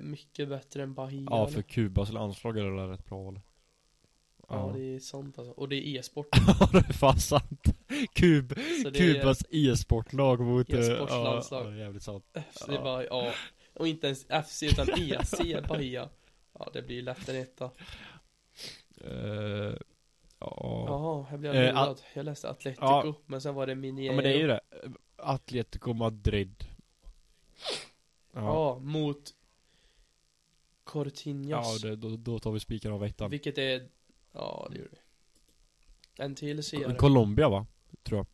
mycket 0.00 0.48
bättre 0.48 0.82
än 0.82 0.94
Bahia 0.94 1.26
Ja, 1.30 1.46
för 1.46 1.62
Kubas 1.62 2.12
landslag 2.12 2.58
är 2.58 2.64
det 2.64 2.76
där 2.76 2.88
rätt 2.88 3.04
bra 3.06 3.28
eller? 3.28 3.40
Ja, 4.48 4.72
det 4.76 4.94
är 4.94 4.98
sant 4.98 5.38
alltså. 5.38 5.52
Och 5.52 5.68
det 5.68 5.76
är 5.76 5.98
e-sport. 5.98 6.26
Ja, 6.60 6.68
det 6.72 6.78
är 6.78 6.92
fan 6.92 7.18
sant. 7.20 7.62
Kub, 8.12 8.54
Kubas 8.94 9.44
e-sportlag 9.50 10.40
mot... 10.40 10.72
eh, 10.72 10.78
E-sportlandslag. 10.78 11.66
Ja, 11.66 11.70
ja, 11.70 11.76
jävligt 11.76 12.02
sant. 12.02 12.24
det 12.66 12.74
är 12.74 12.82
bara, 12.82 13.04
ja. 13.04 13.32
Och 13.74 13.88
inte 13.88 14.06
ens 14.06 14.26
FC 14.48 14.62
utan 14.62 14.88
EC 14.98 15.34
Bahia. 15.68 16.08
Ja, 16.58 16.68
det 16.72 16.82
blir 16.82 16.96
ju 16.96 17.02
lätt 17.02 17.28
en 17.28 17.36
etta. 17.36 17.70
Eh, 19.04 19.74
ja. 20.38 20.84
Jaha, 20.88 21.26
jag 21.30 21.40
blev 21.40 21.54
Eh, 21.54 21.60
lurad. 21.72 22.00
Jag 22.14 22.24
läste 22.24 22.50
Atletico, 22.50 22.84
ja. 22.86 23.14
men 23.26 23.40
sen 23.40 23.54
var 23.54 23.66
det 23.66 23.74
Mini 23.74 24.06
ja, 24.06 24.12
men 24.12 24.24
det 24.24 24.32
är 24.34 24.38
ju 24.38 24.46
det. 24.46 24.60
Atletico 25.16 25.92
Madrid. 25.92 26.64
Ja, 28.32 28.40
Ja, 28.40 28.78
mot 28.78 29.34
ja 30.94 31.02
Cortinhas. 31.04 31.80
det, 31.80 31.96
då, 31.96 32.16
då 32.16 32.38
tar 32.38 32.52
vi 32.52 32.60
spiken 32.60 32.92
av 32.92 33.04
ettan. 33.04 33.30
Vilket 33.30 33.58
är, 33.58 33.88
ja 34.32 34.68
det 34.70 34.78
gör 34.78 34.88
vi. 34.92 34.98
En 36.24 36.34
till 36.34 36.62
serie. 36.62 36.94
Colombia 36.94 37.48
va? 37.48 37.66
Tror 38.02 38.18
jag. 38.18 38.26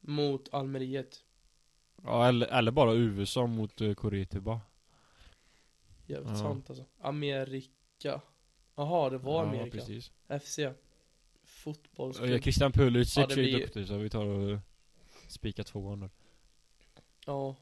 Mot 0.00 0.54
Almeriet. 0.54 1.24
Ja, 2.04 2.28
eller, 2.28 2.46
eller 2.46 2.70
bara 2.72 2.94
USA 2.94 3.46
mot 3.46 3.80
uh, 3.80 3.94
Coritiba. 3.94 4.60
Jävligt 6.06 6.28
Ja. 6.30 6.36
sant 6.36 6.70
alltså. 6.70 6.84
Amerika. 7.00 8.20
Jaha, 8.74 9.10
det 9.10 9.18
var 9.18 9.44
ja, 9.44 9.48
Amerika. 9.50 9.70
precis. 9.78 10.12
FC. 10.42 10.58
Fotbollsklubb. 11.44 12.30
Ja, 12.30 12.38
Christian 12.38 12.72
Pulisic 12.72 13.16
Ja, 13.16 13.26
det 13.26 13.32
är 13.32 13.36
blir- 13.36 13.58
duktig 13.60 13.86
så 13.86 13.96
vi 13.96 14.10
tar 14.10 14.26
och 14.26 14.58
spikar 15.28 15.62
tvåan 15.64 16.00
där. 16.00 16.10
Ja. 17.26 17.56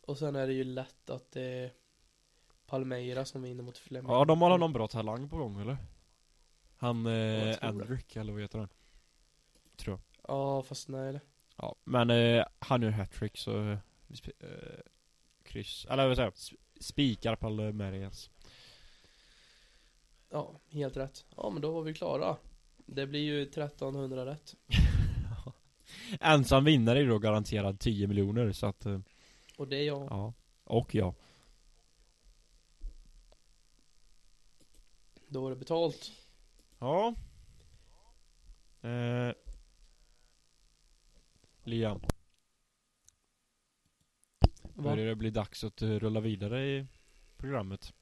Och 0.00 0.18
sen 0.18 0.36
är 0.36 0.46
det 0.46 0.52
ju 0.52 0.64
lätt 0.64 1.10
att 1.10 1.30
det 1.32 1.70
Palmeira 2.66 3.24
som 3.24 3.42
vinner 3.42 3.62
mot 3.62 3.78
Flemming. 3.78 4.12
Ja, 4.12 4.24
de 4.24 4.42
har 4.42 4.58
någon 4.58 4.72
bra 4.72 4.88
talang 4.88 5.28
på 5.28 5.36
gång 5.36 5.60
eller? 5.60 5.76
Han, 6.76 7.06
eh, 7.06 7.12
Jag. 7.12 7.64
Endrick 7.64 8.16
eller 8.16 8.32
vad 8.32 8.42
heter 8.42 8.58
han? 8.58 8.68
Tror 9.76 9.92
jag. 9.96 10.00
Ja, 10.36 10.62
fast 10.62 10.88
nej 10.88 11.12
det. 11.12 11.20
Ja, 11.56 11.74
men 11.84 12.10
eh, 12.10 12.44
han 12.58 12.82
gör 12.82 12.90
hattrick 12.90 13.36
så 13.36 13.62
eh, 13.62 13.78
eh, 14.40 14.48
kryss, 15.42 15.86
eller 15.90 16.06
vad 16.08 16.16
säger 16.16 16.26
jag? 16.26 16.34
Sp- 16.34 16.56
Spikar 16.80 17.36
Palmeiras. 17.36 18.30
Ja, 20.30 20.60
helt 20.70 20.96
rätt. 20.96 21.24
Ja, 21.36 21.50
men 21.50 21.62
då 21.62 21.70
var 21.72 21.82
vi 21.82 21.94
klara. 21.94 22.36
Det 22.76 23.06
blir 23.06 23.20
ju 23.20 23.42
1300 23.42 24.26
rätt. 24.26 24.54
Ensam 26.20 26.64
vinnare 26.64 27.00
är 27.00 27.06
då 27.06 27.18
garanterad 27.18 27.80
10 27.80 28.06
miljoner 28.06 28.52
så 28.52 28.66
att, 28.66 28.86
eh, 28.86 28.98
Och 29.58 29.68
det 29.68 29.76
är 29.76 29.84
jag. 29.86 30.06
ja. 30.10 30.32
Och 30.64 30.94
ja. 30.94 31.14
Då 35.28 35.42
var 35.42 35.50
det 35.50 35.56
betalt. 35.56 36.12
Ja. 36.78 37.14
Eh. 38.82 39.32
Liam, 41.64 42.00
Va? 44.74 44.82
börjar 44.82 45.06
det 45.06 45.14
bli 45.14 45.30
dags 45.30 45.64
att 45.64 45.82
eh, 45.82 45.88
rulla 45.88 46.20
vidare 46.20 46.66
i 46.66 46.86
programmet? 47.36 47.94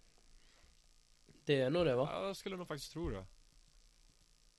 Det 1.45 1.61
är 1.61 1.71
nog 1.71 1.87
det 1.87 1.95
va? 1.95 2.09
Ja, 2.13 2.27
jag 2.27 2.37
skulle 2.37 2.57
nog 2.57 2.69
faktiskt 2.69 2.93
tro 2.93 3.11
det. 3.11 3.27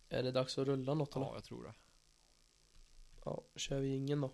Är 0.10 0.24
det 0.24 0.32
dags 0.32 0.58
att 0.58 0.68
rulla 0.68 0.94
något 0.94 1.16
eller? 1.16 1.26
Ja, 1.26 1.34
jag 1.34 1.44
tror 1.44 1.64
det. 1.64 1.74
Ja, 3.26 3.44
kör 3.56 3.80
vi 3.80 3.96
ingen 3.96 4.22
då. 4.22 4.32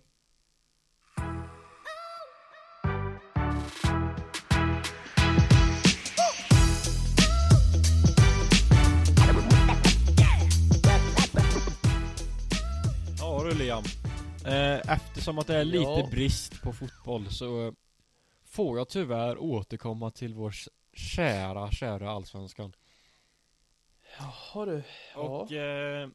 Ja 13.71 13.81
du 13.81 13.89
Liam. 14.43 14.73
Eh, 14.75 14.93
eftersom 14.93 15.39
att 15.39 15.47
det 15.47 15.57
är 15.57 15.63
lite 15.63 15.83
Ja. 15.83 16.07
brist 16.11 16.61
på 16.61 16.73
fotboll 16.73 17.29
så 17.29 17.75
får 18.43 18.77
jag 18.77 18.89
tyvärr 18.89 19.37
återkomma 19.37 20.11
till 20.11 20.33
vår 20.33 20.53
kära, 20.93 21.71
kära 21.71 22.11
allsvenskan. 22.11 22.73
Jaha 24.19 24.65
du. 24.65 24.83
Ja. 25.13 25.19
Och 25.19 25.51
eh, 25.51 26.09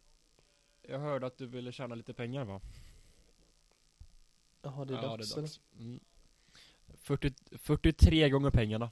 jag 0.82 0.98
hörde 0.98 1.26
att 1.26 1.38
du 1.38 1.46
ville 1.46 1.72
tjäna 1.72 1.94
lite 1.94 2.14
pengar 2.14 2.44
va? 2.44 2.60
Jaha, 4.62 4.84
det 4.84 4.94
är 4.94 5.02
ja, 5.02 5.02
dags, 5.02 5.34
det 5.34 5.38
är 5.38 5.42
dags. 5.42 5.60
eller? 5.76 5.84
Mm. 5.84 6.00
40, 6.96 7.34
43 7.58 8.28
gånger 8.28 8.50
pengarna. 8.50 8.90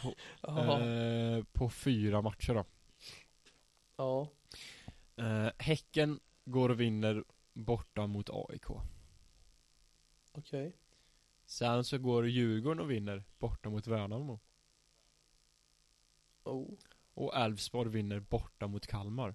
På, 0.42 0.60
eh, 0.60 1.44
på 1.52 1.70
fyra 1.70 2.22
matcher 2.22 2.54
då. 2.54 2.64
Ja. 3.96 4.28
Eh, 5.18 5.50
häcken 5.58 6.20
går 6.44 6.68
och 6.68 6.80
vinner 6.80 7.24
borta 7.52 8.06
mot 8.06 8.30
AIK. 8.30 8.70
Okej. 10.32 10.76
Sen 11.46 11.84
så 11.84 11.98
går 11.98 12.28
Djurgården 12.28 12.80
och 12.80 12.90
vinner 12.90 13.24
borta 13.38 13.70
mot 13.70 13.86
Värnamo. 13.86 14.40
Oh. 16.44 16.74
Och 17.14 17.36
Elfsborg 17.36 17.90
vinner 17.90 18.20
borta 18.20 18.66
mot 18.66 18.86
Kalmar. 18.86 19.34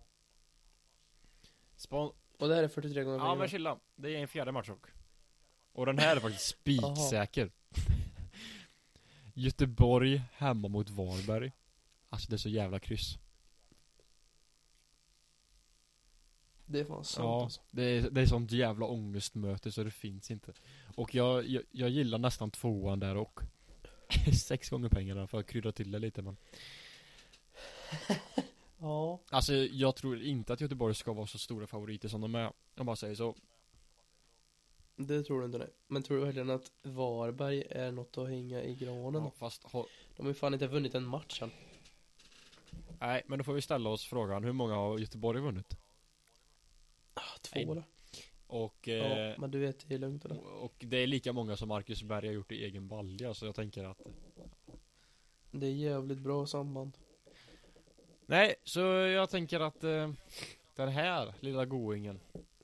Spon- 1.78 2.14
Och 2.40 2.48
det 2.48 2.56
här 2.56 2.64
är 2.64 2.68
43 2.68 3.04
gånger 3.04 3.18
ja 3.18 3.36
men 3.36 3.48
chilla, 3.48 3.80
det 3.96 4.10
är 4.16 4.20
en 4.22 4.28
fjärde 4.28 4.52
match 4.52 4.70
också. 4.70 4.92
Och 5.72 5.86
den 5.86 5.98
här 6.00 6.16
är 6.16 6.20
faktiskt 6.20 6.46
spiksäker. 6.60 7.52
Göteborg 9.34 10.22
hemma 10.34 10.68
mot 10.68 10.90
Varberg. 10.90 11.52
Alltså 12.10 12.30
det 12.30 12.36
är 12.36 12.38
så 12.38 12.50
jävla 12.50 12.80
kryss. 12.80 13.18
Det 16.66 16.80
är 16.80 16.86
fan 16.86 17.04
sant 17.04 17.26
Ja, 17.26 17.44
alltså. 17.44 17.62
det 17.72 17.84
är, 17.84 18.10
det 18.10 18.22
är 18.22 18.26
sånt 18.26 18.52
jävla 18.52 18.86
ångestmöte 18.86 19.72
så 19.72 19.84
det 19.84 19.92
finns 19.92 20.32
inte. 20.32 20.54
Och 20.96 21.16
jag, 21.16 21.46
jag, 21.48 21.64
jag 21.72 21.90
gillar 21.90 22.18
nästan 22.18 22.52
tvåan 22.52 23.00
där 23.00 23.16
och 23.16 23.40
sex 24.42 24.70
gånger 24.70 24.90
pengarna 24.90 25.28
för 25.28 25.40
att 25.40 25.48
krydda 25.48 25.72
till 25.72 25.92
det 25.92 26.00
lite 26.00 26.22
men. 26.22 26.38
Ja. 28.84 29.20
Alltså 29.30 29.54
jag 29.54 29.96
tror 29.96 30.22
inte 30.22 30.54
att 30.54 30.62
Göteborg 30.62 30.96
ska 30.96 31.14
vara 31.14 31.28
så 31.28 31.38
stora 31.38 31.68
favoriter 31.68 32.10
som 32.10 32.22
de 32.22 32.36
är. 32.36 32.52
Jag 32.76 32.86
bara 32.86 32.96
säger 32.96 33.16
så. 33.16 33.36
Det 34.96 35.24
tror 35.24 35.40
du 35.40 35.46
inte 35.46 35.58
nej. 35.58 35.70
Men 35.88 36.04
tror 36.04 36.18
du 36.18 36.24
verkligen 36.24 36.50
att 36.50 36.72
Varberg 36.82 37.64
är 37.70 37.92
något 37.92 38.18
att 38.18 38.30
hänga 38.30 38.64
i 38.64 38.76
granen 38.76 39.24
Ja, 39.24 39.32
fast 39.38 39.64
ha, 39.64 39.86
De 40.16 40.24
har 40.24 40.30
ju 40.30 40.34
fan 40.34 40.54
inte 40.54 40.68
vunnit 40.68 40.96
en 40.96 41.06
match 41.06 41.42
än. 41.42 41.52
Nej, 43.00 43.24
men 43.28 43.38
då 43.38 43.44
får 43.44 43.54
vi 43.54 43.62
ställa 43.62 43.90
oss 43.90 44.06
frågan, 44.06 44.44
hur 44.44 44.52
många 44.52 44.76
har 44.76 45.00
Göteborg 45.00 45.42
vunnit? 45.42 45.78
Två? 47.54 47.84
Och, 48.48 48.88
Ja, 48.88 48.94
eh, 48.94 49.40
men 49.40 49.52
du 49.52 49.60
vet 49.60 49.90
det 49.90 49.96
är 49.96 50.00
lugnt 50.00 50.26
eller? 50.26 50.40
och 50.64 50.74
det 50.80 50.98
är 50.98 51.08
lika 51.08 51.34
många 51.34 51.58
som 51.58 51.70
Marcus 51.70 52.04
Berg 52.04 52.28
har 52.28 52.34
gjort 52.34 52.52
i 52.52 52.66
egen 52.66 52.88
balja, 52.88 53.34
så 53.34 53.46
jag 53.46 53.56
tänker 53.56 53.84
att 53.84 54.02
Det 55.52 55.66
är 55.68 55.72
jävligt 55.72 56.20
bra 56.20 56.48
samband. 56.48 56.98
Nej, 58.26 58.56
så 58.64 58.80
jag 58.80 59.30
tänker 59.30 59.60
att 59.60 59.84
eh, 59.84 60.12
den 60.76 60.90
här 60.90 61.34
lilla 61.40 61.66
goingen 61.66 62.20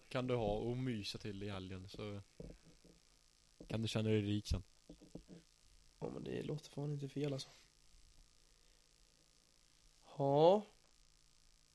kan 0.09 0.27
du 0.27 0.35
ha 0.35 0.51
och 0.53 0.77
mysa 0.77 1.17
till 1.17 1.43
i 1.43 1.49
helgen, 1.49 1.87
så 1.87 2.21
kan 3.67 3.81
du 3.81 3.87
känna 3.87 4.09
dig 4.09 4.21
rik 4.21 4.47
sen. 4.47 4.63
Ja 5.99 6.09
men 6.13 6.23
det 6.23 6.43
låter 6.43 6.69
fan 6.69 6.93
inte 6.93 7.09
fel 7.09 7.33
alltså. 7.33 7.49
Ja. 10.17 10.65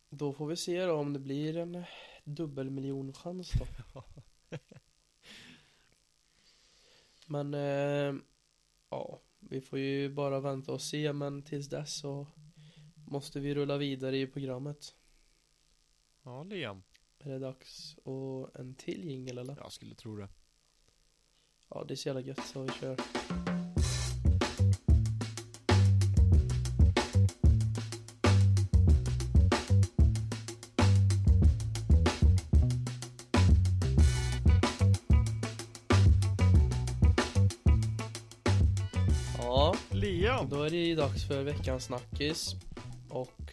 Då 0.08 0.32
får 0.32 0.46
vi 0.46 0.56
se 0.56 0.84
då 0.84 0.92
om 0.94 1.12
det 1.12 1.18
blir 1.18 1.56
en 1.56 1.84
dubbelmiljonchans 2.24 3.52
då. 3.52 4.04
Men 7.26 7.54
eh, 7.54 8.14
ja, 8.90 9.20
vi 9.38 9.60
får 9.60 9.78
ju 9.78 10.08
bara 10.08 10.40
vänta 10.40 10.72
och 10.72 10.82
se 10.82 11.12
men 11.12 11.42
tills 11.42 11.68
dess 11.68 11.94
så 11.96 12.26
måste 12.94 13.40
vi 13.40 13.54
rulla 13.54 13.76
vidare 13.76 14.18
i 14.18 14.26
programmet. 14.26 14.94
Ja, 16.22 16.42
Liam. 16.42 16.82
Är 17.18 17.30
det 17.30 17.38
dags 17.38 17.96
och 18.02 18.60
en 18.60 18.74
till 18.74 19.04
jingel 19.04 19.38
eller? 19.38 19.56
Jag 19.56 19.72
skulle 19.72 19.94
tro 19.94 20.16
det. 20.16 20.28
Ja 21.68 21.84
det 21.88 21.94
är 21.94 21.96
så 21.96 22.08
jävla 22.08 22.20
gött 22.20 22.46
så 22.46 22.62
vi 22.62 22.68
kör. 22.68 23.43
Då 40.50 40.62
är 40.62 40.70
det 40.70 40.76
ju 40.76 40.94
dags 40.94 41.28
för 41.28 41.42
veckans 41.42 41.84
snackis. 41.84 42.54
Och 43.10 43.52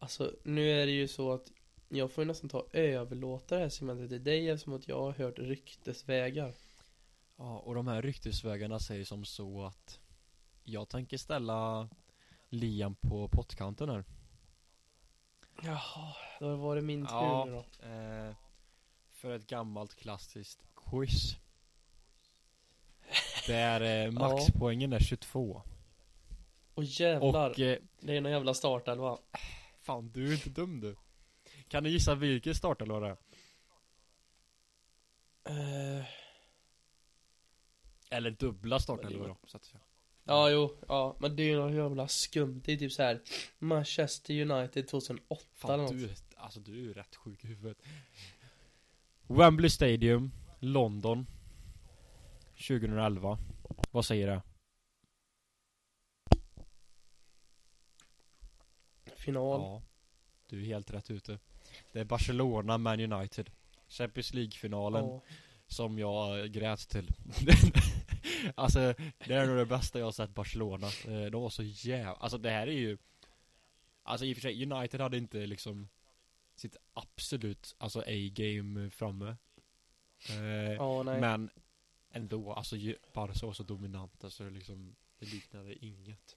alltså, 0.00 0.32
nu 0.44 0.70
är 0.70 0.86
det 0.86 0.92
ju 0.92 1.08
så 1.08 1.32
att 1.32 1.50
jag 1.88 2.12
får 2.12 2.24
ju 2.24 2.28
nästan 2.28 2.48
ta 2.50 2.58
och 2.58 2.74
överlåta 2.74 3.54
det 3.54 3.60
här 3.60 3.68
segmentet 3.68 4.08
till 4.08 4.24
dig 4.24 4.50
eftersom 4.50 4.72
att 4.74 4.88
jag 4.88 5.00
har 5.00 5.12
hört 5.12 5.38
ryktesvägar. 5.38 6.54
Ja, 7.36 7.58
och 7.58 7.74
de 7.74 7.86
här 7.88 8.02
ryktesvägarna 8.02 8.78
säger 8.78 9.04
som 9.04 9.24
så 9.24 9.64
att 9.64 10.00
jag 10.64 10.88
tänker 10.88 11.16
ställa 11.18 11.88
Liam 12.48 12.94
på 12.94 13.28
pottkanten 13.28 13.88
här. 13.88 14.04
Jaha, 15.62 16.14
då 16.40 16.56
var 16.56 16.76
det 16.76 16.82
min 16.82 17.06
tur 17.06 17.14
Ja. 17.14 17.46
då. 17.48 17.86
Eh, 17.86 18.34
för 19.12 19.36
ett 19.36 19.46
gammalt 19.46 19.94
klassiskt 19.94 20.62
quiz. 20.76 21.36
Där 23.46 24.04
eh, 24.06 24.10
maxpoängen 24.10 24.92
är 24.92 24.98
22. 25.00 25.62
Och 26.74 26.84
jävlar, 26.84 27.50
Och 27.50 27.60
eh, 27.60 27.78
det 28.00 28.16
är 28.16 28.20
någon 28.20 28.32
jävla 28.32 28.54
startelva. 28.54 29.18
fan 29.80 30.10
du 30.14 30.28
är 30.28 30.32
inte 30.32 30.50
dum 30.50 30.80
du. 30.80 30.96
Kan 31.68 31.84
du 31.84 31.90
gissa 31.90 32.14
vilken 32.14 32.54
startelva 32.54 33.00
det 33.00 33.06
är? 33.06 33.16
Eh, 35.98 36.04
Eller 38.10 38.30
dubbla 38.30 38.78
startelvor 38.80 39.28
då, 39.28 39.36
så 39.46 39.56
att 39.56 39.64
säga. 39.64 39.80
ja, 40.24 40.50
jo, 40.50 40.76
ja, 40.88 41.16
men 41.18 41.36
det 41.36 41.42
är 41.42 41.46
ju 41.46 41.56
något 41.56 41.74
jävla 41.74 42.08
skumt. 42.08 42.62
Det 42.64 42.72
är 42.72 42.76
typ 42.76 42.92
så 42.92 43.02
här 43.02 43.20
Manchester 43.58 44.40
United 44.50 44.88
2008 44.88 45.44
eller 45.62 45.68
Fan 45.68 45.78
något. 45.80 45.90
du, 45.90 46.14
alltså 46.36 46.60
du 46.60 46.72
är 46.72 46.80
ju 46.82 46.92
rätt 46.92 47.16
sjuk 47.16 47.44
i 47.44 47.46
huvudet. 47.46 47.78
Wembley 49.26 49.70
Stadium, 49.70 50.32
London. 50.60 51.26
2011. 52.68 53.38
Vad 53.90 54.04
säger 54.04 54.26
det? 54.26 54.42
Final. 59.24 59.60
Ja. 59.60 59.82
Du 60.48 60.60
är 60.60 60.64
helt 60.66 60.90
rätt 60.90 61.10
ute. 61.10 61.38
Det 61.92 62.00
är 62.00 62.04
Barcelona, 62.04 62.78
Man 62.78 63.00
United. 63.12 63.50
Champions 63.88 64.34
League-finalen 64.34 65.04
Ja. 65.04 65.20
som 65.66 65.98
jag 65.98 66.52
grät 66.52 66.88
till. 66.88 67.10
alltså, 68.54 68.94
det 69.26 69.34
är 69.34 69.46
nog 69.46 69.56
det 69.56 69.66
bästa 69.66 69.98
jag 69.98 70.06
har 70.06 70.12
sett 70.12 70.34
Barcelona. 70.34 70.86
Eh, 70.86 71.30
De 71.30 71.42
var 71.42 71.50
så 71.50 71.62
jävla, 71.62 72.12
alltså 72.14 72.38
det 72.38 72.50
här 72.50 72.66
är 72.66 72.72
ju 72.72 72.98
Alltså 74.06 74.26
i 74.26 74.32
och 74.32 74.36
för 74.36 74.42
sig, 74.42 74.72
United 74.72 75.00
hade 75.00 75.16
inte 75.18 75.46
liksom 75.46 75.88
sitt 76.54 76.76
absolut, 76.92 77.74
alltså 77.78 78.00
A-game 78.00 78.90
framme. 78.90 79.36
Eh, 80.28 81.02
nej. 81.04 81.20
men 81.20 81.50
ändå, 82.10 82.52
alltså 82.52 82.76
Barca 83.12 83.46
var 83.46 83.52
så 83.52 83.62
dominanta 83.62 84.30
så 84.30 84.42
det 84.42 84.50
liksom, 84.50 84.96
det 85.18 85.26
liknade 85.26 85.84
inget. 85.84 86.36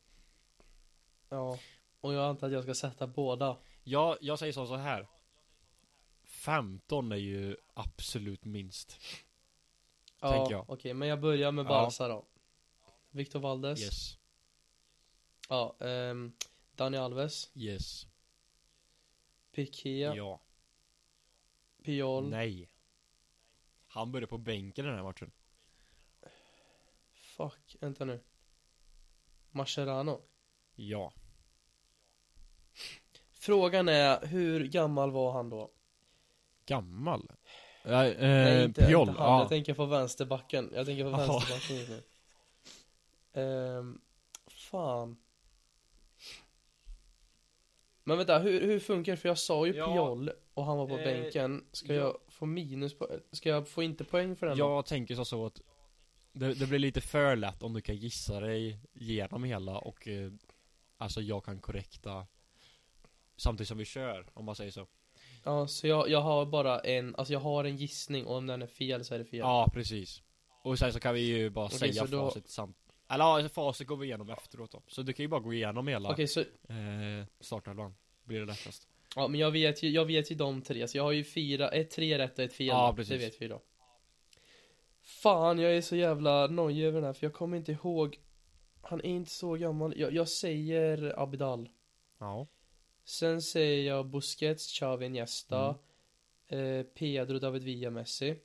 Ja. 1.29 1.59
Och 2.07 2.13
jag 2.13 2.29
antar 2.29 2.47
att 2.47 2.53
jag 2.53 2.63
ska 2.63 2.73
sätta 2.73 3.07
båda. 3.07 3.57
Jag, 3.83 4.17
jag 4.21 4.39
säger 4.39 4.53
så, 4.53 4.67
så 4.67 4.75
här 4.75 5.07
15 6.23 7.11
är 7.11 7.15
ju 7.15 7.57
absolut 7.73 8.45
minst. 8.45 8.99
Ja, 10.19 10.65
okej, 10.67 10.93
men 10.93 11.07
jag 11.07 11.21
börjar 11.21 11.51
med 11.51 11.65
Ja. 11.65 11.69
Barca 11.69 12.07
då. 12.07 12.25
Victor 13.09 13.39
Valdes. 13.39 13.81
Yes. 13.81 14.17
Ja, 15.49 15.75
ehm, 15.79 16.33
Dani 16.75 16.97
Alves. 16.97 17.51
Yes. 17.55 18.07
Piqué. 19.51 19.99
Ja. 19.99 20.41
Piol. 21.83 22.29
Nej. 22.29 22.71
Han 23.87 24.11
började 24.11 24.27
på 24.27 24.37
bänken 24.37 24.85
den 24.85 24.95
här 24.95 25.03
matchen. 25.03 25.31
Fuck, 27.13 27.75
vänta 27.79 28.05
nu. 28.05 28.23
Mascherano. 29.51 30.21
Ja. 30.75 31.13
Frågan 33.39 33.89
är, 33.89 34.25
hur 34.25 34.65
gammal 34.67 35.11
var 35.11 35.31
han 35.31 35.49
då? 35.49 35.71
Gammal? 36.65 37.31
Eh, 37.83 37.91
Nej, 37.91 38.63
inte, 38.63 38.87
Piol, 38.87 39.09
inte 39.09 39.21
han. 39.21 39.31
ja. 39.31 39.39
Jag 39.39 39.49
tänker 39.49 39.73
på 39.73 39.85
vänsterbacken. 39.85 40.71
Jag 40.75 40.85
tänker 40.85 41.03
på 41.03 41.09
vänsterbacken 41.09 41.75
just 41.77 41.89
nu. 41.89 42.03
Ehm, 43.41 44.01
fan. 44.47 45.17
Men 48.03 48.17
vänta, 48.17 48.39
hur, 48.39 48.61
hur 48.61 48.79
funkar 48.79 49.11
det? 49.11 49.17
För 49.17 49.29
jag 49.29 49.37
sa 49.37 49.65
ju 49.67 49.75
Ja. 49.75 49.93
Piol 49.93 50.31
och 50.53 50.65
han 50.65 50.77
var 50.77 50.87
på 50.87 50.97
Eh, 50.97 51.03
bänken. 51.03 51.65
Ska 51.71 51.93
ja. 51.93 52.01
jag 52.01 52.17
få 52.27 52.45
minus 52.45 52.97
på, 52.97 53.09
ska 53.31 53.49
jag 53.49 53.67
få 53.67 53.83
inte 53.83 54.03
poäng 54.03 54.35
för 54.35 54.47
den? 54.47 54.57
då? 54.57 54.63
Jag 54.65 54.85
tänker 54.85 55.15
så, 55.15 55.25
så 55.25 55.45
att 55.45 55.61
det, 56.31 56.53
det 56.53 56.67
blir 56.67 56.79
lite 56.79 57.01
för 57.01 57.35
lätt 57.35 57.63
om 57.63 57.73
du 57.73 57.81
kan 57.81 57.95
gissa 57.95 58.39
dig 58.39 58.79
igenom 58.93 59.43
hela 59.43 59.77
och 59.77 60.07
eh, 60.07 60.31
Alltså 60.99 61.21
jag 61.21 61.45
kan 61.45 61.59
korrekta 61.59 62.27
Samtidigt 63.37 63.67
som 63.67 63.77
vi 63.77 63.85
kör, 63.85 64.25
om 64.33 64.45
man 64.45 64.55
säger 64.55 64.71
så 64.71 64.87
Ja, 65.43 65.67
så 65.67 65.87
jag, 65.87 66.09
jag 66.09 66.21
har 66.21 66.45
bara 66.45 66.79
en, 66.79 67.15
alltså 67.15 67.33
jag 67.33 67.39
har 67.39 67.63
en 67.63 67.75
gissning 67.75 68.25
och 68.25 68.35
om 68.35 68.47
den 68.47 68.61
är 68.61 68.67
fel 68.67 69.05
så 69.05 69.15
är 69.15 69.19
det 69.19 69.25
fel. 69.25 69.39
Ja, 69.39 69.69
precis 69.73 70.21
Och 70.63 70.79
sen 70.79 70.93
så 70.93 70.99
kan 70.99 71.13
vi 71.13 71.21
ju 71.21 71.49
bara 71.49 71.65
Okej, 71.65 71.77
säga 71.79 71.93
så 71.93 72.05
då- 72.05 72.27
facit 72.29 72.49
samt 72.49 72.77
Eller 73.09 73.25
ja, 73.25 73.35
alltså 73.35 73.53
facit 73.53 73.87
går 73.87 73.97
vi 73.97 74.05
igenom 74.07 74.29
efteråt 74.29 74.71
då 74.71 74.81
Så 74.87 75.01
du 75.01 75.13
kan 75.13 75.23
ju 75.23 75.27
bara 75.27 75.39
gå 75.39 75.53
igenom 75.53 75.87
hela 75.87 76.11
Okej, 76.11 76.27
så, 76.27 76.39
eh, 76.39 76.45
startelvan 77.39 77.95
Blir 78.23 78.39
det 78.39 78.45
lättast 78.45 78.87
ja 79.15 79.27
men 79.27 79.39
jag 79.39 79.51
vet 79.51 79.83
ju, 79.83 79.89
jag 79.89 80.05
vet 80.05 80.31
ju 80.31 80.35
de 80.35 80.61
tre, 80.61 80.87
så 80.87 80.97
jag 80.97 81.03
har 81.03 81.11
ju 81.11 81.23
fyra, 81.23 81.69
ett 81.69 81.91
tre 81.91 82.17
rätt 82.17 82.39
och 82.39 82.45
ett 82.45 82.53
fel. 82.53 82.67
Ja, 82.67 82.93
precis. 82.95 83.11
Det 83.11 83.17
vet 83.17 83.41
vi 83.41 83.47
då. 83.47 83.61
Fan, 85.03 85.59
jag 85.59 85.75
är 85.75 85.81
så 85.81 85.95
jävla 85.95 86.47
nojig 86.47 86.85
över 86.85 86.95
den 86.95 87.05
här, 87.05 87.13
för 87.13 87.25
jag 87.25 87.33
kommer 87.33 87.57
inte 87.57 87.71
ihåg 87.71 88.19
Han 88.81 88.99
är 88.99 89.09
inte 89.09 89.31
så 89.31 89.53
gammal, 89.53 89.93
jag, 89.97 90.13
jag 90.13 90.27
säger 90.29 91.19
Abidal 91.19 91.69
Ja 92.19 92.47
Sen 93.07 93.41
säger 93.41 93.87
jag 93.87 94.05
Busquets, 94.05 94.71
Xavi, 94.79 95.05
Iniesta 95.05 95.75
Mm. 96.49 96.79
eh, 96.79 96.83
Pedro, 96.83 97.39
David 97.39 97.63
Villa, 97.63 97.89
Messi 97.89 98.35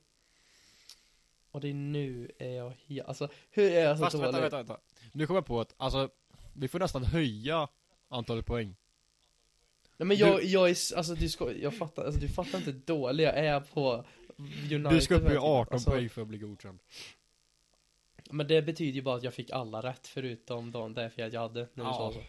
Och 1.51 1.61
det 1.61 1.69
är 1.69 1.73
nu 1.73 2.31
är 2.39 2.49
jag 2.49 2.73
helt, 2.87 3.07
alltså 3.07 3.29
hur 3.51 3.71
är 3.71 3.83
jag 3.83 3.97
så 3.97 4.03
Fast 4.03 4.13
dålig? 4.15 4.23
vänta, 4.25 4.41
vänta, 4.41 4.57
vänta 4.57 4.79
Nu 5.11 5.27
kommer 5.27 5.37
jag 5.37 5.45
på 5.45 5.61
att, 5.61 5.73
alltså 5.77 6.09
Vi 6.53 6.67
får 6.67 6.79
nästan 6.79 7.03
höja 7.03 7.67
antalet 8.09 8.45
poäng 8.45 8.75
Nej 9.97 10.07
men 10.07 10.17
jag, 10.17 10.43
jag 10.43 10.69
är, 10.69 10.95
alltså 10.97 11.15
du 11.15 11.29
ska, 11.29 11.51
jag 11.53 11.77
fattar, 11.77 12.05
alltså 12.05 12.21
du 12.21 12.29
fattar 12.29 12.57
inte 12.57 12.71
dålig 12.71 13.23
jag 13.23 13.37
är 13.37 13.59
på 13.59 14.05
United 14.37 14.91
Du 14.91 15.01
ska 15.01 15.15
upp 15.15 15.21
i 15.21 15.23
verkligen. 15.23 15.43
18 15.43 15.73
alltså, 15.73 15.89
poäng 15.91 16.09
för 16.09 16.21
att 16.21 16.27
bli 16.27 16.37
godkänd 16.37 16.79
Men 18.29 18.47
det 18.47 18.61
betyder 18.61 18.91
ju 18.93 19.01
bara 19.01 19.15
att 19.17 19.23
jag 19.23 19.33
fick 19.33 19.49
alla 19.51 19.81
rätt 19.81 20.07
förutom 20.07 20.71
de 20.71 20.93
där 20.93 21.09
fel 21.09 21.33
jag 21.33 21.41
hade 21.41 21.59
när 21.73 21.83
du 21.83 21.89
Ja. 21.89 21.93
sa 21.93 22.13
så 22.13 22.21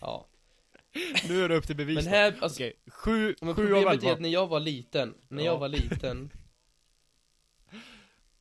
Ja 0.00 0.26
Nu 1.28 1.44
är 1.44 1.48
det 1.48 1.56
upp 1.56 1.66
till 1.66 1.76
bevis 1.76 1.96
Men 1.96 2.06
här, 2.06 2.34
alltså, 2.40 2.56
Okej, 2.56 2.72
sju, 2.86 3.34
men 3.40 3.54
sju 3.54 3.62
av 3.62 3.66
problemet 3.66 3.86
är 3.86 3.92
elva. 3.98 4.12
att 4.12 4.20
när 4.20 4.28
jag 4.28 4.46
var 4.46 4.60
liten, 4.60 5.14
när 5.28 5.44
jag 5.44 5.54
Ja. 5.54 5.58
var 5.58 5.68
liten 5.68 6.30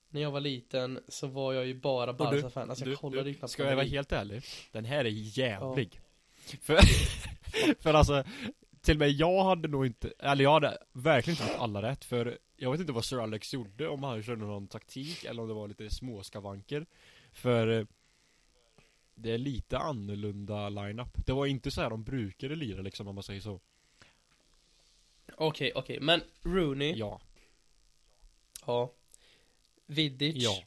När 0.09 0.21
jag 0.21 0.31
var 0.31 0.39
liten 0.39 0.99
så 1.07 1.27
var 1.27 1.53
jag 1.53 1.65
ju 1.65 1.73
bara 1.73 2.11
Och 2.11 2.17
du- 2.17 2.23
Barca-fan, 2.23 2.69
alltså 2.69 2.85
jag 2.85 2.91
du, 2.93 2.95
kollade 2.97 3.29
ju 3.29 3.33
du, 3.33 3.39
knappt 3.39 3.51
Ska 3.53 3.63
på 3.63 3.69
jag 3.69 3.75
vara 3.75 3.85
helt 3.85 4.11
ärlig? 4.11 4.43
Den 4.71 4.85
här 4.85 5.05
är 5.05 5.09
jävlig. 5.39 5.99
För, 6.61 6.79
för 7.79 7.93
alltså 7.93 8.23
Till 8.81 8.95
och 8.95 8.99
med 8.99 9.11
jag 9.11 9.43
hade 9.43 9.67
nog 9.67 9.85
inte, 9.85 10.13
eller 10.19 10.43
jag 10.43 10.51
hade 10.53 10.77
verkligen 10.93 11.33
inte 11.39 11.43
haft 11.51 11.59
alla 11.63 11.81
rätt 11.81 12.05
för 12.05 12.37
Jag 12.57 12.71
vet 12.71 12.79
inte 12.81 12.93
vad 12.93 13.05
Sir 13.05 13.23
Alex 13.23 13.53
gjorde, 13.53 13.87
om 13.87 14.03
han 14.03 14.23
körde 14.23 14.41
någon 14.45 14.67
taktik 14.67 15.23
eller 15.23 15.41
om 15.41 15.47
det 15.47 15.53
var 15.53 15.67
lite 15.67 15.89
småskavanker. 15.89 16.85
För 17.33 17.67
eh, 17.79 17.85
Det 19.21 19.31
är 19.31 19.37
lite 19.37 19.77
annorlunda 19.77 20.69
lineup. 20.69 21.25
Det 21.25 21.33
var 21.33 21.45
inte 21.45 21.71
så 21.71 21.81
här 21.81 21.89
de 21.89 22.03
brukade 22.03 22.55
lira 22.55 22.81
liksom 22.81 23.07
om 23.07 23.15
man 23.15 23.23
säger 23.23 23.41
så. 23.41 23.59
Okej, 25.37 25.71
okej, 25.75 25.99
men 25.99 26.21
Rooney, 26.41 26.93
ja, 26.95 27.21
Ja, 28.65 28.93
Vidic? 29.85 30.35
Ja. 30.35 30.63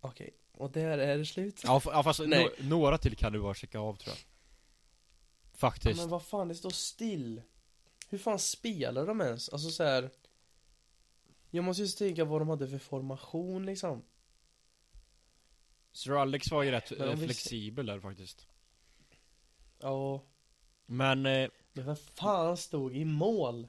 Okej, 0.00 0.30
och 0.52 0.70
där 0.70 0.98
är 0.98 1.18
det 1.18 1.26
slut? 1.26 1.60
Ja, 1.64 1.82
ja 1.84 2.02
fast 2.02 2.20
no, 2.20 2.48
några 2.60 2.98
till 2.98 3.16
kan 3.16 3.32
du 3.32 3.40
bara 3.40 3.54
checka 3.54 3.78
av 3.78 3.96
tror 3.96 4.10
jag. 4.10 4.18
Ja, 4.18 5.58
Faktiskt 5.58 6.00
men 6.00 6.08
vad 6.08 6.22
fan, 6.22 6.48
det 6.48 6.54
står 6.54 6.70
still. 6.70 7.42
Hur 8.08 8.18
fan 8.18 8.38
spelar 8.38 9.06
de 9.06 9.20
ens? 9.20 9.48
Alltså 9.48 9.70
så 9.70 9.84
här. 9.84 10.10
Jag 11.50 11.64
måste 11.64 11.82
ju 11.82 11.88
tänka 11.88 12.24
vad 12.24 12.40
de 12.40 12.48
hade 12.48 12.68
för 12.68 12.78
formation 12.78 13.66
liksom 13.66 14.02
Sir 15.92 16.12
Alex 16.12 16.50
var 16.50 16.62
ju 16.62 16.70
rätt 16.70 16.92
eh, 16.92 17.14
vi 17.14 17.24
flexibel 17.24 17.86
där 17.86 18.00
faktiskt. 18.00 18.48
Ja, 19.78 20.24
Men, 20.86 21.26
eh, 21.26 21.50
men 21.72 21.86
vad 21.86 21.98
fan 21.98 22.56
stod 22.56 22.96
i 22.96 23.04
mål? 23.04 23.68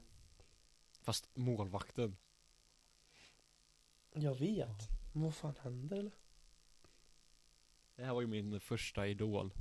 fast 1.02 1.36
målvakten. 1.36 2.16
Jag 4.12 4.34
vet. 4.34 4.88
Men 5.12 5.22
vad 5.22 5.34
fan 5.34 5.54
händer 5.62 5.96
eller? 5.96 6.12
Det 7.96 8.04
här 8.04 8.14
var 8.14 8.20
ju 8.20 8.26
min 8.26 8.60
första 8.60 9.06
idol. 9.06 9.52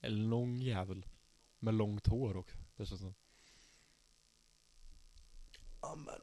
En 0.00 0.28
lång 0.28 0.56
jävel 0.56 1.06
Med 1.58 1.74
långt 1.74 2.06
hår 2.06 2.36
också 2.36 2.56
dessutom 2.76 3.14
Ja 5.82 5.94
men 5.94 6.20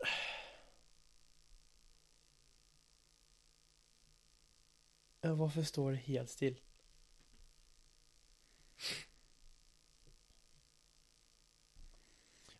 varför 5.32 5.64
står 5.64 5.92
det 5.92 5.98
helt 5.98 6.30
still? 6.30 6.60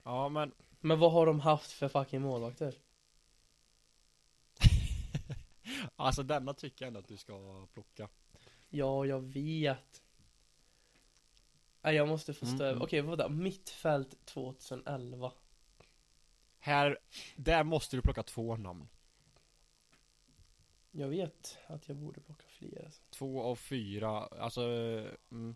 Ja 0.04 0.30
men 0.30 0.52
Men 0.80 1.00
vad 1.00 1.12
har 1.12 1.26
de 1.26 1.40
haft 1.40 1.72
för 1.72 1.88
fucking 1.88 2.22
målvakter? 2.22 2.76
Alltså 5.96 6.24
denna 6.24 6.54
tycker 6.54 6.86
jag 6.86 6.88
ändå 6.88 7.00
att 7.00 7.08
du 7.08 7.18
ska 7.18 7.66
plocka 7.74 8.10
Ja, 8.70 9.06
jag 9.06 9.20
vet. 9.22 10.04
Nej, 11.82 11.96
jag 11.96 12.08
måste 12.08 12.34
få 12.34 12.46
Mm, 12.46 12.58
stöd. 12.58 12.70
mm. 12.72 12.82
Okej, 12.82 13.02
vadå? 13.02 13.30
Mittfält 13.30 14.26
2011. 14.26 15.32
Här, 16.60 17.00
där 17.36 17.64
måste 17.64 17.96
du 17.96 18.02
plocka 18.02 18.24
två 18.24 18.58
namn 18.58 18.88
Jag 20.96 21.08
vet 21.08 21.58
att 21.68 21.88
jag 21.88 21.98
borde 21.98 22.22
plocka 22.22 22.46
fler 22.48 22.86
alltså. 22.86 23.02
Två 23.10 23.42
av 23.44 23.56
fyra, 23.56 24.10
alltså 24.20 24.62
mm. 25.32 25.56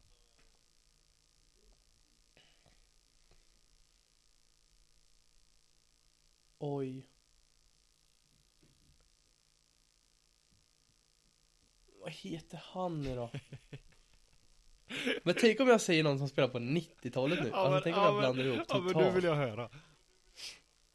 Oj. 6.60 7.08
Vad 12.00 12.12
heter 12.12 12.62
han 12.64 13.02
nu 13.02 13.16
då? 13.16 13.32
Men 15.24 15.36
tänk 15.40 15.60
om 15.60 15.68
jag 15.68 15.82
säger 15.82 16.04
någon 16.04 16.18
som 16.18 16.30
spelar 16.30 16.48
på 16.48 16.60
90-talet 16.60 17.40
nu. 17.44 17.50
Ja, 17.50 17.56
alltså 17.56 17.72
men- 17.72 17.82
tänk 17.84 17.96
om 17.98 18.02
ja, 18.02 18.08
jag 18.08 18.14
men- 18.14 18.22
blandar 18.22 18.46
ihop 18.46 18.66
Ja 18.70 18.80
men 18.80 18.88
totalt. 18.88 19.06
nu 19.06 19.12
vill 19.12 19.24
jag 19.24 19.36
höra 19.36 19.70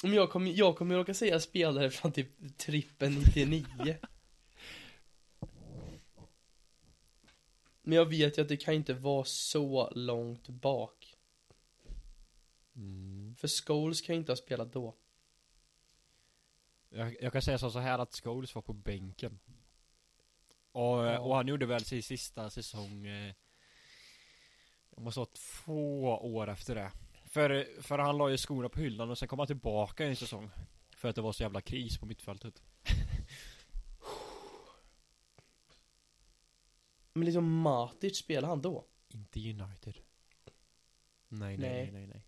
Men 0.03 0.12
jag 0.12 0.30
kommer, 0.30 0.51
jag 0.51 0.76
kommer 0.76 0.95
råka 0.97 1.14
säga 1.14 1.40
spelare 1.40 1.90
från 1.90 2.12
typ 2.12 2.59
trippen 2.59 3.14
99 3.14 3.97
Men 7.83 7.97
jag 7.99 8.05
vet 8.07 8.39
ju 8.39 8.43
att 8.43 8.49
det 8.49 8.57
kan 8.57 8.74
inte 8.74 8.95
vara 8.95 9.24
så 9.24 9.91
långt 9.95 10.49
bak. 10.49 11.16
Mm. 12.76 13.35
För 13.39 13.49
Scholes 13.49 14.01
kan 14.01 14.14
ju 14.14 14.18
inte 14.18 14.33
ha 14.33 14.37
spelat 14.37 14.72
då. 14.72 14.95
Jag, 16.91 17.16
jag 17.22 17.33
kan 17.33 17.43
säga 17.43 17.59
så 17.59 17.70
så 17.70 17.78
här 17.78 17.99
att 17.99 18.14
Scholes 18.22 18.55
var 18.55 18.62
på 18.62 18.72
bänken. 18.72 19.39
Och, 20.72 20.83
Ja. 20.83 21.18
och 21.18 21.37
han 21.37 21.49
gjorde 21.49 21.66
väl 21.66 21.85
sin 21.85 22.03
sista 22.03 22.51
säsong 22.51 23.07
eh, 23.07 23.35
Jag 24.91 25.05
måste 25.05 25.20
ha 25.20 25.26
två 25.26 26.05
år 26.05 26.49
efter 26.51 26.74
det. 26.74 26.93
För, 27.24 27.83
för 27.83 27.99
han 27.99 28.18
la 28.18 28.30
ju 28.30 28.37
skorna 28.37 28.68
på 28.68 28.80
hyllan 28.80 29.11
och 29.11 29.18
sen 29.18 29.28
kom 29.28 29.39
han 29.39 29.47
tillbaka 29.47 30.05
en 30.07 30.16
säsong. 30.16 30.51
För 30.97 31.09
att 31.09 31.16
det 31.16 31.22
var 31.22 31.33
så 31.33 31.43
jävla 31.43 31.61
kris 31.61 31.99
på 31.99 32.07
mittfältet 32.07 32.62
Men 37.13 37.25
liksom 37.25 37.61
Matic 37.61 38.19
spelade 38.19 38.47
han 38.47 38.63
då? 38.63 38.87
Inte 39.09 39.41
United 39.41 39.95
Nej 41.29 41.57
nej 41.57 41.71
Nej. 41.83 41.91
nej 41.93 42.07
nej. 42.07 42.27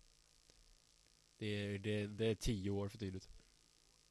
Det, 1.37 1.45
är, 1.45 1.79
det, 1.79 2.07
det 2.07 2.25
är 2.25 2.35
tio 2.35 2.69
år 2.69 2.89
för 2.89 2.97
tidigt 2.97 3.29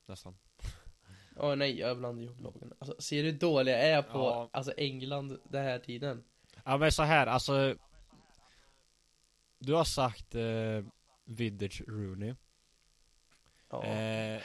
Nästan 0.07 0.39
Ja 1.37 1.55
nej, 1.55 1.79
jag 1.79 1.99
blandar 1.99 2.23
ihop 2.25 2.41
lagen 2.41 2.73
Alltså 2.79 2.97
ser 2.99 3.23
du 3.23 3.31
hur 3.31 3.39
dålig 3.39 3.73
jag 3.73 3.81
är 3.81 4.03
på, 4.03 4.19
Ja. 4.19 4.51
alltså 4.53 4.73
England 4.77 5.39
den 5.45 5.65
här 5.65 5.79
tiden? 5.79 6.25
Ja 6.65 6.77
men 6.79 6.93
så 6.93 7.03
här, 7.03 7.27
alltså 7.27 7.77
Du 9.59 9.73
har 9.75 9.85
sagt 9.85 10.35
eh, 10.35 10.85
Vidic 11.25 11.81
Rooney 11.81 12.35
Ja, 13.71 13.85
eh, 13.85 14.43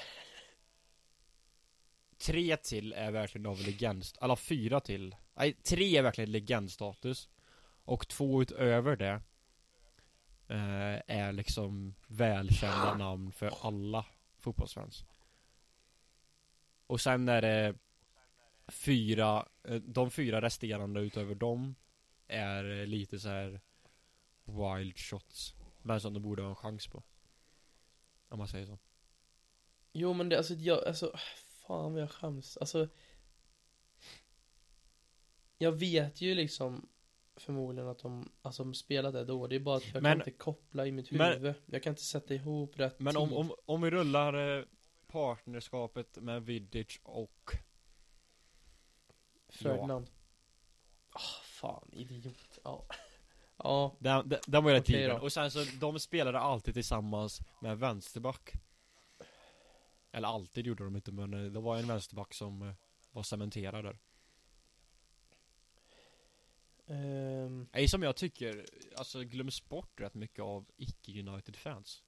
Tre 2.18 2.58
till 2.58 2.94
är 2.94 3.12
verkligen 3.12 3.54
legend, 3.54 4.04
eller 4.22 4.36
fyra 4.36 4.80
till 4.80 5.16
Nej, 5.40 5.54
tre 5.54 5.98
är 5.98 6.02
verkligen 6.02 6.32
legendstatus. 6.32 7.30
Och 7.84 8.08
två 8.08 8.42
utöver 8.42 8.96
det 8.96 9.22
eh, 10.48 11.02
Är 11.08 11.32
liksom 11.32 11.96
välkända 12.08 12.98
namn 12.98 13.32
för 13.32 13.68
alla 13.68 14.06
fotbollsfans. 14.38 15.06
Och 16.88 17.02
sen 17.02 17.30
är 17.30 17.42
det 17.42 17.76
Fyra, 18.68 19.48
eh, 19.64 19.76
de 19.76 20.12
fyra 20.12 20.42
resterande 20.42 21.02
utöver 21.02 21.36
dem 21.36 21.76
Är 22.28 22.86
lite 22.86 23.20
så 23.20 23.30
här 23.30 23.62
Wild 24.44 24.98
shots. 24.98 25.56
Men 25.82 26.02
som 26.02 26.14
de 26.14 26.20
borde 26.20 26.42
ha 26.42 26.50
en 26.50 26.56
chans 26.56 26.88
på. 26.88 27.04
Om 28.30 28.38
man 28.38 28.48
säger 28.48 28.66
så. 28.66 28.80
Jo 29.92 30.14
men 30.14 30.30
det, 30.30 30.38
alltså 30.38 30.54
jag, 30.54 30.88
alltså 30.88 31.18
Fan 31.68 31.94
vad 31.94 32.02
jag 32.02 32.12
skäms, 32.12 32.58
alltså 32.58 32.88
jag 35.62 35.72
vet 35.72 36.22
ju 36.22 36.36
liksom 36.36 36.88
Förmodligen 37.36 37.90
att 37.90 38.00
de, 38.00 38.32
alltså 38.42 38.64
de 38.64 38.74
spelade 38.74 39.26
då. 39.26 39.48
Det 39.48 39.56
är 39.56 39.60
bara 39.60 39.78
att 39.78 39.94
jag 39.94 40.04
Men- 40.04 40.20
kan 40.20 40.28
inte 40.28 40.38
koppla 40.38 40.86
i 40.88 40.92
mitt 40.92 41.12
men- 41.12 41.34
huvud. 41.34 41.54
Jag 41.66 41.84
kan 41.84 41.92
inte 41.92 42.02
sätta 42.04 42.34
ihop 42.34 42.80
rätt 42.80 43.00
Men 43.00 43.18
om, 43.18 43.34
om, 43.34 43.52
om 43.66 43.82
vi 43.82 43.90
rullar 43.90 44.58
eh, 44.60 44.64
partnerskapet 45.08 46.18
med 46.22 46.44
Vidic 46.46 47.00
och 47.04 47.52
Ferdinand. 49.50 50.10
Ah 51.12 51.20
fan, 51.44 51.90
idiot. 51.94 52.60
Ja. 52.64 52.86
Ja, 53.58 53.96
Den, 54.00 54.30
den, 54.30 54.40
den 54.48 54.64
var 54.64 54.72
ju 54.72 54.78
rätt 54.78 54.90
given. 54.90 55.16
då. 55.16 55.22
Och 55.22 55.34
sen 55.34 55.52
så, 55.52 55.66
de 55.80 56.00
spelade 56.00 56.40
alltid 56.40 56.74
tillsammans 56.74 57.42
med 57.62 57.78
vänsterback. 57.80 58.54
Eller 60.12 60.28
alltid 60.28 60.68
gjorde 60.68 60.84
de 60.84 60.96
inte 60.96 61.12
men 61.12 61.34
eh, 61.34 61.52
det 61.52 61.60
var 61.60 61.78
en 61.78 61.88
vänsterback 61.88 62.34
som 62.34 62.62
eh, 62.62 62.74
var 63.12 63.24
cementerad 63.24 63.86
där 63.86 63.98
ehm, 66.90 67.68
Nej 67.74 67.88
som 67.88 68.04
jag 68.04 68.16
tycker, 68.16 68.66
alltså 68.98 69.24
glöms 69.24 69.70
bort 69.70 70.02
rätt 70.02 70.14
mycket 70.14 70.40
av 70.44 70.66
icke-United-fans. 70.78 72.04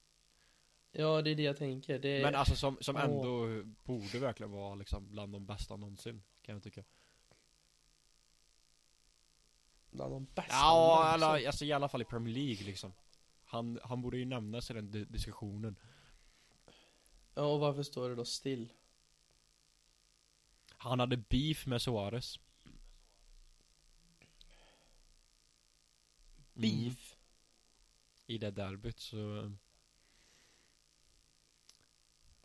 Ja 0.92 1.22
det 1.22 1.30
är 1.30 1.34
det 1.34 1.42
jag 1.42 1.56
tänker. 1.56 1.98
Det 1.98 2.22
Men 2.22 2.34
alltså 2.34 2.56
som, 2.56 2.78
som 2.80 2.96
ändå 2.96 3.62
borde 3.84 4.18
verkligen 4.18 4.50
vara 4.52 4.74
liksom 4.74 5.10
bland 5.10 5.32
de 5.32 5.46
bästa 5.46 5.76
någonsin 5.76 6.22
Kan 6.42 6.54
jag 6.54 6.62
tycka. 6.62 6.84
Bland 9.90 10.12
de 10.14 10.24
bästa 10.34 10.52
Ja, 10.54 10.98
någonsin. 11.04 11.28
eller 11.28 11.46
alltså 11.46 11.64
i 11.64 11.72
alla 11.72 11.88
fall 11.88 12.02
i 12.02 12.04
Premier 12.04 12.34
League 12.34 12.64
liksom. 12.66 12.92
Han, 13.44 13.80
han 13.84 14.02
borde 14.02 14.18
ju 14.18 14.24
nämnas 14.24 14.70
i 14.70 14.74
den 14.74 14.90
di- 14.90 15.04
diskussionen. 15.04 15.76
Ja 17.34 17.42
och 17.42 17.60
varför 17.60 17.82
står 17.82 18.08
det 18.08 18.14
då 18.14 18.24
still? 18.24 18.72
Han 20.68 21.00
hade 21.00 21.16
beef 21.16 21.66
med 21.66 21.82
Suarez 21.82 22.38
Mm. 26.56 26.62
Beef? 26.62 27.18
I 28.26 28.38
det 28.38 28.50
derbyt 28.50 29.00
så 29.00 29.52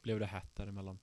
Blev 0.02 0.20
det 0.20 0.26
hett 0.26 0.56
däremellan. 0.56 1.00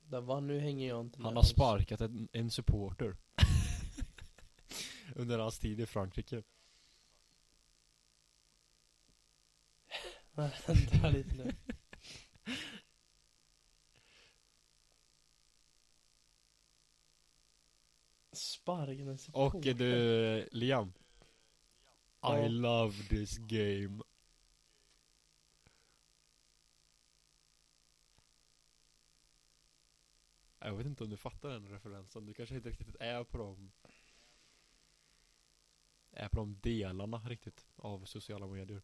Där 0.00 0.20
var, 0.20 0.40
nu 0.40 0.60
hänger 0.60 0.88
jag 0.88 1.00
inte 1.00 1.22
Han 1.22 1.36
har 1.36 1.42
sparkat 1.42 2.00
en, 2.00 2.28
en 2.32 2.50
supporter. 2.50 3.16
Under 5.14 5.38
hans 5.38 5.58
tid 5.58 5.80
i 5.80 5.86
Frankrike. 5.86 6.42
Vänta 10.32 11.08
lite 11.10 11.34
nu 11.34 11.54
Sparken 18.68 19.08
en 19.08 19.14
Och 19.14 19.18
supporter. 19.18 19.74
du 19.74 20.48
Liam 20.52 20.92
Ja. 22.20 22.38
I 22.38 22.48
love 22.48 22.92
this 23.08 23.38
game 23.38 24.02
Jag 30.58 30.74
vet 30.76 30.86
inte 30.86 31.04
om 31.04 31.10
du 31.10 31.16
fattar 31.16 31.48
den 31.48 31.68
referensen, 31.68 32.26
du 32.26 32.34
kanske 32.34 32.54
inte 32.54 32.68
riktigt 32.70 32.96
är 33.00 33.24
på 33.24 33.38
de 33.38 33.72
Är 36.12 36.28
på 36.28 36.36
de 36.36 36.60
delarna 36.60 37.18
riktigt 37.18 37.66
av 37.76 38.04
sociala 38.04 38.46
medier 38.46 38.82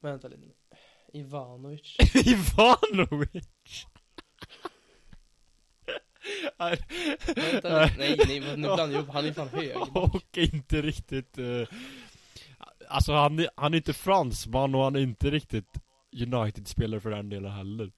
Vänta 0.00 0.28
lite 0.28 0.40
nu 0.40 0.54
Ivanovic 1.12 1.96
Ivanovic! 2.14 3.86
Vänta. 7.36 7.90
Nej 7.98 8.20
nej 8.26 8.40
men 8.40 8.60
nu 8.60 8.66
blandar 8.66 8.84
jag 8.84 8.92
ihop, 8.92 9.08
han 9.08 9.24
är 9.24 9.32
fan 9.32 9.48
hög. 9.48 9.76
Och 9.96 10.38
inte 10.38 10.82
riktigt 10.82 11.38
eh, 11.38 11.68
Alltså 12.88 13.12
han, 13.12 13.46
han 13.56 13.74
är 13.74 13.76
inte 13.76 13.92
fransman 13.92 14.74
och 14.74 14.82
han 14.84 14.96
är 14.96 15.00
inte 15.00 15.30
riktigt 15.30 15.78
United-spelare 16.12 17.00
för 17.00 17.10
den 17.10 17.28
delen 17.28 17.52
heller. 17.52 17.92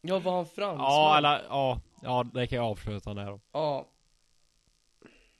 Ja 0.00 0.18
var 0.18 0.36
han 0.36 0.46
fransman? 0.46 0.86
Ja 0.86 1.18
eller, 1.18 1.42
ja, 1.48 1.80
ja 2.02 2.26
det 2.34 2.46
kan 2.46 2.56
jag 2.56 2.66
avslöja 2.66 2.98
att 2.98 3.04
han 3.04 3.18
är 3.18 3.26
då. 3.26 3.40
Ja. 3.52 3.88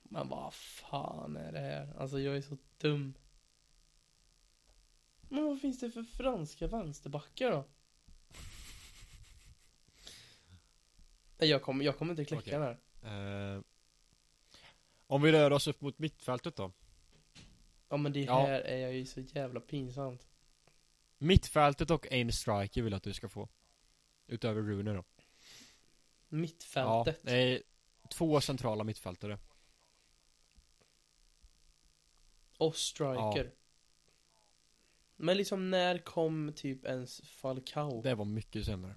Men 0.03 0.29
vad 0.29 0.53
fan 0.53 1.35
är 1.37 1.51
det 1.51 1.59
här? 1.59 1.93
Alltså 1.99 2.19
jag 2.19 2.37
är 2.37 2.41
så 2.41 2.57
dum. 2.77 3.13
Men 5.21 5.45
vad 5.45 5.61
finns 5.61 5.79
det 5.79 5.91
för 5.91 6.03
franska 6.03 6.67
vänsterbackar 6.67 7.51
då? 7.51 7.63
Nej, 11.39 11.49
Jag 11.49 11.61
kommer, 11.61 11.85
jag 11.85 11.97
kommer 11.97 12.11
inte 12.13 12.25
kläcka 12.25 12.59
den 12.59 12.77
här. 13.01 13.55
Eh, 13.55 13.61
om 15.07 15.21
vi 15.21 15.31
rör 15.31 15.51
oss 15.51 15.67
upp 15.67 15.81
mot 15.81 15.99
mittfältet 15.99 16.55
då. 16.55 16.71
Ja 17.89 17.97
men 17.97 18.13
det 18.13 18.19
Ja. 18.21 18.39
här 18.45 18.61
är 18.61 18.77
jag 18.77 18.93
ju 18.93 19.05
så 19.05 19.19
jävla 19.19 19.59
pinsamt. 19.59 20.27
Mittfältet 21.17 21.91
och 21.91 22.07
en 22.11 22.31
striker 22.31 22.81
vill 22.81 22.91
jag 22.91 22.97
att 22.97 23.03
du 23.03 23.13
ska 23.13 23.29
få. 23.29 23.49
Utöver 24.27 24.61
Rune 24.61 24.93
då. 24.93 25.03
Mittfältet. 26.29 27.19
Ja, 27.23 27.31
det 27.31 27.53
är 27.55 27.63
två 28.09 28.41
centrala 28.41 28.83
mittfältare. 28.83 29.39
Och 32.57 32.75
striker. 32.75 33.51
Men 35.15 35.37
liksom 35.37 35.69
när 35.69 35.97
kom 35.97 36.53
typ 36.55 36.85
ens 36.85 37.21
Falcao? 37.21 38.01
Det 38.01 38.15
var 38.15 38.25
mycket 38.25 38.65
senare. 38.65 38.95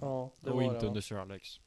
Ja, 0.00 0.36
det 0.40 0.50
och 0.50 0.56
var 0.56 0.62
inte 0.62 0.80
det, 0.80 0.86
under 0.86 1.00
Sir 1.00 1.16
Alex. 1.16 1.60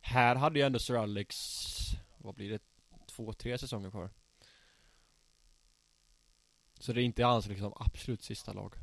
Här 0.00 0.36
hade 0.36 0.58
ju 0.58 0.64
ändå 0.64 0.78
Sir 0.78 0.96
Alex, 0.96 1.36
vad 2.18 2.34
blir 2.34 2.50
det, 2.50 2.62
två, 3.06 3.32
tre 3.32 3.58
säsonger 3.58 3.90
kvar. 3.90 4.10
Så 6.78 6.92
det 6.92 7.02
är 7.02 7.04
inte 7.04 7.24
hans 7.24 7.46
liksom 7.46 7.72
absolut 7.76 8.22
sista 8.22 8.52
lag. 8.52 8.74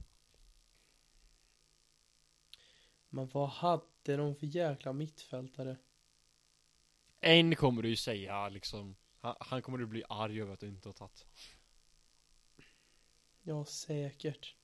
Men 3.09 3.27
vad 3.27 3.49
hade 3.49 4.17
de 4.17 4.35
för 4.35 4.45
jäkla 4.45 4.93
mittfältare? 4.93 5.77
En 7.19 7.55
kommer 7.55 7.81
du 7.81 7.89
ju 7.89 7.95
säga 7.95 8.49
liksom, 8.49 8.95
han, 9.19 9.35
han 9.39 9.61
kommer 9.61 9.77
du 9.77 9.85
bli 9.85 10.03
arg 10.09 10.41
över 10.41 10.53
att 10.53 10.59
du 10.59 10.67
inte 10.67 10.87
har 10.89 10.93
tagit. 10.93 11.27
Ja, 13.41 13.65
säkert. 13.65 14.55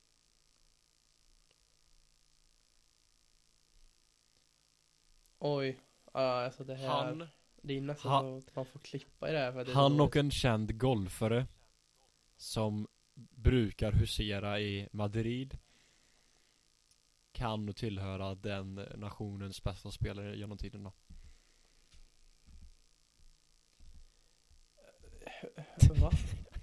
Oj. 5.40 5.80
Ja, 6.14 6.20
alltså 6.46 6.64
det 6.64 6.76
här. 6.76 6.88
Han, 6.88 7.28
det 7.62 7.78
är 7.78 7.82
nästan 7.82 8.12
han- 8.12 8.42
så 8.42 8.48
att 8.50 8.56
man 8.56 8.66
får 8.66 8.80
klippa 8.80 9.30
i 9.30 9.32
det 9.32 9.40
här 9.40 9.52
för 9.52 9.66
det 9.66 9.74
han 9.74 10.02
och 10.02 10.16
en 10.16 10.32
känd 10.32 10.78
golfare 10.80 11.48
som 12.38 12.88
brukar 13.14 13.92
husera 13.92 14.60
i 14.60 14.90
Madrid 14.92 15.58
kan 17.32 17.74
tillhöra 17.74 18.36
den 18.36 18.76
nationens 18.96 19.64
bästa 19.64 19.92
spelare 19.92 20.36
genom 20.38 20.58
tiderna. 20.58 20.92
Va? 26.02 26.12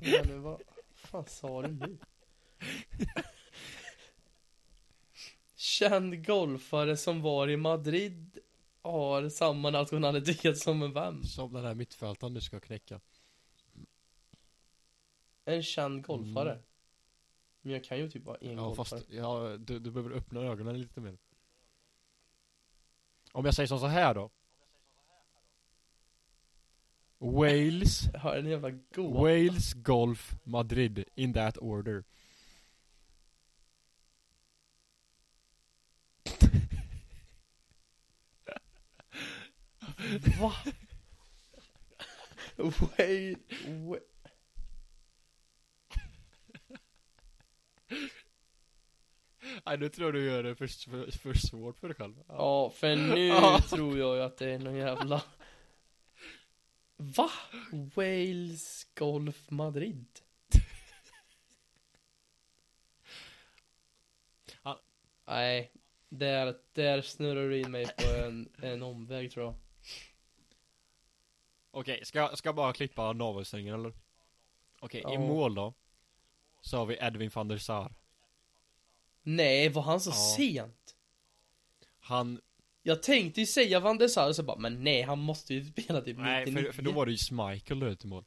Men 0.01 0.43
vad 0.43 0.61
fan 0.95 1.27
sa 1.27 1.63
du 1.63 1.69
nu? 1.73 1.99
Känd 5.57 6.27
golfare 6.27 6.97
som 6.97 7.23
var 7.23 7.49
i 7.51 7.57
Madrid 7.57 8.34
har 8.91 9.29
samma 9.29 9.71
nationalitet 9.71 10.59
som 10.59 10.83
en 10.83 10.93
vem? 10.93 11.23
Som 11.23 11.53
den 11.53 11.65
här 11.65 11.75
mittfältaren 11.75 12.35
du 12.35 12.41
ska 12.41 12.61
knäcka. 12.61 13.01
En 15.45 15.63
känd 15.63 16.07
golfare. 16.07 16.53
Mm. 16.53 16.65
Men 17.63 17.73
jag 17.73 17.85
kan 17.85 17.99
ju 17.99 18.11
typ 18.11 18.25
bara 18.25 18.37
en 18.37 18.51
Ja 18.57 18.63
golfare. 18.65 18.87
fast, 18.87 19.11
ja, 19.11 19.57
du, 19.59 19.79
du 19.79 19.91
behöver 19.91 20.17
öppna 20.17 20.41
ögonen 20.41 20.81
lite 20.81 21.01
mer. 21.01 21.19
Om 23.33 23.45
jag 23.45 23.55
säger 23.55 23.67
som 23.67 23.81
så 23.81 23.87
här 23.87 24.15
då. 24.15 24.31
Wales, 27.19 28.09
Jag 28.13 28.21
har 28.21 28.37
en 28.37 28.47
jävla 28.47 28.71
god. 28.71 29.15
Wales, 29.15 29.73
Golf, 29.75 30.37
Madrid, 30.45 31.05
in 31.15 31.33
that 31.35 31.59
order. 31.59 32.05
Va? 40.41 40.55
Wait, 42.57 43.39
wait. 43.67 44.03
Nej 49.67 49.79
nu 49.79 49.89
tror 49.89 50.13
du 50.13 50.25
gör 50.25 50.43
det 50.43 50.55
för, 50.55 50.67
för, 50.91 51.11
för 51.19 51.35
svårt 51.35 51.79
för 51.79 51.89
dig 51.89 51.97
själv. 51.97 52.23
Ja, 52.29 52.71
för 52.71 52.97
nu 52.97 53.27
Ja. 53.29 53.61
tror 53.71 53.99
jag 53.99 54.17
ju 54.17 54.23
att 54.23 54.37
det 54.37 54.51
är 54.51 54.59
någon 54.59 54.77
jävla 54.77 55.23
Va? 56.97 57.31
Wales 57.95 58.87
Golf 58.95 59.51
Madrid? 59.51 60.07
Ja. 64.63 64.81
Nej, 65.27 65.73
där, 66.09 66.57
där 66.73 67.03
snurrar 67.03 67.49
du 67.49 67.61
in 67.61 67.71
mig 67.71 67.87
på 67.87 68.09
en, 68.25 68.49
en 68.63 68.83
omväg 68.83 69.33
tror 69.33 69.45
jag 69.47 69.55
Okej, 71.75 72.01
ska, 72.05 72.19
jag- 72.19 72.39
ska 72.39 72.49
jag 72.49 72.57
bara 72.57 72.73
klippa 72.73 73.13
navelsträngen 73.13 73.75
eller? 73.75 73.93
Okej, 74.81 75.01
i 75.01 75.05
Ja. 75.05 75.19
mål 75.19 75.55
då. 75.55 75.75
Så 76.61 76.77
har 76.79 76.87
vi 76.87 76.97
Edwin 77.01 77.31
van 77.35 77.49
der 77.49 77.59
Sar. 77.59 77.93
Nej, 79.23 79.69
var 79.69 79.83
han 79.83 80.01
så 80.01 80.11
Ja. 80.11 80.35
sent? 80.37 80.95
Han, 82.01 82.41
Jag 82.87 83.03
tänkte 83.03 83.41
ju 83.41 83.47
säga 83.47 83.81
Van 83.81 83.99
der 83.99 84.09
Sar, 84.09 84.33
så 84.33 84.43
bara, 84.43 84.59
men 84.59 84.85
nej, 84.85 85.03
han 85.03 85.19
måste 85.19 85.55
ju 85.55 85.65
spela 85.65 86.01
typ 86.01 86.19
nej 86.19 86.45
99 86.45 86.67
för, 86.67 86.73
för 86.73 86.83
då 86.83 86.93
var 86.93 87.07
det 87.07 87.13
ju 87.13 87.19
Schmeichel 87.19 87.81
du 87.81 87.97
i 88.05 88.07
mål. 88.07 88.25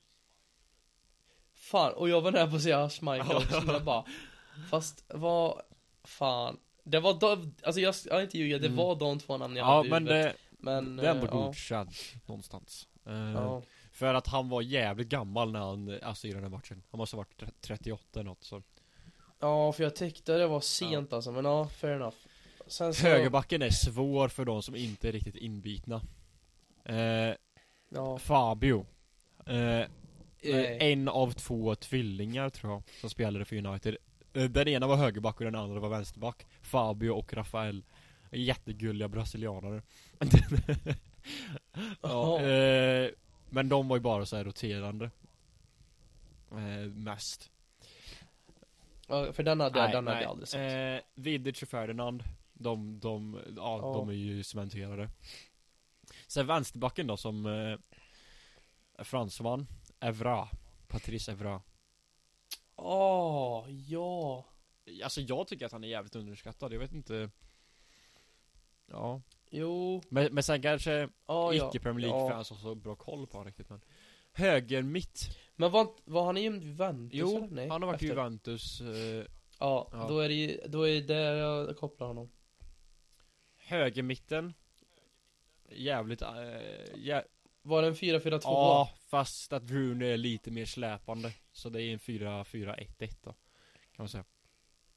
Fan, 1.53 1.93
och 1.93 2.09
jag 2.09 2.21
var 2.21 2.31
nära 2.31 2.47
på 2.47 2.55
att 2.55 2.61
säga 2.63 2.89
Schmeichel 2.89 3.27
Ja. 3.31 3.37
också, 3.57 3.61
men 3.65 3.73
jag 3.75 3.83
bara 3.83 4.05
Fast, 4.69 5.05
vad 5.07 5.61
Fan 6.03 6.59
Det 6.83 6.99
var 6.99 7.13
då, 7.13 7.51
alltså 7.63 7.81
jag 7.81 7.95
ska 7.95 8.21
inte 8.21 8.37
ljuga, 8.37 8.57
det 8.57 8.65
Mm. 8.67 8.77
var 8.77 8.95
de 8.95 9.19
två 9.19 9.37
namn 9.37 9.55
jag 9.55 9.67
Ja 9.67 9.75
hade 9.75 9.87
i 9.87 9.91
men 9.91 10.07
huvudet. 10.07 10.35
det, 10.49 10.55
men 10.59 10.95
det 10.95 11.07
är 11.07 11.11
ändå 11.11 11.25
eh, 11.25 11.31
ja. 11.33 11.45
godkänt 11.45 12.13
någonstans. 12.25 12.87
Eh, 13.07 13.31
Ja. 13.33 13.61
För 13.91 14.13
att 14.13 14.27
han 14.27 14.49
var 14.49 14.61
jävligt 14.61 15.07
gammal 15.09 15.51
när 15.51 15.59
han, 15.59 15.99
alltså 16.03 16.27
i 16.27 16.31
den 16.31 16.43
här 16.43 16.49
matchen. 16.49 16.83
Han 16.91 16.97
måste 16.97 17.15
ha 17.15 17.19
varit 17.23 17.37
tre- 17.37 17.49
38 17.61 18.19
eller 18.19 18.29
något 18.29 18.43
så. 18.43 18.63
ja, 19.39 19.71
för 19.71 19.83
jag 19.83 19.95
tyckte 19.95 20.37
det 20.37 20.47
var 20.47 20.61
sent 20.61 21.13
alltså, 21.13 21.31
men 21.31 21.45
ja, 21.45 21.67
fair 21.67 21.95
enough 21.95 22.15
Sen 22.67 22.93
så, 22.93 23.07
Högerbacken 23.07 23.61
är 23.61 23.69
svår 23.69 24.27
för 24.27 24.45
de 24.45 24.63
som 24.63 24.75
inte 24.75 25.07
är 25.07 25.11
riktigt 25.11 25.35
inbitna. 25.35 26.01
Eh, 26.85 27.33
ja, 27.89 28.17
Fabio. 28.19 28.85
Eh, 29.45 29.79
eh, 29.79 29.87
en 30.83 31.07
av 31.07 31.31
två 31.31 31.75
tvillingar 31.75 32.49
tror 32.49 32.73
jag, 32.73 32.83
som 33.01 33.09
spelade 33.09 33.45
för 33.45 33.55
United. 33.65 33.97
Eh, 34.33 34.43
Den 34.43 34.67
ena 34.67 34.87
var 34.87 34.95
högerback 34.95 35.37
och 35.39 35.45
den 35.45 35.55
andra 35.55 35.79
var 35.79 35.89
vänsterback. 35.89 36.45
Fabio 36.61 37.09
och 37.09 37.33
Rafael. 37.33 37.83
Jättegulliga 38.31 39.07
brasilianare. 39.07 39.81
ja, 42.01 42.41
eh, 42.41 43.11
men 43.49 43.69
de 43.69 43.87
var 43.87 43.97
ju 43.97 44.01
bara 44.01 44.25
så 44.25 44.43
roterande. 44.43 45.11
Eh, 46.51 46.89
mest. 46.93 47.51
ja, 49.07 49.33
för 49.33 49.43
den 49.43 49.59
hade 49.59 49.79
Nej, 49.81 49.91
den 49.91 50.07
hade 50.07 50.15
nej. 50.17 50.23
jag 50.23 50.29
aldrig 50.29 50.47
sett 50.47 51.03
Eh, 51.03 51.05
Vidic 51.15 51.61
och 51.61 51.69
Ferdinand. 51.69 52.23
De, 52.53 52.99
de, 52.99 53.39
ja, 53.55 53.79
Ja. 53.81 53.93
de 53.93 54.09
är 54.09 54.13
ju 54.13 54.43
cementerade. 54.43 55.09
Sen 56.27 56.47
vänsterbacken 56.47 57.07
då 57.07 57.17
som 57.17 57.45
eh, 57.45 57.77
fransman. 59.03 59.67
Evra. 59.99 60.47
Patrice 60.87 61.29
Evra. 61.29 61.61
Åh, 62.75 63.65
ja 63.69 64.45
Alltså 65.03 65.21
jag 65.21 65.47
tycker 65.47 65.65
att 65.65 65.71
han 65.71 65.83
är 65.83 65.87
jävligt 65.87 66.15
underskattad, 66.15 66.73
jag 66.73 66.79
vet 66.79 66.93
inte 66.93 67.29
Ja 68.91 69.21
Jo, 69.51 70.01
Men, 70.09 70.33
men 70.33 70.43
sen 70.43 70.61
kanske 70.61 70.91
ja, 71.27 71.53
ja 71.53 71.69
icke 71.69 71.79
Premier 71.79 72.07
ja. 72.07 72.15
League-fans 72.15 72.49
har 72.49 72.57
så 72.57 72.75
bra 72.75 72.95
koll 72.95 73.27
på 73.27 73.33
honom 73.37 73.45
riktigt 73.47 73.69
men 73.69 73.81
Höger 74.33 74.81
mitt 74.81 75.37
Men 75.55 75.71
var, 75.71 75.87
var 76.05 76.25
han 76.25 76.37
i 76.37 76.41
Juventus 76.41 77.19
Jo, 77.19 77.37
eller? 77.37 77.47
Nej, 77.47 77.69
han 77.69 77.81
har 77.81 77.87
varit 77.91 78.03
i. 78.03 78.07
Juventus 78.07 78.81
eh, 78.81 79.25
Ja, 79.59 79.89
Ja. 79.91 80.05
då 80.09 80.19
är 80.19 80.27
det 80.29 80.33
ju, 80.35 80.61
då 80.67 80.87
är 80.87 80.93
det 80.93 81.01
där 81.13 81.35
jag 81.35 81.77
kopplar 81.77 82.07
honom 82.07 82.29
Höger 83.57 84.03
mitten 84.03 84.53
Jävligt 85.69 86.21
äh, 86.21 86.27
jä- 86.95 87.23
Var 87.61 87.81
det 87.81 87.87
en 87.87 87.93
4-4-2? 87.95 88.39
Ja, 88.43 88.89
fast 89.09 89.53
att 89.53 89.71
Rooney 89.71 90.09
är 90.09 90.17
lite 90.17 90.51
mer 90.51 90.65
släpande 90.65 91.31
Så 91.51 91.69
det 91.69 91.81
är 91.83 91.93
en 91.93 91.99
4-4-1-1 91.99 92.85
då 93.23 93.31
Kan 93.31 93.37
man 93.97 94.09
säga 94.09 94.23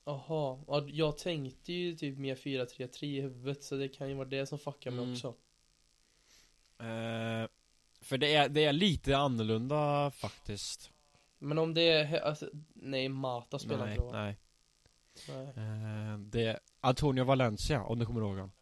Jaha, 0.05 0.59
ja, 0.67 0.85
jag 0.89 1.19
tänkte 1.19 1.73
ju 1.73 1.97
typ 1.97 2.19
mer 2.19 2.35
4-3-3 2.35 3.05
i 3.05 3.21
huvudet 3.21 3.65
så 3.65 3.77
det 3.77 3.89
kan 3.89 4.09
ju 4.09 4.15
vara 4.15 4.29
det 4.29 4.47
som 4.47 4.59
fuckar 4.59 4.91
mig 4.91 5.01
Mm. 5.01 5.13
också. 5.13 5.29
Eh, 6.79 7.49
För 8.03 8.19
det 8.19 8.35
är, 8.35 8.49
det 8.49 8.65
är 8.65 8.73
lite 8.73 9.17
annorlunda 9.17 10.11
faktiskt. 10.11 10.91
Men 11.39 11.59
om 11.59 11.75
det 11.75 11.89
är, 11.91 12.21
alltså, 12.21 12.49
nej 12.75 13.09
Mata 13.09 13.59
spelar 13.59 13.87
Nej, 13.87 13.97
inte 13.97 14.13
nej. 14.13 14.37
Nej. 15.29 15.47
Eh, 16.13 16.19
Det 16.19 16.43
är 16.45 16.59
Antonio 16.81 17.25
Valencia, 17.25 17.83
om 17.85 17.99
du 17.99 18.07
kommer 18.07 18.21
ihåg 18.21 18.31
honom. 18.31 18.53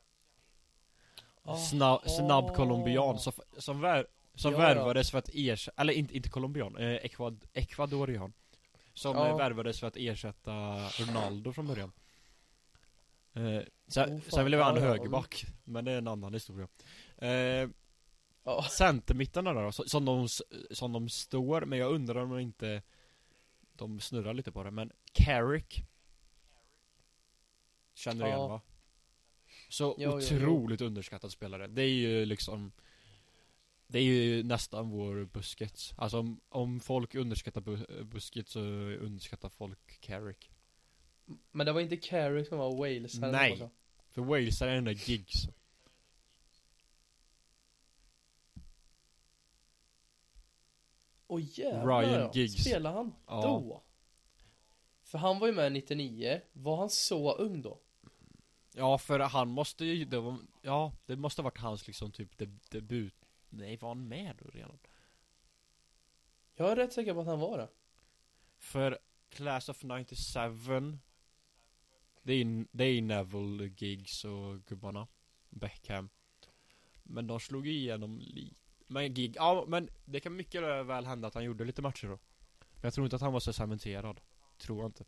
Aha. 1.45 1.57
Snabb, 1.57 2.01
snabb 2.11 2.55
colombian 2.57 3.18
som, 3.18 3.32
som, 3.59 3.80
vär, 3.80 4.07
som 4.34 4.53
Ja, 4.53 4.59
värvades 4.59 5.11
för 5.11 5.18
att 5.18 5.30
ersätta, 5.34 5.80
eller 5.80 5.93
inte, 5.93 6.16
inte 6.16 6.28
colombian, 6.28 6.76
eh, 6.76 6.95
Ecuad, 6.95 7.45
ecuadorian 7.53 8.32
Som 8.99 9.17
Ja. 9.17 9.37
värvades 9.37 9.81
för 9.81 9.87
att 9.87 9.97
ersätta 9.97 10.53
Ronaldo 10.89 11.53
från 11.53 11.67
början 11.67 11.93
Eh, 13.33 13.63
sen, 13.87 14.05
Oh, 14.15 14.21
fan. 14.21 14.31
sen 14.31 14.45
vill 14.45 14.53
jag 14.53 14.65
ha 14.65 14.77
en 14.77 14.83
högerback, 14.83 15.45
men 15.65 15.85
det 15.85 15.93
är 15.93 15.99
en 15.99 16.09
annan 16.09 16.35
historia. 16.35 16.69
Eh, 17.19 17.69
Ja. 18.45 18.63
Centermittarna 18.71 19.53
då, 19.53 19.73
som 19.73 20.05
de, 20.05 20.29
som 20.71 20.93
de 20.93 21.09
står, 21.09 21.61
men 21.65 21.79
jag 21.79 21.93
undrar 21.95 22.23
om 22.23 22.31
de 22.31 22.39
inte 22.39 22.83
De 23.73 24.01
snurrar 24.01 24.35
lite 24.35 24.53
på 24.53 24.65
det, 24.65 24.71
men 24.71 24.93
Carrick 25.13 25.83
Känner 27.95 28.25
du 28.25 28.31
Ja. 28.31 28.37
igen 28.37 28.49
va? 28.51 28.61
Så 29.69 29.85
Jo, 29.85 29.95
jo, 29.99 30.11
jo. 30.11 30.37
otroligt 30.37 30.81
underskattad 30.81 31.33
spelare, 31.33 31.67
det 31.67 31.83
är 31.83 31.89
ju 31.89 32.25
liksom 32.25 32.73
Det 33.91 33.99
är 33.99 34.03
ju 34.03 34.43
nästan 34.43 34.91
vår 34.91 35.24
Busquets 35.24 35.95
Alltså 35.97 36.18
om, 36.18 36.41
om 36.49 36.80
folk 36.80 37.14
underskattar 37.14 37.61
bu 37.61 38.05
Busquets 38.05 38.53
så 38.53 38.61
underskattar 38.61 39.49
folk 39.49 40.01
Carrick 40.01 40.51
Men 41.51 41.66
det 41.66 41.72
var 41.72 41.80
inte 41.80 41.97
Carrick 41.97 42.49
som 42.49 42.59
var 42.59 42.76
Wales 42.76 43.18
Nej. 43.18 43.70
För 44.11 44.22
Wales 44.22 44.62
är 44.62 44.66
den 44.66 44.84
där 44.84 44.93
gigs 45.11 45.49
Åh 51.26 51.41
jävlar 51.59 52.03
Ryan 52.03 52.20
ja. 52.20 52.30
Giggs. 52.34 52.64
Spelar 52.64 52.93
han 52.93 53.14
Ja. 53.26 53.43
då? 53.43 53.82
För 55.03 55.18
han 55.18 55.39
var 55.39 55.47
ju 55.47 55.53
med 55.53 55.72
99, 55.72 56.41
var 56.53 56.76
han 56.76 56.91
så 56.91 57.32
ung 57.32 57.62
då? 57.62 57.80
Ja 58.74 58.99
för 58.99 59.18
han 59.18 59.49
måste 59.49 59.84
ju, 59.84 60.05
det 60.05 60.20
var, 60.20 60.39
ja 60.62 60.93
det 61.07 61.16
måste 61.16 61.43
ha 61.43 61.45
varit 61.45 61.59
hans 61.59 61.86
liksom 61.86 62.12
typ 62.12 62.39
deb 62.39 62.61
debut 62.70 63.14
Nej 63.49 63.77
var 63.77 63.89
han 63.89 64.09
med 64.09 64.37
då 64.39 64.51
redan? 64.51 64.79
Jag 66.55 66.73
är 66.73 66.77
rätt 66.77 66.93
säker 66.93 67.15
på 67.15 67.21
att 67.21 67.27
han 67.27 67.41
var 67.41 67.59
det. 67.59 67.69
För 68.59 68.99
Class 69.29 69.69
of 69.69 69.83
97 69.83 70.99
Det 72.23 72.33
är, 72.33 72.67
det 72.73 72.85
är 72.85 73.03
Neville, 73.03 73.75
Giggs 73.77 74.25
och 74.25 74.65
gubbarna 74.67 75.07
Beckham. 75.51 76.09
Men 77.03 77.27
de 77.27 77.41
slog 77.41 77.67
ju 77.67 77.73
igenom 77.73 78.19
lite 78.19 78.61
Men 78.87 79.15
Gig, 79.15 79.37
ja 79.37 79.65
men 79.69 79.89
det 80.05 80.21
kan 80.21 80.37
mycket 80.37 80.63
väl 80.63 81.07
hända 81.07 81.29
att 81.29 81.35
han 81.35 81.45
gjorde 81.45 81.65
lite 81.65 81.83
matcher 81.83 82.07
då. 82.07 82.19
Men 82.59 82.83
jag 82.83 82.95
tror 82.95 83.07
inte 83.07 83.17
att 83.17 83.23
han 83.23 83.33
var 83.33 83.41
så 83.41 83.53
cementerad 83.53 84.21
Tror 84.59 84.79
jag 84.79 84.89
inte. 84.89 85.05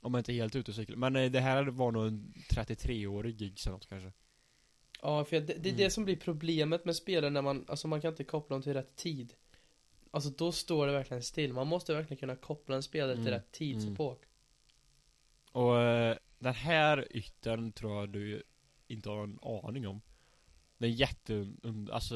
Om 0.00 0.14
jag 0.14 0.20
inte 0.20 0.32
är 0.32 0.34
helt 0.34 0.56
ute 0.56 0.70
och 0.70 0.74
cyklar 0.74 0.96
Men 0.96 1.16
eh, 1.16 1.30
det 1.30 1.40
här 1.40 1.64
var 1.64 1.92
nog 1.92 2.06
en 2.06 2.34
33-årig 2.50 3.40
Giggs 3.40 3.66
eller 3.66 3.76
något 3.76 3.88
kanske 3.88 4.12
Ja, 5.02 5.24
för 5.24 5.36
det, 5.40 5.46
det 5.46 5.52
är 5.52 5.72
Mm. 5.72 5.76
det 5.76 5.90
som 5.90 6.04
blir 6.04 6.16
problemet 6.16 6.84
med 6.84 6.96
spelare 6.96 7.30
när 7.30 7.42
man, 7.42 7.64
alltså 7.68 7.88
man 7.88 8.00
kan 8.00 8.10
inte 8.10 8.24
koppla 8.24 8.54
dem 8.54 8.62
till 8.62 8.74
rätt 8.74 8.96
tid. 8.96 9.34
Alltså 10.10 10.30
då 10.30 10.52
står 10.52 10.86
det 10.86 10.92
verkligen 10.92 11.22
still, 11.22 11.52
man 11.52 11.66
måste 11.66 11.94
verkligen 11.94 12.18
kunna 12.20 12.36
koppla 12.36 12.76
en 12.76 12.82
spelare 12.82 13.12
till 13.14 13.20
Mm. 13.26 13.32
rätt 13.34 13.52
tidsepok. 13.52 14.24
Och 15.52 15.80
eh, 15.80 16.16
den 16.38 16.54
här 16.54 17.16
yttern 17.16 17.72
tror 17.72 17.96
jag 18.00 18.08
du 18.08 18.42
inte 18.86 19.08
har 19.10 19.22
en 19.24 19.38
aning 19.42 19.86
om. 19.88 20.00
Den 20.78 20.88
är 20.90 20.94
jätte, 20.94 21.52
alltså 21.92 22.14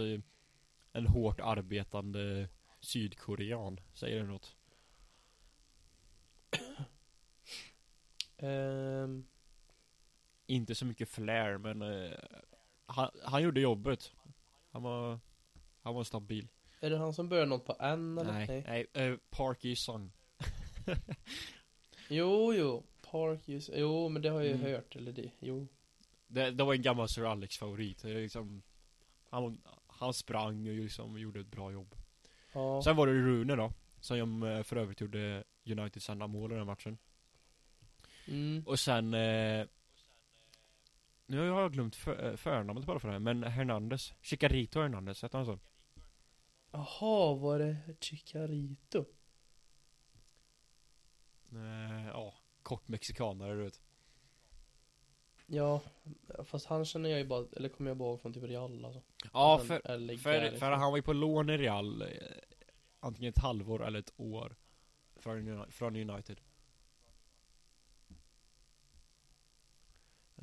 En 0.93 1.07
hårt 1.07 1.41
arbetande 1.41 2.49
Sydkorean, 2.80 3.80
säger 3.95 4.18
det 4.20 4.26
något? 4.26 4.57
Ehm, 8.37 9.24
Inte 10.47 10.74
så 10.74 10.85
mycket 10.87 11.09
flair 11.09 11.59
men 11.59 11.82
eh, 11.82 12.18
han, 12.87 13.11
han 13.24 13.43
gjorde 13.43 13.61
jobbet. 13.61 14.12
Han 14.70 14.82
var 14.82 15.20
Han 15.82 15.95
var 15.95 16.05
stabil 16.05 16.49
Är 16.80 16.91
det 16.91 16.99
han 16.99 17.14
som 17.14 17.28
börjar 17.28 17.47
något 17.47 17.64
på 17.64 17.76
N 17.80 18.18
eller? 18.18 18.32
Nej, 18.32 18.64
nej, 18.66 18.87
eh, 18.93 19.16
Parky 19.30 19.76
Song 19.76 20.12
Jo, 22.09 22.55
jo, 22.55 22.82
Park 23.11 23.41
jo 23.72 24.09
men 24.09 24.22
det 24.22 24.28
har 24.28 24.37
jag 24.41 24.47
ju 24.47 24.55
Mm. 24.55 24.72
hört, 24.72 24.97
eller 24.97 25.12
det, 25.12 25.30
jo. 25.41 25.66
Det, 26.26 26.51
det 26.51 26.64
var 26.64 26.74
en 26.74 26.82
gammal 26.82 27.09
Sir 27.09 27.24
Alex 27.24 27.59
favorit 27.59 28.03
det 28.03 28.11
är 28.11 28.14
liksom 28.14 28.62
Han, 29.30 29.61
han 29.87 30.14
sprang 30.14 30.68
och 30.68 30.74
liksom 30.74 31.18
gjorde 31.18 31.41
ett 31.41 31.47
bra 31.51 31.72
jobb. 31.72 31.95
Ja, 32.53 32.82
Sen 32.82 32.97
var 32.97 33.07
det 33.07 33.12
Rune 33.12 33.57
då 33.57 33.72
Som 34.01 34.43
eh, 34.43 34.62
för 34.62 34.76
övrigt 34.76 35.01
gjorde 35.01 35.45
Uniteds 35.66 36.11
enda 36.11 36.26
mål 36.26 36.53
i 36.53 36.55
den 36.55 36.66
matchen. 36.66 36.99
Mm. 38.26 38.62
Och 38.66 38.80
sen 38.80 39.14
eh, 39.14 39.66
Nu 41.26 41.50
har 41.50 41.60
jag 41.60 41.72
glömt 41.72 41.96
för, 41.96 42.30
eh, 42.30 42.36
förnamnet 42.36 42.84
bara 42.86 42.98
för 42.98 43.08
det 43.08 43.12
här 43.12 43.18
Men 43.20 43.42
Hernandez 43.42 44.14
Chicarito 44.22 44.80
Hernandez, 44.80 45.22
hette 45.22 45.36
han 45.36 45.46
så? 45.46 45.58
Jaha, 46.70 47.34
var 47.34 47.58
det 47.58 47.76
Chicarito? 48.00 49.04
Eh, 51.52 52.06
ja, 52.06 52.34
kort 52.62 52.88
mexikanare 52.88 53.54
du 53.54 53.62
vet 53.62 53.80
Ja, 55.46 55.82
fast 56.44 56.66
han 56.66 56.84
känner 56.84 57.10
jag 57.10 57.18
ju 57.18 57.26
bara, 57.26 57.46
eller 57.56 57.68
kommer 57.68 57.90
jag 57.90 57.96
bara 57.96 58.08
ihåg 58.08 58.20
från 58.20 58.32
typ 58.32 58.42
Real 58.42 58.84
alltså 58.84 59.02
Ja, 59.32 59.58
för, 59.58 59.86
eller 59.86 60.16
för, 60.16 60.56
för 60.56 60.70
han 60.70 60.90
var 60.90 60.96
ju 60.96 61.02
på 61.02 61.12
lån 61.12 61.50
i 61.50 61.58
Real 61.58 62.02
eh, 62.02 62.08
Antingen 63.00 63.30
ett 63.30 63.38
halvår 63.38 63.86
eller 63.86 63.98
ett 63.98 64.12
år 64.16 64.56
Från, 65.16 65.66
från 65.70 65.96
United 66.10 66.40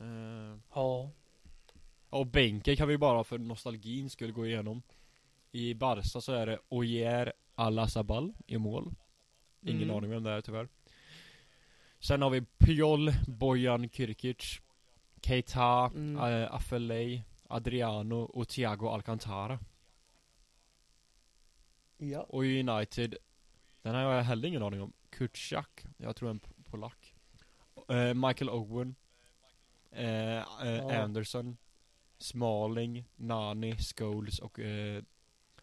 eh, 0.01 0.57
Ja, 0.73 1.11
Och 2.09 2.27
bänken 2.27 2.75
kan 2.77 2.87
vi 2.87 2.97
bara 2.97 3.23
för 3.23 3.37
nostalgin 3.37 4.09
skulle 4.09 4.31
gå 4.31 4.45
igenom. 4.47 4.81
I 5.51 5.73
Barca 5.73 6.21
så 6.21 6.31
är 6.33 6.45
det 6.45 6.59
Oyer 6.69 7.33
Alasabal 7.55 8.33
i 8.47 8.57
mål. 8.57 8.95
Ingen 9.61 9.83
Mm. 9.83 9.95
aning 9.97 10.09
vem 10.09 10.23
det 10.23 10.31
är 10.31 10.41
tyvärr. 10.41 10.67
Sen 11.99 12.21
har 12.21 12.29
vi 12.29 12.41
Puyol, 12.57 13.11
Bojan 13.27 13.89
Kirkic 13.89 14.61
Keita, 15.21 15.85
Mm. 15.95 16.17
mm. 16.17 16.47
Afelei 16.51 17.23
Adriano 17.47 18.15
och 18.15 18.47
Thiago 18.47 18.87
Alcantara. 18.89 19.59
Ja. 21.97 22.21
Och 22.21 22.43
United 22.43 23.15
Den 23.81 23.95
här 23.95 24.05
har 24.05 24.13
jag 24.13 24.23
heller 24.23 24.47
ingen 24.47 24.63
aning 24.63 24.81
om. 24.81 24.93
Kutschak, 25.09 25.85
jag 25.97 26.15
tror 26.15 26.29
en 26.29 26.39
polack. 26.63 27.15
Eh, 27.89 28.13
Michael 28.13 28.49
Owen 28.49 28.95
eh, 29.91 30.37
eh, 30.37 30.43
Ja. 30.61 31.03
Anderson 31.03 31.57
Smalling, 32.17 33.05
Nani, 33.15 33.77
Scholes 33.77 34.39
och 34.39 34.59
eh, 34.59 35.03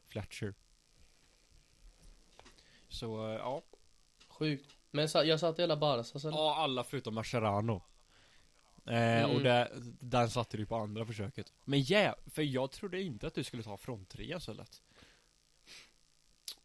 Fletcher. 0.06 0.54
Så 2.88 3.26
eh, 3.26 3.34
ja. 3.34 3.62
Sjukt. 4.28 4.76
Men 4.90 5.08
jag 5.14 5.40
satt 5.40 5.58
i 5.58 5.62
hela 5.62 5.76
Barca 5.76 6.18
så 6.18 6.28
Ja 6.30 6.56
alla 6.56 6.84
förutom 6.84 7.14
Mascherano. 7.14 7.82
Eh, 8.86 9.24
Mm. 9.24 9.30
Och 9.36 9.42
det, 9.42 9.72
den 10.00 10.30
satte 10.30 10.56
du 10.56 10.66
på 10.66 10.76
andra 10.76 11.06
försöket. 11.06 11.52
Men 11.64 11.82
ja, 11.82 12.16
för 12.26 12.42
jag 12.42 12.70
trodde 12.70 13.02
inte 13.02 13.26
att 13.26 13.34
du 13.34 13.44
skulle 13.44 13.62
ta 13.62 13.76
fronttrean 13.76 14.40
så 14.40 14.52
lätt. 14.52 14.82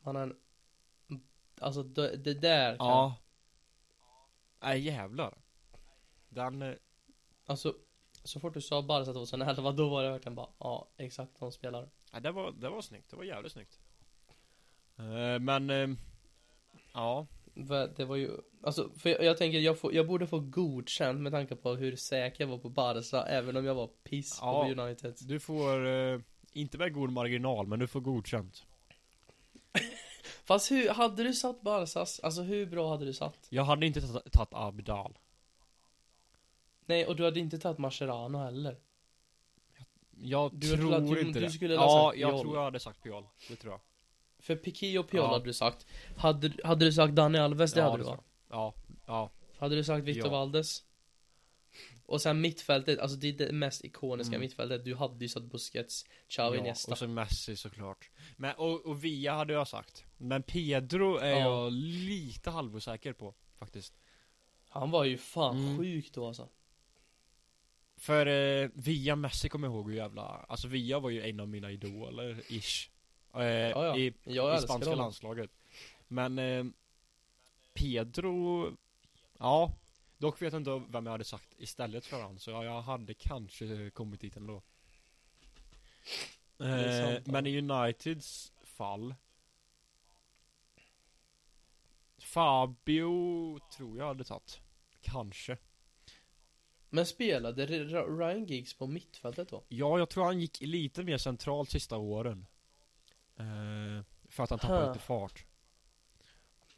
Han 0.01 0.15
är 0.15 0.21
en 0.21 0.35
Alltså 1.59 1.83
det, 1.83 2.15
det 2.17 2.33
där 2.33 2.77
kan, 2.77 2.87
Ja. 2.87 3.15
Nej 4.59 4.79
jävlar. 4.79 5.37
Den 6.29 6.61
eh, 6.61 6.73
Alltså 7.45 7.73
Så 8.23 8.39
fort 8.39 8.53
du 8.53 8.61
sa 8.61 8.81
Barca 8.81 9.13
2011 9.13 9.71
då 9.71 9.89
var 9.89 10.03
det 10.03 10.09
verkligen 10.11 10.35
bara 10.35 10.49
Ja 10.59 10.87
exakt 10.97 11.39
de 11.39 11.51
spelar 11.51 11.89
Ja, 12.11 12.19
det 12.19 12.31
var, 12.31 12.51
det 12.51 12.69
var 12.69 12.81
snyggt, 12.81 13.09
det 13.09 13.15
var 13.15 13.23
jävligt 13.23 13.51
snyggt 13.51 13.79
Eh, 14.97 15.39
Men, 15.39 15.69
eh, 15.69 15.87
ja 16.93 17.27
Det 17.95 18.05
var 18.05 18.15
ju 18.15 18.31
Alltså 18.63 18.89
för 18.97 19.09
jag, 19.09 19.23
jag 19.23 19.37
tänker 19.37 19.59
jag, 19.59 19.79
får, 19.79 19.93
jag 19.93 20.07
borde 20.07 20.27
få 20.27 20.39
godkänt 20.39 21.21
med 21.21 21.31
tanke 21.31 21.55
på 21.55 21.75
hur 21.75 21.95
säker 21.95 22.43
jag 22.43 22.47
var 22.49 22.57
på 22.57 22.69
Barca 22.69 23.23
Även 23.27 23.57
om 23.57 23.65
jag 23.65 23.75
var 23.75 23.87
piss 23.87 24.37
Ja. 24.41 24.63
på 24.75 24.81
United 24.81 25.15
Du 25.21 25.39
får, 25.39 25.87
eh, 25.87 26.19
inte 26.53 26.77
med 26.77 26.93
god 26.93 27.11
marginal, 27.11 27.67
men 27.67 27.79
du 27.79 27.87
får 27.87 28.01
godkänt 28.01 28.63
Fast 30.45 30.71
hur, 30.71 30.89
hade 30.89 31.23
du 31.23 31.33
satt 31.33 31.61
Barcas? 31.61 32.19
Alltså 32.19 32.41
hur 32.41 32.65
bra 32.65 32.89
hade 32.89 33.05
du 33.05 33.13
satt? 33.13 33.47
Jag 33.49 33.63
hade 33.63 33.85
inte 33.85 34.01
tagit- 34.01 34.31
tagit 34.33 34.49
Abdal 34.53 35.17
Nej 36.85 37.05
och 37.05 37.15
du 37.15 37.23
hade 37.23 37.39
inte 37.39 37.59
tagit 37.59 37.77
Mascherano 37.77 38.37
heller 38.37 38.77
Jag 40.21 40.51
Du 40.55 40.67
hade 40.67 40.77
tror 41.07 41.15
du- 41.15 41.21
inte 41.21 41.39
du 41.39 41.45
det 41.45 41.51
skulle 41.51 41.77
ha 41.77 41.83
Ja, 41.85 42.09
sagt 42.09 42.19
jag 42.19 42.31
Piol. 42.31 42.41
tror 42.41 42.55
jag 42.55 42.63
hade 42.63 42.79
sagt 42.79 43.03
Piol, 43.03 43.23
det 43.49 43.55
tror 43.55 43.73
jag 43.73 43.81
För 44.39 44.55
Piqué 44.55 44.97
och 44.99 45.09
Piol 45.09 45.23
Ja. 45.23 45.29
hade 45.33 45.45
du 45.45 45.53
sagt 45.53 45.85
hade, 46.17 46.51
hade 46.63 46.85
du 46.85 46.93
sagt 46.93 47.15
Dani 47.15 47.37
Alves? 47.39 47.73
Det 47.73 47.79
ja, 47.79 47.85
hade 47.91 48.03
du 48.03 48.09
va? 48.09 48.19
Ja, 48.49 48.73
ja, 49.05 49.31
Hade 49.57 49.75
du 49.75 49.83
sagt 49.83 50.03
Victor 50.05 50.25
Ja. 50.25 50.31
Valdes? 50.31 50.83
Och 52.05 52.21
sen 52.21 52.41
mittfältet, 52.41 52.99
alltså 52.99 53.17
det 53.17 53.27
är 53.27 53.33
det 53.33 53.51
mest 53.51 53.85
ikoniska 53.85 54.35
Mm. 54.35 54.41
mittfältet 54.41 54.85
Du 54.85 54.95
hade 54.95 55.25
ju 55.25 55.29
satt 55.29 55.43
Busquets, 55.43 56.05
Xavi, 56.27 56.57
ja 56.57 56.61
Iniesta 56.61 56.91
och 56.91 56.97
så 56.97 57.07
Messi 57.07 57.55
såklart 57.55 58.09
Men, 58.37 58.55
och, 58.55 58.85
och 58.85 59.03
Via 59.03 59.33
hade 59.33 59.53
jag 59.53 59.67
sagt 59.67 60.03
Men 60.17 60.43
Pedro 60.43 61.17
är 61.17 61.29
Ja. 61.29 61.39
jag 61.39 61.73
lite 61.73 62.49
halvosäker 62.49 63.13
på, 63.13 63.33
faktiskt 63.59 63.93
Han 64.69 64.91
var 64.91 65.03
ju 65.03 65.17
fan 65.17 65.57
Mm. 65.57 65.77
sjuk 65.77 66.13
då 66.13 66.27
alltså 66.27 66.49
För 68.03 68.25
eh, 68.25 68.69
Via 68.73 69.15
Messi 69.15 69.49
kommer 69.49 69.67
jag 69.67 69.75
ihåg 69.75 69.89
hur 69.89 69.97
jävla 69.97 70.21
Alltså 70.23 70.67
Via 70.67 70.99
var 70.99 71.09
ju 71.09 71.29
en 71.29 71.39
av 71.39 71.47
mina 71.47 71.71
idoler, 71.71 72.43
ish 72.47 72.89
eh, 73.35 73.43
ja. 73.43 73.97
I, 73.97 74.13
Jag 74.23 74.33
i 74.33 74.55
älskar 74.55 74.67
spanska 74.67 74.89
honom 74.89 75.05
landslaget 75.05 75.51
Men 76.07 76.39
eh, 76.39 76.65
Pedro 77.73 78.67
Ja 79.37 79.71
Dock 80.17 80.41
vet 80.41 80.53
jag 80.53 80.59
inte 80.59 80.81
vem 80.89 81.05
jag 81.05 81.11
hade 81.11 81.23
sagt 81.23 81.55
istället 81.57 82.05
för 82.05 82.21
han, 82.21 82.39
så 82.39 82.51
jag 82.51 82.81
hade 82.81 83.13
kanske 83.13 83.89
kommit 83.89 84.21
dit 84.21 84.37
ändå. 84.37 84.61
Eh, 86.59 87.21
men 87.25 87.47
i 87.47 87.57
Uniteds 87.57 88.51
fall 88.63 89.15
Fabio 92.17 93.59
tror 93.77 93.97
jag 93.97 94.07
hade 94.07 94.23
tagit. 94.23 94.61
Kanske. 95.01 95.57
Men 96.95 97.05
spelade 97.05 97.65
Ryan 97.65 98.45
Giggs 98.45 98.73
på 98.73 98.87
mittfältet 98.87 99.49
då? 99.49 99.63
Ja, 99.67 99.99
jag 99.99 100.09
tror 100.09 100.23
han 100.23 100.39
gick 100.39 100.61
lite 100.61 101.03
mer 101.03 101.17
centralt 101.17 101.69
sista 101.69 101.97
åren. 101.97 102.45
Eh, 103.37 104.05
för 104.29 104.43
att 104.43 104.49
han 104.49 104.59
tappade 104.59 104.79
Huh. 104.79 104.87
lite 104.93 104.99
fart. 105.05 105.45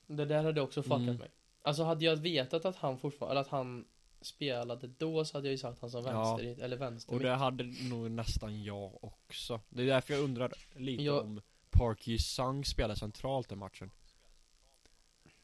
Det 0.07 0.25
där 0.25 0.43
hade 0.43 0.61
också 0.61 0.83
fuckat 0.83 0.99
Mm. 0.99 1.15
mig. 1.15 1.31
Alltså 1.61 1.83
hade 1.83 2.05
jag 2.05 2.15
vetat 2.15 2.65
att 2.65 2.75
han 2.75 2.97
fortfarande, 2.97 3.31
eller 3.33 3.41
att 3.41 3.47
han 3.47 3.85
spelade 4.21 4.87
då 4.87 5.25
så 5.25 5.37
hade 5.37 5.47
jag 5.47 5.51
ju 5.51 5.57
sagt 5.57 5.81
han 5.81 5.89
som 5.91 6.05
Ja. 6.05 6.35
vänster, 6.37 6.63
eller 6.63 6.77
vänster 6.77 7.13
Och 7.13 7.19
det 7.19 7.29
hade 7.35 7.63
nog 7.89 8.11
nästan 8.11 8.63
jag 8.63 9.03
också. 9.03 9.61
Det 9.69 9.81
är 9.83 9.87
därför 9.87 10.13
jag 10.13 10.23
undrar 10.23 10.53
lite 10.75 11.03
Ja. 11.03 11.21
om 11.21 11.41
Parky 11.69 12.17
Sung 12.19 12.65
spelar 12.65 12.95
centralt 12.95 13.49
den 13.49 13.59
matchen. 13.59 13.91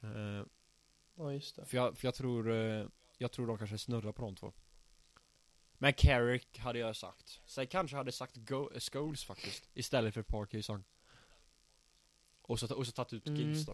Eh, 0.01 0.45
Ja 1.15 1.33
just 1.33 1.55
det. 1.55 1.65
för, 1.65 1.77
jag, 1.77 1.97
för 1.97 2.07
jag 2.07 2.15
tror, 2.15 2.51
eh, 2.51 2.85
jag 3.21 3.31
tror 3.31 3.47
de 3.47 3.57
kanske 3.57 3.77
snurrar 3.77 4.11
på 4.11 4.21
de 4.21 4.35
två. 4.35 4.53
Men 5.77 5.93
Carrick 5.93 6.57
hade 6.59 6.79
jag 6.79 6.95
sagt. 6.95 7.39
Så 7.45 7.61
jag 7.61 7.69
kanske 7.69 7.97
hade 7.97 8.11
sagt 8.11 8.35
Go 8.37 8.69
Scholes 8.79 9.23
faktiskt. 9.23 9.69
Istället 9.73 10.13
för 10.13 10.21
Parky 10.23 10.61
Sung. 10.63 10.83
Och 12.41 12.59
så, 12.59 12.75
och 12.75 12.85
så 12.85 12.91
tagit 12.91 13.13
ut 13.13 13.27
Mm. 13.27 13.39
Giggs 13.41 13.65
då. 13.65 13.71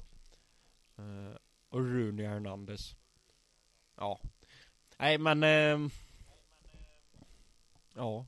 Eh, 1.03 1.35
och 1.69 1.79
Rooney 1.79 2.25
Hernandez. 2.25 2.95
Ja. 3.95 4.19
Nej 4.97 5.17
men, 5.17 5.43
ehm, 5.43 5.89
Ja. 7.95 8.25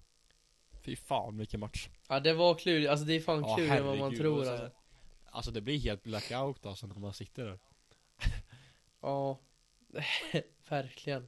Fy 0.82 0.96
fan 0.96 1.38
vilken 1.38 1.60
match. 1.60 1.90
Ja 2.08 2.20
det 2.20 2.34
var 2.34 2.56
klurigt, 2.56 2.90
alltså 2.90 3.06
det 3.06 3.14
är 3.14 3.20
fan 3.20 3.42
Ja, 3.42 3.56
klurigare 3.56 3.80
än 3.80 3.86
vad 3.86 3.98
man 3.98 4.16
tror 4.16 4.40
Och 4.40 4.46
så- 4.46 4.52
alltså. 4.52 4.72
Alltså 5.32 5.52
det 5.52 5.62
blir 5.62 5.80
helt 5.80 6.04
blackout 6.04 6.66
alltså 6.66 6.88
när 6.88 6.96
man 6.96 7.14
sitter 7.14 7.46
där. 7.46 7.60
Ja, 9.02 9.40
verkligen. 10.70 11.28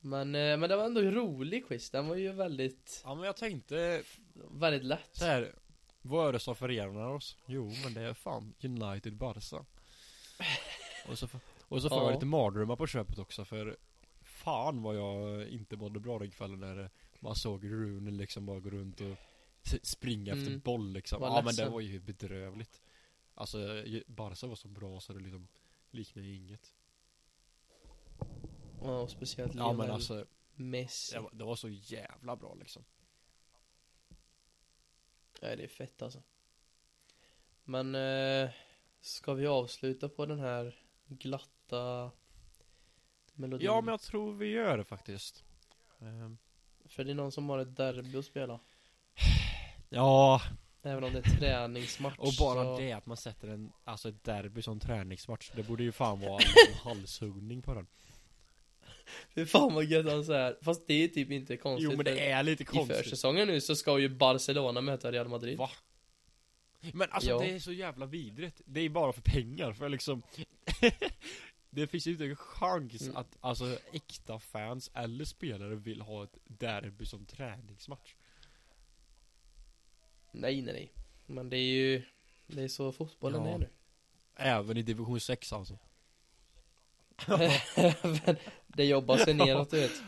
Men, 0.00 0.34
eh, 0.34 0.56
men 0.58 0.70
det 0.70 0.76
var 0.76 0.84
ändå 0.84 1.00
en 1.00 1.14
rolig 1.14 1.66
quiz, 1.68 1.90
den 1.90 2.08
var 2.08 2.16
ju 2.16 2.32
väldigt, 2.32 3.00
Ja 3.04 3.14
men 3.14 3.24
jag 3.24 3.36
tänkte 3.36 4.02
väldigt 4.50 4.84
lätt. 4.84 5.08
så 5.12 5.24
här. 5.24 5.54
Vad 6.02 6.28
är 6.28 6.32
det 6.32 6.38
som 6.38 6.56
förenar 6.56 7.08
oss? 7.08 7.36
Jo 7.46 7.72
men 7.84 7.94
det 7.94 8.00
är 8.00 8.14
fan 8.14 8.54
United 8.62 9.16
Barca. 9.16 9.64
Och 11.08 11.18
så, 11.18 11.28
och 11.68 11.82
så 11.82 11.88
får 11.88 11.98
Ja. 11.98 12.04
jag 12.04 12.12
lite 12.14 12.26
mardrömmar 12.26 12.76
på 12.76 12.86
köpet 12.86 13.18
också 13.18 13.44
för 13.44 13.76
Fan 14.22 14.82
vad 14.82 14.96
jag 14.96 15.48
inte 15.48 15.76
mådde 15.76 16.00
bra 16.00 16.18
den 16.18 16.30
kvällen 16.30 16.60
när 16.60 16.90
man 17.20 17.34
såg 17.36 17.64
Rooney 17.64 18.10
liksom 18.14 18.46
bara 18.46 18.60
gå 18.60 18.70
runt 18.70 19.00
och 19.00 19.16
springa 19.82 20.32
efter 20.32 20.46
Mm. 20.46 20.60
boll 20.60 20.92
liksom. 20.92 21.22
Ja 21.22 21.42
men 21.44 21.54
det 21.54 21.68
var 21.68 21.80
ju 21.80 22.00
bedrövligt. 22.00 22.82
Alltså 23.34 23.58
Barca 24.06 24.46
var 24.46 24.54
så 24.54 24.68
bra 24.68 25.00
så 25.00 25.12
det 25.12 25.20
liksom 25.20 25.48
liknar 25.90 26.22
ju 26.22 26.34
inget. 26.34 26.73
Ja, 28.84 28.98
och 29.00 29.10
speciellt 29.10 29.54
Ja 29.54 29.62
Lionel 29.62 29.76
men 29.76 29.90
alltså 29.90 30.26
Messi. 30.54 31.14
det 31.14 31.20
var, 31.20 31.30
det 31.32 31.44
var 31.44 31.56
så 31.56 31.68
jävla 31.68 32.36
bra 32.36 32.54
liksom. 32.54 32.84
Ja, 35.40 35.56
det 35.56 35.64
är 35.64 35.68
fett 35.68 36.02
alltså. 36.02 36.22
Men, 37.64 37.94
eh, 37.94 38.50
ska 39.00 39.34
vi 39.34 39.46
avsluta 39.46 40.08
på 40.08 40.26
den 40.26 40.38
här 40.38 40.76
glatta 41.06 42.10
melodin? 43.34 43.66
Ja 43.66 43.80
men 43.80 43.92
jag 43.92 44.00
tror 44.00 44.32
vi 44.34 44.46
gör 44.46 44.78
det 44.78 44.84
faktiskt. 44.84 45.44
Ehm, 46.00 46.38
För 46.84 47.04
det 47.04 47.10
är 47.10 47.14
någon 47.14 47.32
som 47.32 47.48
har 47.48 47.58
ett 47.58 47.76
derby 47.76 48.18
att 48.18 48.24
spela. 48.24 48.60
Ja, 49.88 50.40
Även 50.86 51.04
om 51.04 51.12
det 51.12 51.18
är 51.18 51.22
träningsmatch 51.22 52.18
och 52.18 52.32
bara 52.38 52.62
så... 52.64 52.78
det 52.78 52.92
att 52.92 53.06
man 53.06 53.16
sätter 53.16 53.48
en, 53.48 53.72
alltså 53.84 54.08
ett 54.08 54.24
derby 54.24 54.62
som 54.62 54.80
träningsmatch. 54.80 55.50
Det 55.54 55.62
borde 55.62 55.82
ju 55.82 55.92
fan 55.92 56.20
vara 56.20 56.42
en 56.42 56.74
halshuggning 56.82 57.62
på 57.62 57.74
den. 57.74 57.86
Fy 59.34 59.46
fan 59.46 59.74
vad 59.74 59.84
gött 59.84 60.06
han 60.06 60.24
säger. 60.24 60.56
Fast 60.62 60.86
det 60.86 60.94
är 61.04 61.08
typ 61.08 61.30
inte 61.30 61.56
konstigt. 61.56 61.90
Jo 61.90 61.96
men 61.96 62.04
det 62.04 62.30
är 62.30 62.42
lite 62.42 62.62
I 62.62 62.66
konstigt. 62.66 62.96
försäsongen 62.96 63.48
nu 63.48 63.60
så 63.60 63.76
ska 63.76 63.98
ju 63.98 64.08
Barcelona 64.08 64.80
möta 64.80 65.12
Real 65.12 65.28
Madrid. 65.28 65.58
Va? 65.58 65.70
Men 66.92 67.08
alltså 67.10 67.30
Ja. 67.30 67.38
det 67.38 67.50
är 67.50 67.58
så 67.58 67.72
jävla 67.72 68.06
vidrigt. 68.06 68.60
Det 68.64 68.80
är 68.80 68.88
bara 68.88 69.12
för 69.12 69.22
pengar, 69.22 69.72
för 69.72 69.88
liksom 69.88 70.22
Det 71.70 71.86
finns 71.86 72.06
ju 72.06 72.10
inte 72.10 72.24
en 72.24 72.36
chans 72.36 73.02
Mm. 73.02 73.16
att 73.16 73.36
alltså 73.40 73.78
äkta 73.92 74.38
fans 74.38 74.90
eller 74.94 75.24
spelare 75.24 75.74
vill 75.74 76.00
ha 76.00 76.24
ett 76.24 76.38
derby 76.44 77.04
som 77.06 77.26
träningsmatch. 77.26 78.14
Nej, 80.32 80.62
nej, 80.62 80.74
nej. 80.74 80.92
Men 81.26 81.50
det 81.50 81.56
är 81.56 81.72
ju, 81.74 82.02
det 82.46 82.62
är 82.62 82.68
så 82.68 82.92
fotbollen 82.92 83.44
Ja. 83.44 83.54
är 83.54 83.58
nu. 83.58 83.68
Även 84.36 84.76
i 84.76 84.82
division 84.82 85.20
6 85.20 85.52
alltså. 85.52 85.78
Men 88.26 88.36
det 88.76 88.84
jobbar 88.84 89.16
sig 89.18 89.34
neråt, 89.34 89.70
du 89.70 89.80
vet. 89.80 90.02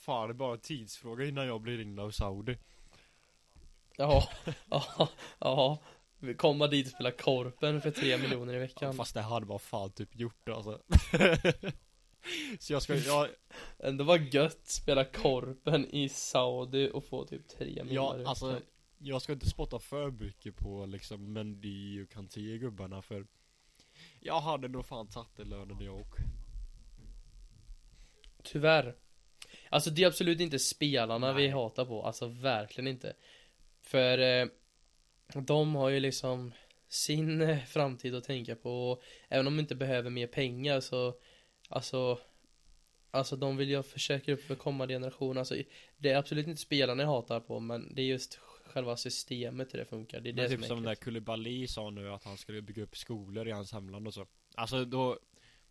Fan, 0.00 0.28
det 0.28 0.32
är 0.32 0.34
bara 0.34 0.52
en 0.52 0.60
tidsfråga 0.60 1.24
innan 1.24 1.46
jag 1.46 1.60
blir 1.60 1.78
ringd 1.78 2.00
av 2.00 2.10
Saudi. 2.10 2.58
Ja, 3.96 4.28
ja, 4.70 5.08
ja. 5.38 5.78
Vi 6.18 6.34
kommer 6.34 6.68
dit 6.68 6.86
och 6.86 6.92
spela 6.92 7.10
korpen 7.10 7.80
för 7.80 7.90
tre 7.90 8.18
miljoner 8.18 8.52
i 8.52 8.56
Ja, 8.56 8.60
veckan. 8.60 8.94
fast 8.94 9.14
det 9.14 9.20
hade 9.20 9.46
man 9.46 9.58
fan 9.58 9.90
typ 9.90 10.16
gjort 10.16 10.48
alltså. 10.48 10.80
Så 12.58 12.72
jag 12.72 12.82
ska, 12.82 12.94
jag, 12.96 13.28
Ändå 13.78 14.04
var 14.04 14.18
gött 14.34 14.60
spela 14.66 15.04
korpen 15.04 15.86
i 15.86 16.08
Saudi 16.08 16.90
och 16.92 17.04
få 17.04 17.24
typ 17.24 17.48
tre 17.48 17.84
miljoner 17.84 18.22
ja, 18.22 18.28
alltså 18.28 18.60
Jag 18.98 19.22
ska 19.22 19.32
inte 19.32 19.48
spotta 19.50 19.78
för 19.78 20.10
mycket 20.10 20.56
på 20.56 20.86
liksom 20.86 21.32
Mendy 21.32 22.04
och 22.04 22.10
Kanté 22.10 22.58
gubbarna 22.58 23.02
för 23.02 23.26
Jag 24.20 24.40
hade 24.40 24.68
nog 24.68 24.86
fan 24.86 25.06
tagit 25.08 25.36
den 25.36 25.48
lönen 25.48 25.84
jag 25.84 25.94
och 26.00 26.16
Tyvärr. 28.42 28.94
Alltså 29.68 29.90
det 29.90 30.02
är 30.02 30.06
absolut 30.06 30.40
inte 30.40 30.58
spelarna 30.58 31.32
vi 31.32 31.42
Nej. 31.42 31.50
hatar 31.50 31.84
på, 31.84 32.02
alltså 32.02 32.26
verkligen 32.26 32.88
inte. 32.88 33.16
För 33.82 34.18
eh, 34.18 34.46
de 35.34 35.74
har 35.74 35.88
ju 35.88 36.00
liksom 36.00 36.52
sin 36.88 37.40
eh, 37.40 37.64
framtid 37.64 38.14
att 38.14 38.24
tänka 38.24 38.56
på. 38.56 38.90
Och 38.90 39.02
även 39.28 39.46
om 39.46 39.56
de 39.56 39.60
inte 39.60 39.74
behöver 39.74 40.10
mer 40.10 40.26
pengar 40.26 40.80
så, 40.80 41.14
alltså, 41.68 42.18
alltså 43.10 43.36
de 43.36 43.56
vill 43.56 43.70
ju 43.70 43.82
försäkra 43.82 44.34
upp 44.34 44.42
för 44.42 44.54
kommande 44.54 44.94
generationer. 44.94 45.38
Alltså, 45.38 45.56
det 45.96 46.10
är 46.10 46.16
absolut 46.16 46.46
inte 46.46 46.60
spelarna 46.60 47.02
jag 47.02 47.10
hatar 47.10 47.40
på, 47.40 47.60
men 47.60 47.94
det 47.94 48.02
är 48.02 48.06
just 48.06 48.38
själva 48.64 48.96
systemet 48.96 49.74
hur 49.74 49.78
det 49.78 49.84
funkar. 49.84 50.20
Det 50.20 50.28
är 50.28 50.32
det 50.32 50.42
Men 50.42 50.50
typ 50.50 50.58
som 50.58 50.64
är 50.64 50.68
som 50.68 50.82
när 50.82 50.92
äckligt. 50.92 51.04
Koulibaly 51.04 51.66
sa 51.66 51.90
nu 51.90 52.10
att 52.10 52.24
han 52.24 52.38
skulle 52.38 52.62
bygga 52.62 52.82
upp 52.82 52.96
skolor 52.96 53.48
i 53.48 53.50
hans 53.50 53.72
hemland 53.72 54.06
och 54.06 54.14
så 54.14 54.26
Alltså 54.54 54.84
då 54.84 55.18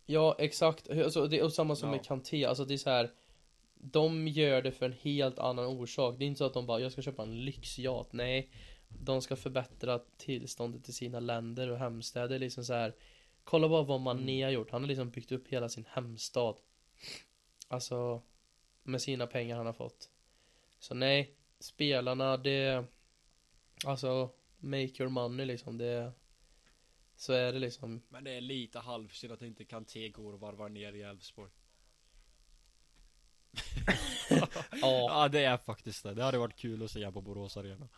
Ja, 0.06 0.36
exakt. 0.38 0.90
Alltså, 0.90 1.26
det 1.26 1.38
är 1.38 1.44
och 1.44 1.52
samma 1.52 1.76
som 1.76 1.88
Ja. 1.88 1.96
med 1.96 2.04
Kanté. 2.04 2.44
Alltså 2.44 2.64
det 2.64 2.74
är 2.74 2.78
så 2.78 2.90
här. 2.90 3.10
De 3.74 4.28
gör 4.28 4.62
det 4.62 4.72
för 4.72 4.86
en 4.86 4.92
helt 5.02 5.38
annan 5.38 5.66
orsak. 5.66 6.14
Det 6.18 6.24
är 6.24 6.26
inte 6.26 6.38
så 6.38 6.44
att 6.44 6.54
de 6.54 6.66
bara, 6.66 6.80
jag 6.80 6.92
ska 6.92 7.02
köpa 7.02 7.22
en 7.22 7.44
lyxyacht. 7.44 8.12
Nej. 8.12 8.50
De 8.88 9.22
ska 9.22 9.36
förbättra 9.36 10.00
tillståndet 10.16 10.88
i 10.88 10.92
sina 10.92 11.20
länder 11.20 11.68
och 11.70 11.78
hemstäder. 11.78 12.38
Liksom 12.38 12.64
så 12.64 12.72
här. 12.72 12.94
Kolla 13.44 13.68
bara 13.68 13.82
vad 13.82 14.00
Mané 14.00 14.32
Mm. 14.32 14.44
har 14.44 14.50
gjort. 14.50 14.70
Han 14.70 14.82
har 14.82 14.88
liksom 14.88 15.10
byggt 15.10 15.32
upp 15.32 15.48
hela 15.48 15.68
sin 15.68 15.84
hemstad. 15.88 16.56
Alltså. 17.68 18.22
Med 18.82 19.02
sina 19.02 19.26
pengar 19.26 19.56
han 19.56 19.66
har 19.66 19.72
fått. 19.72 20.10
Så 20.78 20.94
nej. 20.94 21.34
Spelarna, 21.58 22.36
det. 22.36 22.84
Alltså. 23.86 24.30
Make 24.58 25.02
your 25.02 25.08
money 25.08 25.46
liksom. 25.46 25.78
Det. 25.78 26.12
Så 27.22 27.32
är 27.32 27.52
det 27.52 27.58
liksom. 27.58 28.02
Men 28.08 28.24
det 28.24 28.30
är 28.30 28.40
lite 28.40 28.78
halvsynd 28.78 29.32
att 29.32 29.42
inte 29.42 29.64
Kanté 29.64 30.08
går 30.08 30.32
och 30.32 30.40
varvar 30.40 30.68
ner 30.68 30.92
i 30.92 31.02
Elfsborg. 31.02 31.50
Ja. 34.30 34.48
Ja 34.80 35.28
det 35.28 35.44
är 35.44 35.56
faktiskt 35.56 36.02
det, 36.02 36.14
det 36.14 36.22
hade 36.22 36.38
varit 36.38 36.56
kul 36.56 36.82
att 36.82 36.90
se 36.90 37.12
på 37.12 37.20
Borås 37.20 37.56
Arena. 37.56 37.88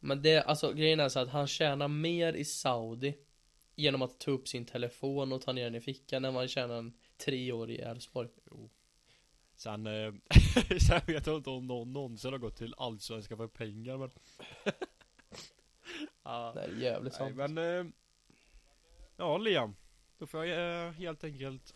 Men 0.00 0.22
det, 0.22 0.42
alltså 0.42 0.72
grejen 0.72 1.00
är 1.00 1.08
så 1.08 1.20
att 1.20 1.28
han 1.28 1.46
tjänar 1.46 1.88
mer 1.88 2.32
i 2.32 2.44
Saudi 2.44 3.18
Genom 3.74 4.02
att 4.02 4.20
ta 4.20 4.30
upp 4.30 4.48
sin 4.48 4.64
telefon 4.64 5.32
och 5.32 5.42
ta 5.42 5.52
ner 5.52 5.64
den 5.64 5.74
i 5.74 5.80
fickan 5.80 6.24
än 6.24 6.34
vad 6.34 6.42
han 6.42 6.48
tjänar 6.48 6.74
en 6.74 6.92
tre 7.16 7.52
år 7.52 7.70
i 7.70 7.76
Elfsborg. 7.76 8.28
Sen, 9.56 9.86
eh, 9.86 10.14
sen 10.88 11.00
vet 11.06 11.26
jag 11.26 11.36
inte 11.36 11.50
om 11.50 11.66
någon 11.66 11.92
någonsin 11.92 12.32
har 12.32 12.38
gått 12.38 12.56
till 12.56 12.74
Allsvenskan 12.78 13.38
för 13.38 13.46
pengar 13.46 13.96
men 13.96 14.10
ja, 16.22 16.52
Det 16.54 16.60
är 16.60 16.68
jävligt 16.68 17.18
nej, 17.20 17.34
sant. 17.34 17.36
men 17.52 17.58
eh, 17.58 17.92
Ja 19.16 19.38
Liam. 19.38 19.74
Då 20.18 20.26
får 20.26 20.44
jag 20.46 20.86
eh, 20.86 20.92
helt 20.92 21.24
enkelt 21.24 21.74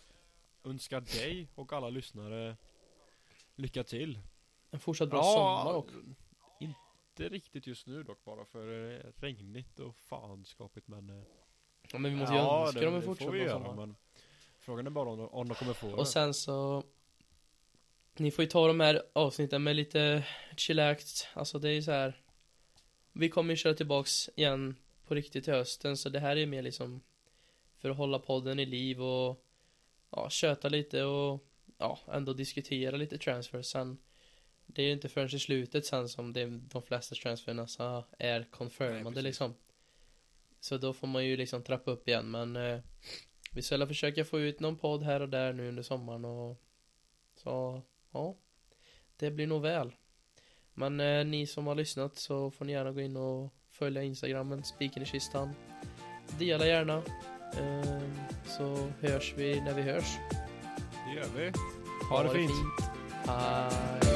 önska 0.65 1.01
dig 1.01 1.49
och 1.55 1.73
alla 1.73 1.89
lyssnare 1.91 2.57
Lycka 3.57 3.85
till. 3.85 4.19
En 4.71 4.81
fortsatt 4.81 5.11
bra 5.11 5.23
sommar 5.23 5.75
också 5.75 5.95
Inte 6.59 7.29
riktigt 7.29 7.67
just 7.67 7.87
nu 7.87 8.03
dock 8.03 8.25
bara 8.25 8.45
för 8.45 8.93
eh, 8.95 9.01
regnigt 9.17 9.81
och 9.81 9.97
fanskapigt 9.97 10.89
men 10.89 11.11
eh, 11.11 11.25
ja, 11.93 11.99
Men 11.99 12.11
vi 12.13 12.17
måste 12.17 12.35
ja, 12.35 12.61
ju 12.61 12.67
önska 12.67 12.81
dem 12.81 12.95
en 12.95 13.03
fortsatt 13.03 13.29
bra 13.29 13.37
göra 13.37 13.51
sommar. 13.65 13.75
men 13.75 13.97
Frågan 14.61 14.87
är 14.87 14.91
bara 14.91 15.09
om, 15.11 15.19
de- 15.19 15.29
om 15.29 15.49
de 15.49 15.55
kommer 15.55 15.73
få 15.73 15.87
det. 15.87 15.95
Och 15.95 16.09
sen 16.09 16.35
så 16.35 16.85
Ni 18.17 18.31
får 18.31 18.45
ju 18.45 18.51
ta 18.51 18.67
de 18.67 18.81
här 18.81 19.03
avsnitten 19.13 19.63
med 19.63 19.77
lite 19.77 20.27
chillaxed. 20.57 21.29
Alltså 21.35 21.59
det 21.59 21.69
är 21.69 21.73
ju 21.73 21.83
så 21.83 21.91
här 21.93 22.21
Vi 23.17 23.29
kommer 23.29 23.51
ju 23.53 23.57
köra 23.57 23.75
tillbaks 23.75 24.31
igen 24.37 24.77
på 25.07 25.15
riktigt 25.15 25.45
till 25.45 25.53
hösten 25.53 25.97
så 25.97 26.09
det 26.09 26.21
här 26.21 26.37
är 26.37 26.47
mer 26.47 26.63
liksom 26.63 27.01
För 27.77 27.91
att 27.91 27.97
hålla 27.97 28.19
podden 28.19 28.59
i 28.59 28.67
liv 28.67 29.03
och 29.03 29.45
Ja, 30.11 30.31
köta 30.31 30.69
lite 30.69 31.05
och 31.05 31.47
Ja, 31.79 31.99
ändå 32.13 32.33
diskutera 32.33 32.97
lite 32.97 33.19
transfer 33.19 33.63
sen. 33.63 33.99
Det 34.67 34.83
är 34.83 34.87
ju 34.87 34.93
inte 34.93 35.09
förrän 35.09 35.35
i 35.35 35.39
slutet 35.39 35.87
sen 35.87 36.09
som 36.09 36.33
det, 36.33 36.45
de 36.47 36.83
flesta 36.83 37.15
transferna 37.15 37.67
är 38.19 38.39
Nej, 38.39 38.49
confirmade 38.51 39.05
precis. 39.05 39.23
liksom. 39.25 39.55
Så 40.61 40.79
då 40.79 40.93
får 40.93 41.07
man 41.07 41.27
ju 41.27 41.37
liksom 41.37 41.63
trappa 41.63 41.91
upp 41.91 42.09
igen 42.09 42.31
men 42.31 42.57
eh, 42.57 42.81
vi 43.53 43.63
ska 43.63 43.87
försöka 43.87 44.25
få 44.25 44.41
ut 44.41 44.61
någon 44.61 44.77
podd 44.77 45.03
här 45.03 45.21
och 45.21 45.29
där 45.29 45.53
nu 45.53 45.69
under 45.69 45.83
sommaren 45.83 46.25
och 46.25 46.61
Så, 47.35 47.83
ja. 48.13 48.37
Det 49.17 49.31
blir 49.31 49.47
nog 49.47 49.63
väl 49.63 49.93
Men 50.75 51.01
eh, 51.01 51.25
ni 51.27 51.47
som 51.47 51.67
har 51.67 51.75
lyssnat 51.75 52.17
så 52.17 52.51
får 52.51 52.65
ni 52.65 52.73
gärna 52.73 52.93
gå 52.93 53.01
in 53.01 53.17
och 53.17 53.53
följa 53.71 54.03
instagrammen, 54.03 54.65
spiken 54.65 55.03
i 55.03 55.07
kistan. 55.07 55.55
Dela 56.39 56.67
gärna. 56.67 57.03
Ehm, 57.61 58.19
Så 58.47 58.89
hörs 59.01 59.35
vi 59.37 59.61
när 59.61 59.75
vi 59.75 59.83
hörs. 59.83 60.17
Det 61.07 61.15
gör 61.15 61.29
vi. 61.37 61.53
Ha 62.11 62.23
det 62.23 62.31
fint. 62.31 62.51
Hej 63.27 64.14